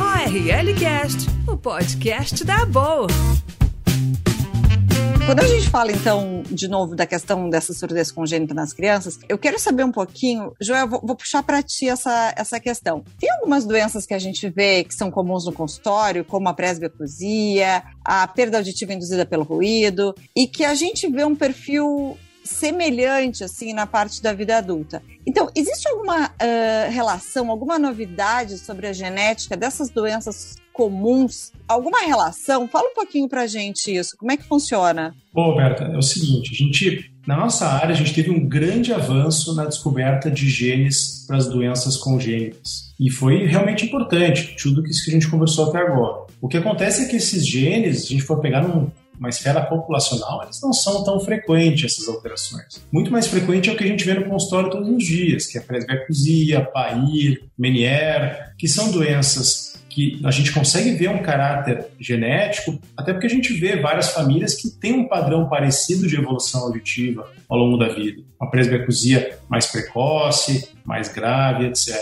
ORL 0.00 0.74
Cast, 0.78 1.26
o 1.48 1.56
podcast 1.56 2.44
da 2.44 2.64
boa. 2.64 3.08
Quando 5.28 5.40
a 5.40 5.46
gente 5.46 5.68
fala, 5.68 5.92
então, 5.92 6.42
de 6.46 6.66
novo, 6.68 6.96
da 6.96 7.04
questão 7.04 7.50
dessa 7.50 7.74
surdez 7.74 8.10
congênita 8.10 8.54
nas 8.54 8.72
crianças, 8.72 9.18
eu 9.28 9.36
quero 9.36 9.58
saber 9.58 9.84
um 9.84 9.92
pouquinho, 9.92 10.54
Joel, 10.58 10.88
vou, 10.88 11.02
vou 11.04 11.14
puxar 11.14 11.42
para 11.42 11.62
ti 11.62 11.86
essa, 11.86 12.32
essa 12.34 12.58
questão. 12.58 13.04
Tem 13.20 13.30
algumas 13.32 13.66
doenças 13.66 14.06
que 14.06 14.14
a 14.14 14.18
gente 14.18 14.48
vê 14.48 14.84
que 14.84 14.94
são 14.94 15.10
comuns 15.10 15.44
no 15.44 15.52
consultório, 15.52 16.24
como 16.24 16.48
a 16.48 16.54
presbiacusia, 16.54 17.82
a 18.02 18.26
perda 18.26 18.56
auditiva 18.56 18.94
induzida 18.94 19.26
pelo 19.26 19.44
ruído, 19.44 20.14
e 20.34 20.46
que 20.46 20.64
a 20.64 20.74
gente 20.74 21.06
vê 21.10 21.26
um 21.26 21.36
perfil 21.36 22.16
semelhante 22.42 23.44
assim 23.44 23.74
na 23.74 23.86
parte 23.86 24.22
da 24.22 24.32
vida 24.32 24.56
adulta. 24.56 25.02
Então, 25.26 25.50
existe 25.54 25.86
alguma 25.90 26.28
uh, 26.28 26.90
relação, 26.90 27.50
alguma 27.50 27.78
novidade 27.78 28.56
sobre 28.56 28.86
a 28.86 28.94
genética 28.94 29.58
dessas 29.58 29.90
doenças 29.90 30.56
comuns? 30.78 31.50
Alguma 31.66 32.06
relação? 32.06 32.68
Fala 32.68 32.88
um 32.88 32.94
pouquinho 32.94 33.28
pra 33.28 33.48
gente 33.48 33.92
isso. 33.92 34.16
Como 34.16 34.30
é 34.30 34.36
que 34.36 34.44
funciona? 34.44 35.12
Bom, 35.34 35.50
Roberta, 35.50 35.82
é 35.82 35.98
o 35.98 36.02
seguinte, 36.02 36.52
a 36.52 36.56
gente, 36.56 37.12
na 37.26 37.36
nossa 37.36 37.66
área, 37.66 37.92
a 37.92 37.96
gente 37.96 38.14
teve 38.14 38.30
um 38.30 38.48
grande 38.48 38.94
avanço 38.94 39.56
na 39.56 39.64
descoberta 39.64 40.30
de 40.30 40.48
genes 40.48 41.24
para 41.26 41.36
as 41.36 41.48
doenças 41.48 41.96
congênitas. 41.96 42.94
E 42.98 43.10
foi 43.10 43.44
realmente 43.44 43.84
importante, 43.84 44.54
tudo 44.62 44.86
isso 44.86 45.04
que 45.04 45.10
a 45.10 45.14
gente 45.14 45.28
conversou 45.28 45.68
até 45.68 45.78
agora. 45.78 46.26
O 46.40 46.46
que 46.46 46.56
acontece 46.56 47.02
é 47.02 47.08
que 47.08 47.16
esses 47.16 47.44
genes, 47.44 48.04
a 48.04 48.06
gente 48.06 48.22
for 48.22 48.40
pegar 48.40 48.62
num 48.62 48.88
uma 49.18 49.28
esfera 49.28 49.60
populacional, 49.60 50.44
eles 50.44 50.60
não 50.62 50.72
são 50.72 51.02
tão 51.02 51.18
frequentes, 51.18 51.92
essas 51.92 52.08
alterações. 52.08 52.80
Muito 52.92 53.10
mais 53.10 53.26
frequente 53.26 53.68
é 53.68 53.72
o 53.72 53.76
que 53.76 53.82
a 53.82 53.86
gente 53.86 54.04
vê 54.04 54.14
no 54.14 54.28
consultório 54.28 54.70
todos 54.70 54.88
os 54.88 55.04
dias, 55.04 55.46
que 55.46 55.58
é 55.58 55.60
presbiacusia, 55.60 56.64
PAIR, 56.64 57.42
Menier, 57.58 58.54
que 58.56 58.68
são 58.68 58.92
doenças 58.92 59.67
que 59.98 60.20
a 60.24 60.30
gente 60.30 60.52
consegue 60.52 60.92
ver 60.92 61.10
um 61.10 61.18
caráter 61.18 61.86
genético, 61.98 62.78
até 62.96 63.12
porque 63.12 63.26
a 63.26 63.30
gente 63.30 63.52
vê 63.54 63.80
várias 63.80 64.10
famílias 64.10 64.54
que 64.54 64.70
têm 64.70 64.92
um 64.92 65.08
padrão 65.08 65.48
parecido 65.48 66.06
de 66.06 66.14
evolução 66.14 66.62
auditiva 66.62 67.28
ao 67.48 67.58
longo 67.58 67.76
da 67.76 67.88
vida. 67.88 68.22
Uma 68.40 68.48
presbiacusia 68.48 69.38
mais 69.48 69.66
precoce, 69.66 70.68
mais 70.84 71.08
grave, 71.08 71.66
etc. 71.66 71.96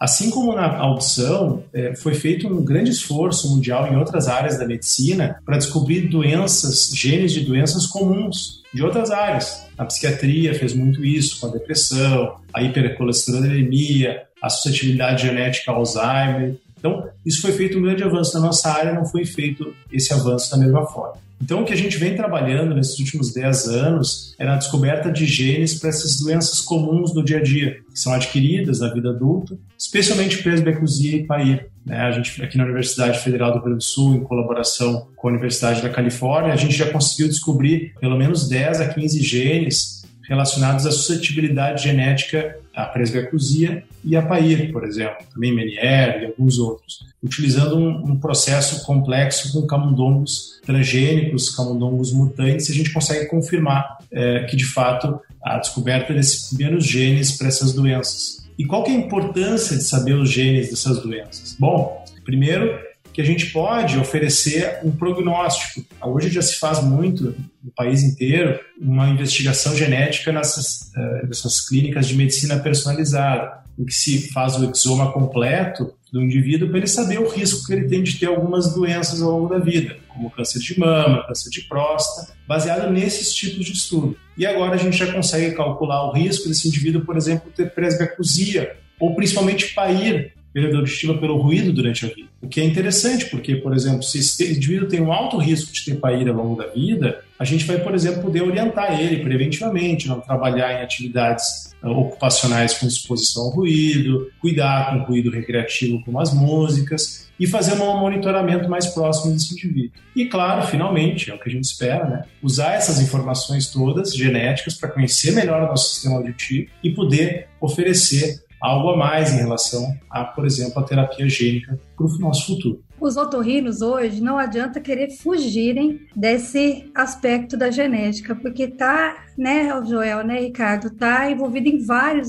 Assim 0.00 0.30
como 0.30 0.54
na 0.54 0.78
audição, 0.78 1.62
é, 1.74 1.94
foi 1.94 2.14
feito 2.14 2.48
um 2.48 2.64
grande 2.64 2.90
esforço 2.90 3.54
mundial 3.54 3.92
em 3.92 3.96
outras 3.96 4.28
áreas 4.28 4.58
da 4.58 4.66
medicina 4.66 5.36
para 5.44 5.58
descobrir 5.58 6.08
doenças, 6.08 6.90
genes 6.94 7.32
de 7.32 7.42
doenças 7.42 7.86
comuns 7.86 8.62
de 8.72 8.82
outras 8.82 9.10
áreas. 9.10 9.66
A 9.76 9.84
psiquiatria 9.84 10.54
fez 10.54 10.72
muito 10.72 11.04
isso 11.04 11.38
com 11.38 11.48
a 11.48 11.50
depressão, 11.50 12.36
a 12.52 12.62
hipercolesterolemia, 12.62 14.22
a 14.42 14.50
suscetibilidade 14.50 15.22
genética 15.22 15.70
ao 15.70 15.78
Alzheimer. 15.78 16.56
Então, 16.82 17.08
isso 17.24 17.40
foi 17.40 17.52
feito 17.52 17.78
um 17.78 17.82
grande 17.82 18.02
avanço 18.02 18.34
na 18.34 18.40
nossa 18.44 18.68
área, 18.68 18.92
não 18.92 19.06
foi 19.06 19.24
feito 19.24 19.72
esse 19.92 20.12
avanço 20.12 20.50
da 20.50 20.56
mesma 20.56 20.84
forma. 20.84 21.14
Então, 21.40 21.62
o 21.62 21.64
que 21.64 21.72
a 21.72 21.76
gente 21.76 21.96
vem 21.96 22.16
trabalhando 22.16 22.74
nesses 22.74 22.98
últimos 22.98 23.32
10 23.32 23.68
anos 23.68 24.34
é 24.36 24.44
na 24.44 24.56
descoberta 24.56 25.10
de 25.10 25.24
genes 25.24 25.74
para 25.74 25.90
essas 25.90 26.20
doenças 26.20 26.60
comuns 26.60 27.12
do 27.12 27.22
dia 27.22 27.38
a 27.38 27.42
dia, 27.42 27.78
que 27.92 27.98
são 27.98 28.12
adquiridas 28.12 28.80
na 28.80 28.92
vida 28.92 29.10
adulta, 29.10 29.56
especialmente 29.78 30.42
presbiacusia 30.42 31.18
e 31.18 31.24
PAIR. 31.24 31.68
Né? 31.86 31.98
A 31.98 32.10
gente, 32.10 32.42
aqui 32.42 32.58
na 32.58 32.64
Universidade 32.64 33.20
Federal 33.20 33.50
do 33.50 33.54
Rio 33.54 33.64
Grande 33.64 33.78
do 33.78 33.84
Sul, 33.84 34.16
em 34.16 34.24
colaboração 34.24 35.08
com 35.16 35.28
a 35.28 35.30
Universidade 35.30 35.82
da 35.82 35.88
Califórnia, 35.88 36.52
a 36.52 36.56
gente 36.56 36.76
já 36.76 36.90
conseguiu 36.90 37.28
descobrir 37.28 37.94
pelo 38.00 38.16
menos 38.16 38.48
10 38.48 38.80
a 38.80 38.88
15 38.88 39.22
genes 39.22 40.02
relacionados 40.28 40.86
à 40.86 40.90
suscetibilidade 40.90 41.82
genética 41.84 42.56
à 42.74 42.86
presbiacusia 42.86 43.84
e 44.04 44.16
a 44.16 44.22
PAIR, 44.22 44.72
por 44.72 44.84
exemplo, 44.84 45.24
também 45.32 45.54
Menier 45.54 46.22
e 46.22 46.26
alguns 46.26 46.58
outros, 46.58 47.06
utilizando 47.22 47.76
um, 47.76 48.12
um, 48.12 48.18
processo 48.18 48.84
complexo 48.84 49.52
com 49.52 49.66
camundongos 49.66 50.60
transgênicos, 50.64 51.54
camundongos 51.54 52.12
mutantes, 52.12 52.70
a 52.70 52.74
gente 52.74 52.92
consegue 52.92 53.26
confirmar 53.26 53.98
é, 54.10 54.44
que, 54.44 54.56
de 54.56 54.64
fato, 54.64 55.20
a 55.42 55.58
descoberta 55.58 56.12
desses 56.12 56.48
primeiros 56.48 56.84
genes 56.84 57.36
para 57.36 57.48
essas 57.48 57.72
doenças. 57.72 58.42
E 58.58 58.64
qual 58.64 58.82
que 58.82 58.90
é 58.90 58.94
a 58.94 58.98
importância 58.98 59.76
de 59.76 59.82
saber 59.82 60.14
os 60.14 60.30
genes 60.30 60.70
dessas 60.70 61.00
doenças? 61.00 61.56
Bom, 61.58 62.04
primeiro, 62.24 62.78
que 63.12 63.20
a 63.20 63.24
gente 63.24 63.46
pode 63.46 63.98
oferecer 63.98 64.78
um 64.82 64.90
prognóstico. 64.90 65.84
Hoje 66.02 66.30
já 66.30 66.42
se 66.42 66.58
faz 66.58 66.82
muito 66.82 67.34
no 67.62 67.70
país 67.76 68.02
inteiro 68.02 68.58
uma 68.80 69.08
investigação 69.08 69.76
genética 69.76 70.32
nessas, 70.32 70.90
uh, 70.96 71.26
nessas 71.26 71.60
clínicas 71.68 72.08
de 72.08 72.16
medicina 72.16 72.58
personalizada, 72.58 73.62
em 73.78 73.84
que 73.84 73.94
se 73.94 74.32
faz 74.32 74.56
o 74.56 74.70
exoma 74.70 75.12
completo 75.12 75.92
do 76.12 76.22
indivíduo 76.22 76.68
para 76.68 76.78
ele 76.78 76.86
saber 76.86 77.18
o 77.18 77.28
risco 77.28 77.66
que 77.66 77.72
ele 77.72 77.88
tem 77.88 78.02
de 78.02 78.18
ter 78.18 78.26
algumas 78.26 78.74
doenças 78.74 79.22
ao 79.22 79.30
longo 79.30 79.48
da 79.48 79.58
vida, 79.58 79.96
como 80.08 80.30
câncer 80.30 80.58
de 80.58 80.78
mama, 80.78 81.26
câncer 81.26 81.48
de 81.48 81.62
próstata, 81.62 82.34
baseado 82.46 82.90
nesses 82.92 83.32
tipos 83.34 83.64
de 83.64 83.72
estudo. 83.72 84.16
E 84.36 84.44
agora 84.44 84.74
a 84.74 84.78
gente 84.78 84.96
já 84.96 85.10
consegue 85.10 85.54
calcular 85.54 86.06
o 86.06 86.12
risco 86.12 86.48
desse 86.48 86.68
indivíduo, 86.68 87.04
por 87.04 87.16
exemplo, 87.16 87.50
ter 87.50 87.72
presbiacusia, 87.74 88.76
ou 89.00 89.14
principalmente 89.14 89.72
PAIR, 89.72 90.34
perda 90.52 90.76
auditiva 90.76 91.16
pelo 91.18 91.38
ruído 91.38 91.72
durante 91.72 92.04
a 92.04 92.08
vida. 92.08 92.28
O 92.40 92.48
que 92.48 92.60
é 92.60 92.64
interessante, 92.64 93.26
porque, 93.26 93.56
por 93.56 93.74
exemplo, 93.74 94.02
se 94.02 94.18
esse 94.18 94.56
indivíduo 94.56 94.88
tem 94.88 95.00
um 95.00 95.12
alto 95.12 95.38
risco 95.38 95.72
de 95.72 95.84
ter 95.84 95.96
paíra 95.96 96.30
ao 96.30 96.36
longo 96.36 96.56
da 96.56 96.68
vida, 96.68 97.20
a 97.38 97.44
gente 97.44 97.64
vai, 97.64 97.78
por 97.78 97.94
exemplo, 97.94 98.22
poder 98.22 98.42
orientar 98.42 99.00
ele 99.00 99.22
preventivamente, 99.22 100.08
não 100.08 100.20
trabalhar 100.20 100.72
em 100.72 100.82
atividades 100.82 101.72
uh, 101.82 101.88
ocupacionais 101.88 102.74
com 102.74 102.86
exposição 102.86 103.44
ao 103.44 103.50
ruído, 103.50 104.30
cuidar 104.40 104.90
com 104.90 104.98
o 104.98 105.06
ruído 105.06 105.30
recreativo 105.30 106.02
como 106.04 106.20
as 106.20 106.32
músicas 106.32 107.28
e 107.38 107.46
fazer 107.46 107.74
um 107.74 107.98
monitoramento 107.98 108.68
mais 108.68 108.86
próximo 108.86 109.32
desse 109.32 109.54
indivíduo. 109.54 109.90
E 110.14 110.26
claro, 110.26 110.66
finalmente, 110.66 111.30
é 111.30 111.34
o 111.34 111.38
que 111.38 111.48
a 111.48 111.52
gente 111.52 111.64
espera, 111.64 112.08
né? 112.08 112.24
Usar 112.42 112.74
essas 112.74 113.00
informações 113.00 113.68
todas 113.68 114.14
genéticas 114.14 114.74
para 114.74 114.90
conhecer 114.90 115.32
melhor 115.32 115.62
o 115.62 115.66
nosso 115.66 115.94
sistema 115.94 116.16
auditivo 116.16 116.68
e 116.84 116.90
poder 116.90 117.48
oferecer 117.60 118.44
algo 118.62 118.90
a 118.90 118.96
mais 118.96 119.34
em 119.34 119.38
relação 119.38 119.92
a, 120.08 120.24
por 120.24 120.46
exemplo, 120.46 120.78
a 120.80 120.84
terapia 120.84 121.28
gênica 121.28 121.78
para 121.96 122.06
o 122.06 122.18
nosso 122.18 122.46
futuro. 122.46 122.82
Os 123.00 123.16
otorrinos 123.16 123.82
hoje 123.82 124.22
não 124.22 124.38
adianta 124.38 124.80
querer 124.80 125.10
fugirem 125.10 126.02
desse 126.14 126.88
aspecto 126.94 127.56
da 127.56 127.68
genética, 127.68 128.32
porque 128.36 128.68
tá, 128.68 129.24
né, 129.36 129.68
Joel, 129.84 130.24
né, 130.24 130.38
Ricardo, 130.38 130.88
tá 130.88 131.28
envolvido 131.28 131.68
em 131.68 131.84
vários, 131.84 132.28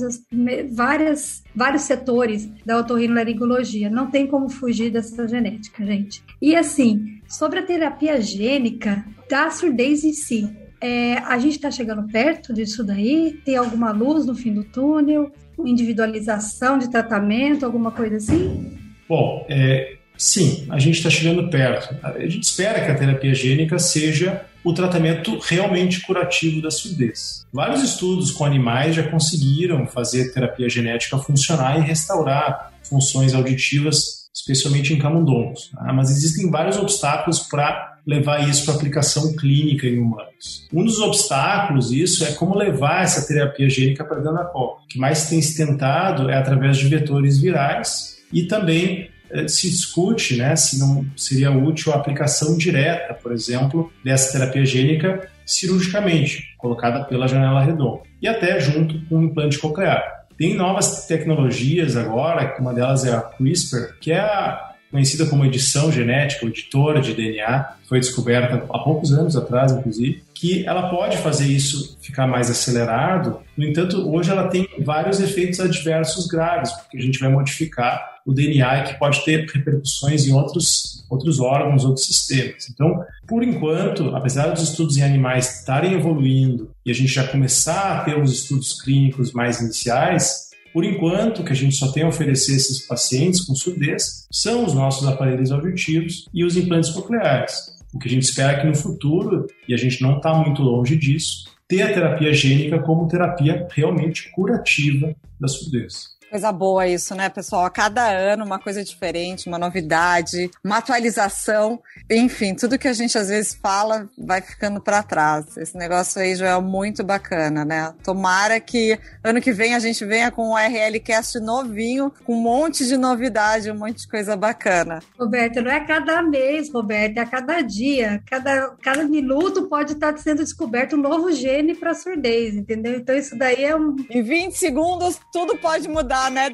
várias, 0.72 1.44
vários 1.54 1.82
setores 1.82 2.50
da 2.66 2.76
otorrinolaringologia. 2.78 3.88
Não 3.88 4.10
tem 4.10 4.26
como 4.26 4.48
fugir 4.48 4.90
dessa 4.90 5.28
genética, 5.28 5.86
gente. 5.86 6.24
E 6.42 6.56
assim, 6.56 7.20
sobre 7.28 7.60
a 7.60 7.64
terapia 7.64 8.20
gênica 8.20 9.04
da 9.30 9.50
surdez 9.50 10.02
em 10.02 10.12
si, 10.12 10.52
é, 10.80 11.18
a 11.18 11.38
gente 11.38 11.54
está 11.54 11.70
chegando 11.70 12.06
perto 12.08 12.52
disso 12.52 12.84
daí? 12.84 13.40
Tem 13.44 13.56
alguma 13.56 13.90
luz 13.90 14.26
no 14.26 14.34
fim 14.34 14.52
do 14.52 14.64
túnel? 14.64 15.30
Individualização 15.58 16.78
de 16.78 16.90
tratamento, 16.90 17.64
alguma 17.64 17.90
coisa 17.90 18.16
assim? 18.16 18.78
Bom, 19.08 19.46
é, 19.48 19.96
sim, 20.16 20.66
a 20.70 20.78
gente 20.78 20.96
está 20.96 21.10
chegando 21.10 21.48
perto. 21.50 21.94
A 22.02 22.18
gente 22.20 22.42
espera 22.42 22.84
que 22.84 22.90
a 22.90 22.94
terapia 22.94 23.34
gênica 23.34 23.78
seja 23.78 24.44
o 24.64 24.72
tratamento 24.72 25.38
realmente 25.38 26.00
curativo 26.00 26.62
da 26.62 26.70
surdez. 26.70 27.46
Vários 27.52 27.82
estudos 27.82 28.30
com 28.30 28.44
animais 28.44 28.94
já 28.94 29.02
conseguiram 29.02 29.86
fazer 29.86 30.32
terapia 30.32 30.68
genética 30.68 31.18
funcionar 31.18 31.78
e 31.78 31.82
restaurar 31.82 32.72
funções 32.82 33.34
auditivas, 33.34 34.30
especialmente 34.34 34.94
em 34.94 34.98
camundongos. 34.98 35.70
Né? 35.74 35.92
Mas 35.92 36.10
existem 36.10 36.50
vários 36.50 36.78
obstáculos 36.78 37.40
para 37.40 37.93
levar 38.06 38.48
isso 38.48 38.64
para 38.64 38.74
aplicação 38.74 39.34
clínica 39.34 39.86
em 39.86 39.98
humanos. 39.98 40.68
Um 40.72 40.84
dos 40.84 40.98
obstáculos 41.00 41.90
isso 41.90 42.24
é 42.24 42.32
como 42.32 42.56
levar 42.56 43.02
essa 43.02 43.26
terapia 43.26 43.68
gênica 43.68 44.04
para 44.04 44.18
dentro 44.18 44.34
da 44.34 44.44
copa. 44.44 44.82
O 44.82 44.86
que 44.86 44.98
mais 44.98 45.28
tem 45.28 45.40
se 45.40 45.56
tentado 45.56 46.28
é 46.28 46.36
através 46.36 46.76
de 46.76 46.88
vetores 46.88 47.38
virais 47.38 48.18
e 48.32 48.42
também 48.42 49.08
eh, 49.30 49.48
se 49.48 49.70
discute 49.70 50.36
né, 50.36 50.54
se 50.56 50.78
não 50.78 51.06
seria 51.16 51.50
útil 51.50 51.92
a 51.92 51.96
aplicação 51.96 52.56
direta, 52.56 53.14
por 53.14 53.32
exemplo, 53.32 53.92
dessa 54.04 54.32
terapia 54.32 54.64
gênica 54.64 55.28
cirurgicamente, 55.46 56.54
colocada 56.58 57.04
pela 57.04 57.28
janela 57.28 57.62
redonda, 57.62 58.02
e 58.20 58.26
até 58.26 58.58
junto 58.60 58.98
com 59.06 59.18
o 59.18 59.24
implante 59.24 59.58
coclear. 59.58 60.24
Tem 60.38 60.54
novas 60.54 61.06
tecnologias 61.06 61.96
agora, 61.96 62.56
uma 62.58 62.72
delas 62.72 63.04
é 63.04 63.14
a 63.14 63.20
CRISPR, 63.20 63.98
que 64.00 64.10
é 64.10 64.18
a 64.18 64.73
conhecida 64.94 65.26
como 65.26 65.44
edição 65.44 65.90
genética, 65.90 66.46
editora 66.46 67.00
de 67.00 67.14
DNA, 67.14 67.78
foi 67.88 67.98
descoberta 67.98 68.64
há 68.72 68.78
poucos 68.78 69.12
anos 69.12 69.36
atrás, 69.36 69.72
inclusive, 69.72 70.22
que 70.32 70.64
ela 70.64 70.88
pode 70.88 71.16
fazer 71.16 71.48
isso 71.48 71.98
ficar 72.00 72.28
mais 72.28 72.48
acelerado. 72.48 73.40
No 73.56 73.64
entanto, 73.64 74.08
hoje 74.08 74.30
ela 74.30 74.46
tem 74.46 74.68
vários 74.78 75.18
efeitos 75.18 75.58
adversos 75.58 76.28
graves, 76.28 76.70
porque 76.70 76.96
a 76.96 77.00
gente 77.00 77.18
vai 77.18 77.28
modificar 77.28 78.20
o 78.24 78.32
DNA 78.32 78.84
que 78.84 78.96
pode 78.96 79.24
ter 79.24 79.50
repercussões 79.52 80.28
em 80.28 80.32
outros, 80.32 81.04
outros 81.10 81.40
órgãos, 81.40 81.84
outros 81.84 82.06
sistemas. 82.06 82.70
Então, 82.72 83.04
por 83.26 83.42
enquanto, 83.42 84.14
apesar 84.14 84.50
dos 84.50 84.62
estudos 84.62 84.96
em 84.96 85.02
animais 85.02 85.58
estarem 85.58 85.94
evoluindo 85.94 86.70
e 86.86 86.92
a 86.92 86.94
gente 86.94 87.12
já 87.12 87.26
começar 87.26 87.98
a 87.98 88.04
ter 88.04 88.16
os 88.16 88.32
estudos 88.32 88.80
clínicos 88.80 89.32
mais 89.32 89.60
iniciais, 89.60 90.50
por 90.74 90.84
enquanto, 90.84 91.40
o 91.40 91.44
que 91.44 91.52
a 91.52 91.56
gente 91.56 91.76
só 91.76 91.92
tem 91.92 92.02
a 92.02 92.08
oferecer 92.08 92.52
a 92.52 92.56
esses 92.56 92.84
pacientes 92.84 93.46
com 93.46 93.54
surdez 93.54 94.26
são 94.28 94.64
os 94.64 94.74
nossos 94.74 95.06
aparelhos 95.06 95.52
auditivos 95.52 96.28
e 96.34 96.44
os 96.44 96.56
implantes 96.56 96.90
cocleares. 96.90 97.72
O 97.94 97.98
que 98.00 98.08
a 98.08 98.10
gente 98.10 98.24
espera 98.24 98.54
é 98.54 98.60
que 98.60 98.66
no 98.66 98.74
futuro, 98.74 99.46
e 99.68 99.72
a 99.72 99.76
gente 99.76 100.02
não 100.02 100.16
está 100.16 100.34
muito 100.34 100.62
longe 100.62 100.96
disso, 100.96 101.44
ter 101.68 101.82
a 101.82 101.92
terapia 101.94 102.34
gênica 102.34 102.80
como 102.80 103.06
terapia 103.06 103.68
realmente 103.70 104.32
curativa 104.32 105.14
da 105.40 105.46
surdez. 105.46 106.13
Coisa 106.34 106.50
boa 106.50 106.84
isso, 106.84 107.14
né, 107.14 107.28
pessoal? 107.28 107.64
A 107.64 107.70
cada 107.70 108.08
ano 108.08 108.44
uma 108.44 108.58
coisa 108.58 108.82
diferente, 108.82 109.46
uma 109.46 109.56
novidade, 109.56 110.50
uma 110.64 110.78
atualização. 110.78 111.80
Enfim, 112.10 112.56
tudo 112.56 112.76
que 112.76 112.88
a 112.88 112.92
gente 112.92 113.16
às 113.16 113.28
vezes 113.28 113.54
fala 113.54 114.10
vai 114.18 114.40
ficando 114.40 114.80
para 114.80 115.00
trás. 115.04 115.56
Esse 115.56 115.78
negócio 115.78 116.20
aí 116.20 116.34
já 116.34 116.56
é 116.56 116.60
muito 116.60 117.04
bacana, 117.04 117.64
né? 117.64 117.94
Tomara 118.02 118.58
que 118.58 118.98
ano 119.22 119.40
que 119.40 119.52
vem 119.52 119.76
a 119.76 119.78
gente 119.78 120.04
venha 120.04 120.28
com 120.32 120.50
um 120.50 120.58
RLcast 120.58 121.38
novinho, 121.38 122.12
com 122.24 122.34
um 122.34 122.42
monte 122.42 122.84
de 122.84 122.96
novidade, 122.96 123.70
um 123.70 123.78
monte 123.78 123.98
de 123.98 124.08
coisa 124.08 124.36
bacana. 124.36 124.98
Roberta, 125.16 125.62
não 125.62 125.70
é 125.70 125.86
cada 125.86 126.20
mês, 126.20 126.68
Roberta, 126.68 127.20
é 127.20 127.22
a 127.22 127.26
cada 127.26 127.60
dia. 127.60 128.20
Cada, 128.28 128.74
cada 128.82 129.04
minuto 129.04 129.68
pode 129.68 129.92
estar 129.92 130.18
sendo 130.18 130.42
descoberto 130.42 130.96
um 130.96 131.00
novo 131.00 131.30
gene 131.30 131.76
para 131.76 131.94
surdez, 131.94 132.56
entendeu? 132.56 132.96
Então 132.96 133.14
isso 133.14 133.38
daí 133.38 133.64
é 133.64 133.76
um. 133.76 133.94
Em 134.10 134.20
20 134.20 134.58
segundos 134.58 135.20
tudo 135.32 135.56
pode 135.58 135.88
mudar 135.88 136.23
né? 136.30 136.50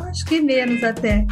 Acho 0.00 0.24
que 0.24 0.40
menos 0.40 0.82
até. 0.82 1.26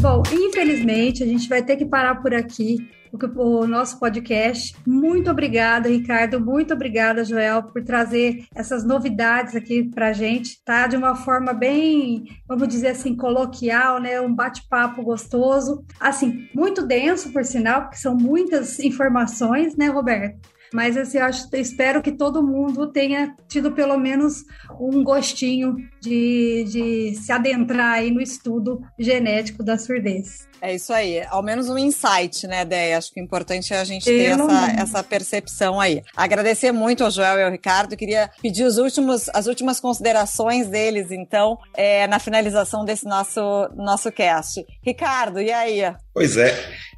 Bom, 0.00 0.22
infelizmente, 0.32 1.22
a 1.22 1.26
gente 1.26 1.48
vai 1.48 1.62
ter 1.62 1.76
que 1.76 1.84
parar 1.84 2.16
por 2.16 2.34
aqui 2.34 2.88
o 3.36 3.66
nosso 3.66 3.98
podcast. 3.98 4.76
Muito 4.86 5.30
obrigada, 5.30 5.88
Ricardo. 5.88 6.40
Muito 6.40 6.74
obrigada, 6.74 7.24
Joel, 7.24 7.62
por 7.62 7.82
trazer 7.82 8.44
essas 8.54 8.84
novidades 8.84 9.56
aqui 9.56 9.84
para 9.84 10.08
a 10.08 10.12
gente, 10.12 10.62
tá? 10.64 10.86
De 10.86 10.96
uma 10.96 11.14
forma 11.14 11.52
bem, 11.52 12.24
vamos 12.46 12.68
dizer 12.68 12.88
assim, 12.88 13.16
coloquial, 13.16 14.00
né? 14.00 14.20
Um 14.20 14.34
bate-papo 14.34 15.02
gostoso. 15.02 15.84
Assim, 15.98 16.48
muito 16.54 16.86
denso, 16.86 17.32
por 17.32 17.44
sinal, 17.44 17.82
porque 17.82 17.96
são 17.96 18.14
muitas 18.14 18.78
informações, 18.80 19.76
né, 19.76 19.88
Roberto? 19.88 20.55
Mas 20.72 20.96
assim, 20.96 21.18
eu 21.18 21.24
acho, 21.24 21.48
espero 21.54 22.02
que 22.02 22.12
todo 22.12 22.42
mundo 22.42 22.90
tenha 22.90 23.34
tido 23.48 23.72
pelo 23.72 23.96
menos 23.96 24.44
um 24.80 25.02
gostinho 25.02 25.76
de, 26.00 26.64
de 26.64 27.14
se 27.16 27.32
adentrar 27.32 27.94
aí 27.94 28.10
no 28.10 28.20
estudo 28.20 28.80
genético 28.98 29.62
da 29.62 29.78
surdez. 29.78 30.48
É 30.60 30.74
isso 30.74 30.92
aí, 30.92 31.22
ao 31.28 31.42
menos 31.42 31.68
um 31.68 31.78
insight, 31.78 32.46
né, 32.46 32.64
Déia? 32.64 32.98
Acho 32.98 33.12
que 33.12 33.20
o 33.20 33.24
importante 33.24 33.72
é 33.74 33.78
a 33.78 33.84
gente 33.84 34.04
ter 34.04 34.30
essa, 34.30 34.72
essa 34.78 35.02
percepção 35.02 35.80
aí. 35.80 36.02
Agradecer 36.16 36.72
muito 36.72 37.04
ao 37.04 37.10
Joel 37.10 37.38
e 37.38 37.42
ao 37.42 37.50
Ricardo, 37.50 37.96
queria 37.96 38.30
pedir 38.40 38.64
os 38.64 38.78
últimos, 38.78 39.28
as 39.30 39.46
últimas 39.46 39.80
considerações 39.80 40.68
deles, 40.68 41.10
então, 41.10 41.58
é, 41.74 42.06
na 42.06 42.18
finalização 42.18 42.84
desse 42.84 43.04
nosso, 43.04 43.40
nosso 43.76 44.10
cast. 44.10 44.64
Ricardo, 44.82 45.40
e 45.40 45.52
aí? 45.52 45.82
Pois 46.14 46.36
é, 46.36 46.48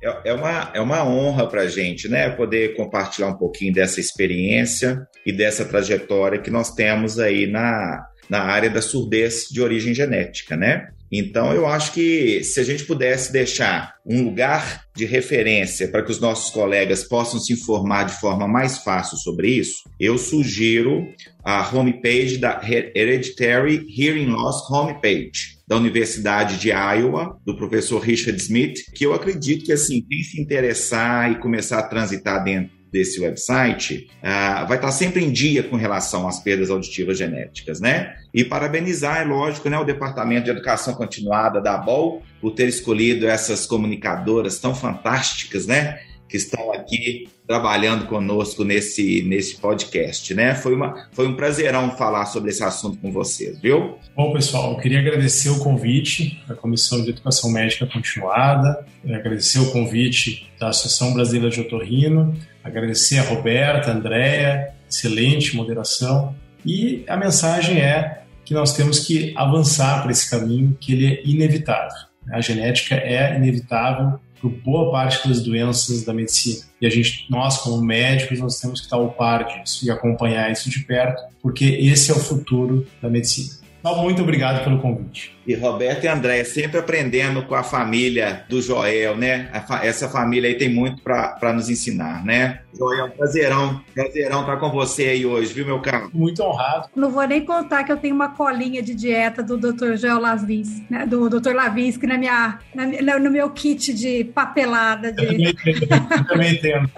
é, 0.02 0.30
é 0.30 0.32
uma, 0.32 0.70
é 0.74 0.80
uma 0.80 1.04
honra 1.04 1.48
para 1.48 1.62
a 1.62 1.68
gente, 1.68 2.08
né, 2.08 2.30
poder 2.30 2.76
compartilhar 2.76 3.28
um 3.28 3.36
pouquinho 3.36 3.72
dessa 3.72 4.00
experiência 4.00 5.06
e 5.26 5.32
dessa 5.32 5.64
trajetória 5.64 6.40
que 6.40 6.50
nós 6.50 6.70
temos 6.70 7.18
aí 7.18 7.46
na, 7.46 8.06
na 8.28 8.42
área 8.42 8.70
da 8.70 8.80
surdez 8.80 9.46
de 9.50 9.60
origem 9.60 9.92
genética, 9.92 10.56
né? 10.56 10.88
Então, 11.10 11.52
eu 11.52 11.66
acho 11.66 11.92
que 11.92 12.42
se 12.44 12.60
a 12.60 12.64
gente 12.64 12.84
pudesse 12.84 13.32
deixar 13.32 13.94
um 14.06 14.24
lugar 14.24 14.84
de 14.94 15.04
referência 15.04 15.88
para 15.88 16.02
que 16.02 16.10
os 16.10 16.20
nossos 16.20 16.50
colegas 16.52 17.04
possam 17.04 17.40
se 17.40 17.52
informar 17.52 18.04
de 18.04 18.20
forma 18.20 18.46
mais 18.46 18.78
fácil 18.78 19.16
sobre 19.16 19.48
isso, 19.48 19.82
eu 19.98 20.18
sugiro 20.18 21.06
a 21.44 21.68
homepage 21.74 22.36
da 22.36 22.60
Hereditary 22.62 23.86
Hearing 23.96 24.26
Loss 24.26 24.70
Homepage 24.70 25.58
da 25.66 25.76
Universidade 25.76 26.58
de 26.58 26.70
Iowa, 26.70 27.38
do 27.44 27.54
professor 27.56 28.00
Richard 28.00 28.40
Smith, 28.40 28.78
que 28.94 29.04
eu 29.04 29.12
acredito 29.12 29.66
que 29.66 29.72
assim, 29.72 30.02
quem 30.08 30.22
se 30.22 30.40
interessar 30.40 31.30
e 31.30 31.40
começar 31.40 31.78
a 31.78 31.86
transitar 31.86 32.42
dentro 32.42 32.77
desse 32.90 33.20
website 33.20 34.08
uh, 34.22 34.66
vai 34.66 34.76
estar 34.76 34.92
sempre 34.92 35.24
em 35.24 35.30
dia 35.30 35.62
com 35.62 35.76
relação 35.76 36.26
às 36.26 36.40
perdas 36.40 36.70
auditivas 36.70 37.18
genéticas, 37.18 37.80
né? 37.80 38.16
E 38.32 38.44
parabenizar, 38.44 39.20
é 39.20 39.24
lógico, 39.24 39.68
né, 39.68 39.78
o 39.78 39.84
Departamento 39.84 40.44
de 40.44 40.50
Educação 40.50 40.94
Continuada 40.94 41.60
da 41.60 41.74
ABOL 41.74 42.22
por 42.40 42.52
ter 42.52 42.68
escolhido 42.68 43.26
essas 43.26 43.66
comunicadoras 43.66 44.58
tão 44.58 44.74
fantásticas, 44.74 45.66
né? 45.66 46.00
Que 46.28 46.36
estão 46.36 46.72
aqui 46.72 47.26
trabalhando 47.46 48.06
conosco 48.06 48.62
nesse, 48.62 49.22
nesse 49.22 49.56
podcast, 49.56 50.34
né? 50.34 50.54
Foi, 50.54 50.74
uma, 50.74 51.08
foi 51.12 51.26
um 51.26 51.34
prazerão 51.34 51.96
falar 51.96 52.26
sobre 52.26 52.50
esse 52.50 52.62
assunto 52.62 52.98
com 52.98 53.10
vocês, 53.10 53.58
viu? 53.58 53.96
Bom, 54.14 54.34
pessoal, 54.34 54.72
eu 54.72 54.78
queria 54.78 54.98
agradecer 54.98 55.48
o 55.48 55.58
convite 55.58 56.38
da 56.46 56.54
Comissão 56.54 57.02
de 57.02 57.10
Educação 57.10 57.50
Médica 57.50 57.86
Continuada, 57.86 58.84
agradecer 59.02 59.60
o 59.60 59.72
convite 59.72 60.46
da 60.60 60.68
Associação 60.68 61.14
Brasileira 61.14 61.48
de 61.48 61.62
Otorrino, 61.62 62.36
agradecer 62.68 63.18
a 63.18 63.22
Roberta, 63.22 63.90
a 63.90 63.94
Andréia, 63.94 64.72
excelente 64.88 65.56
moderação. 65.56 66.34
E 66.64 67.04
a 67.08 67.16
mensagem 67.16 67.80
é 67.80 68.22
que 68.44 68.54
nós 68.54 68.72
temos 68.72 69.00
que 69.00 69.34
avançar 69.36 70.02
para 70.02 70.10
esse 70.10 70.30
caminho, 70.30 70.76
que 70.80 70.92
ele 70.92 71.06
é 71.06 71.22
inevitável. 71.24 72.08
A 72.30 72.40
genética 72.40 72.94
é 72.94 73.36
inevitável 73.36 74.18
por 74.40 74.50
boa 74.50 74.90
parte 74.90 75.28
das 75.28 75.42
doenças 75.42 76.04
da 76.04 76.14
medicina. 76.14 76.64
E 76.80 76.86
a 76.86 76.90
gente, 76.90 77.26
nós 77.28 77.58
como 77.58 77.82
médicos, 77.82 78.38
nós 78.38 78.58
temos 78.58 78.80
que 78.80 78.86
estar 78.86 78.96
ao 78.96 79.10
par 79.10 79.44
disso 79.44 79.84
e 79.84 79.90
acompanhar 79.90 80.50
isso 80.50 80.70
de 80.70 80.80
perto, 80.80 81.22
porque 81.42 81.64
esse 81.64 82.10
é 82.10 82.14
o 82.14 82.18
futuro 82.18 82.86
da 83.02 83.08
medicina. 83.08 83.58
Então, 83.80 84.02
muito 84.02 84.22
obrigado 84.22 84.64
pelo 84.64 84.80
convite. 84.80 85.36
E 85.46 85.54
Roberto 85.54 86.04
e 86.04 86.08
André, 86.08 86.44
sempre 86.44 86.78
aprendendo 86.78 87.42
com 87.44 87.54
a 87.54 87.62
família 87.62 88.44
do 88.48 88.60
Joel, 88.60 89.16
né? 89.16 89.50
Essa 89.82 90.08
família 90.08 90.50
aí 90.50 90.56
tem 90.56 90.68
muito 90.68 91.00
para 91.02 91.52
nos 91.54 91.70
ensinar, 91.70 92.24
né? 92.24 92.60
Joel, 92.76 93.10
prazerão, 93.10 93.80
prazerão 93.94 94.40
estar 94.40 94.56
com 94.56 94.70
você 94.70 95.04
aí 95.04 95.24
hoje, 95.24 95.52
viu, 95.54 95.64
meu 95.64 95.80
caro? 95.80 96.10
Muito 96.12 96.42
honrado. 96.42 96.88
Não 96.94 97.10
vou 97.10 97.26
nem 97.26 97.44
contar 97.44 97.84
que 97.84 97.90
eu 97.90 97.96
tenho 97.96 98.14
uma 98.14 98.28
colinha 98.28 98.82
de 98.82 98.94
dieta 98.94 99.42
do 99.42 99.56
Dr. 99.56 99.96
Joel 99.96 100.20
Lavinsky, 100.20 100.86
né? 100.90 101.06
do 101.06 101.28
Dr. 101.28 101.54
Lavinsky 101.54 102.06
na 102.06 102.18
minha, 102.18 102.58
na, 102.74 103.18
no 103.18 103.30
meu 103.30 103.50
kit 103.50 103.94
de 103.94 104.24
papelada. 104.24 105.12
De... 105.12 105.22
Eu 105.22 105.28
também 105.28 105.54
tenho. 105.54 105.78
Eu 106.10 106.24
também 106.26 106.60
tenho. 106.60 106.90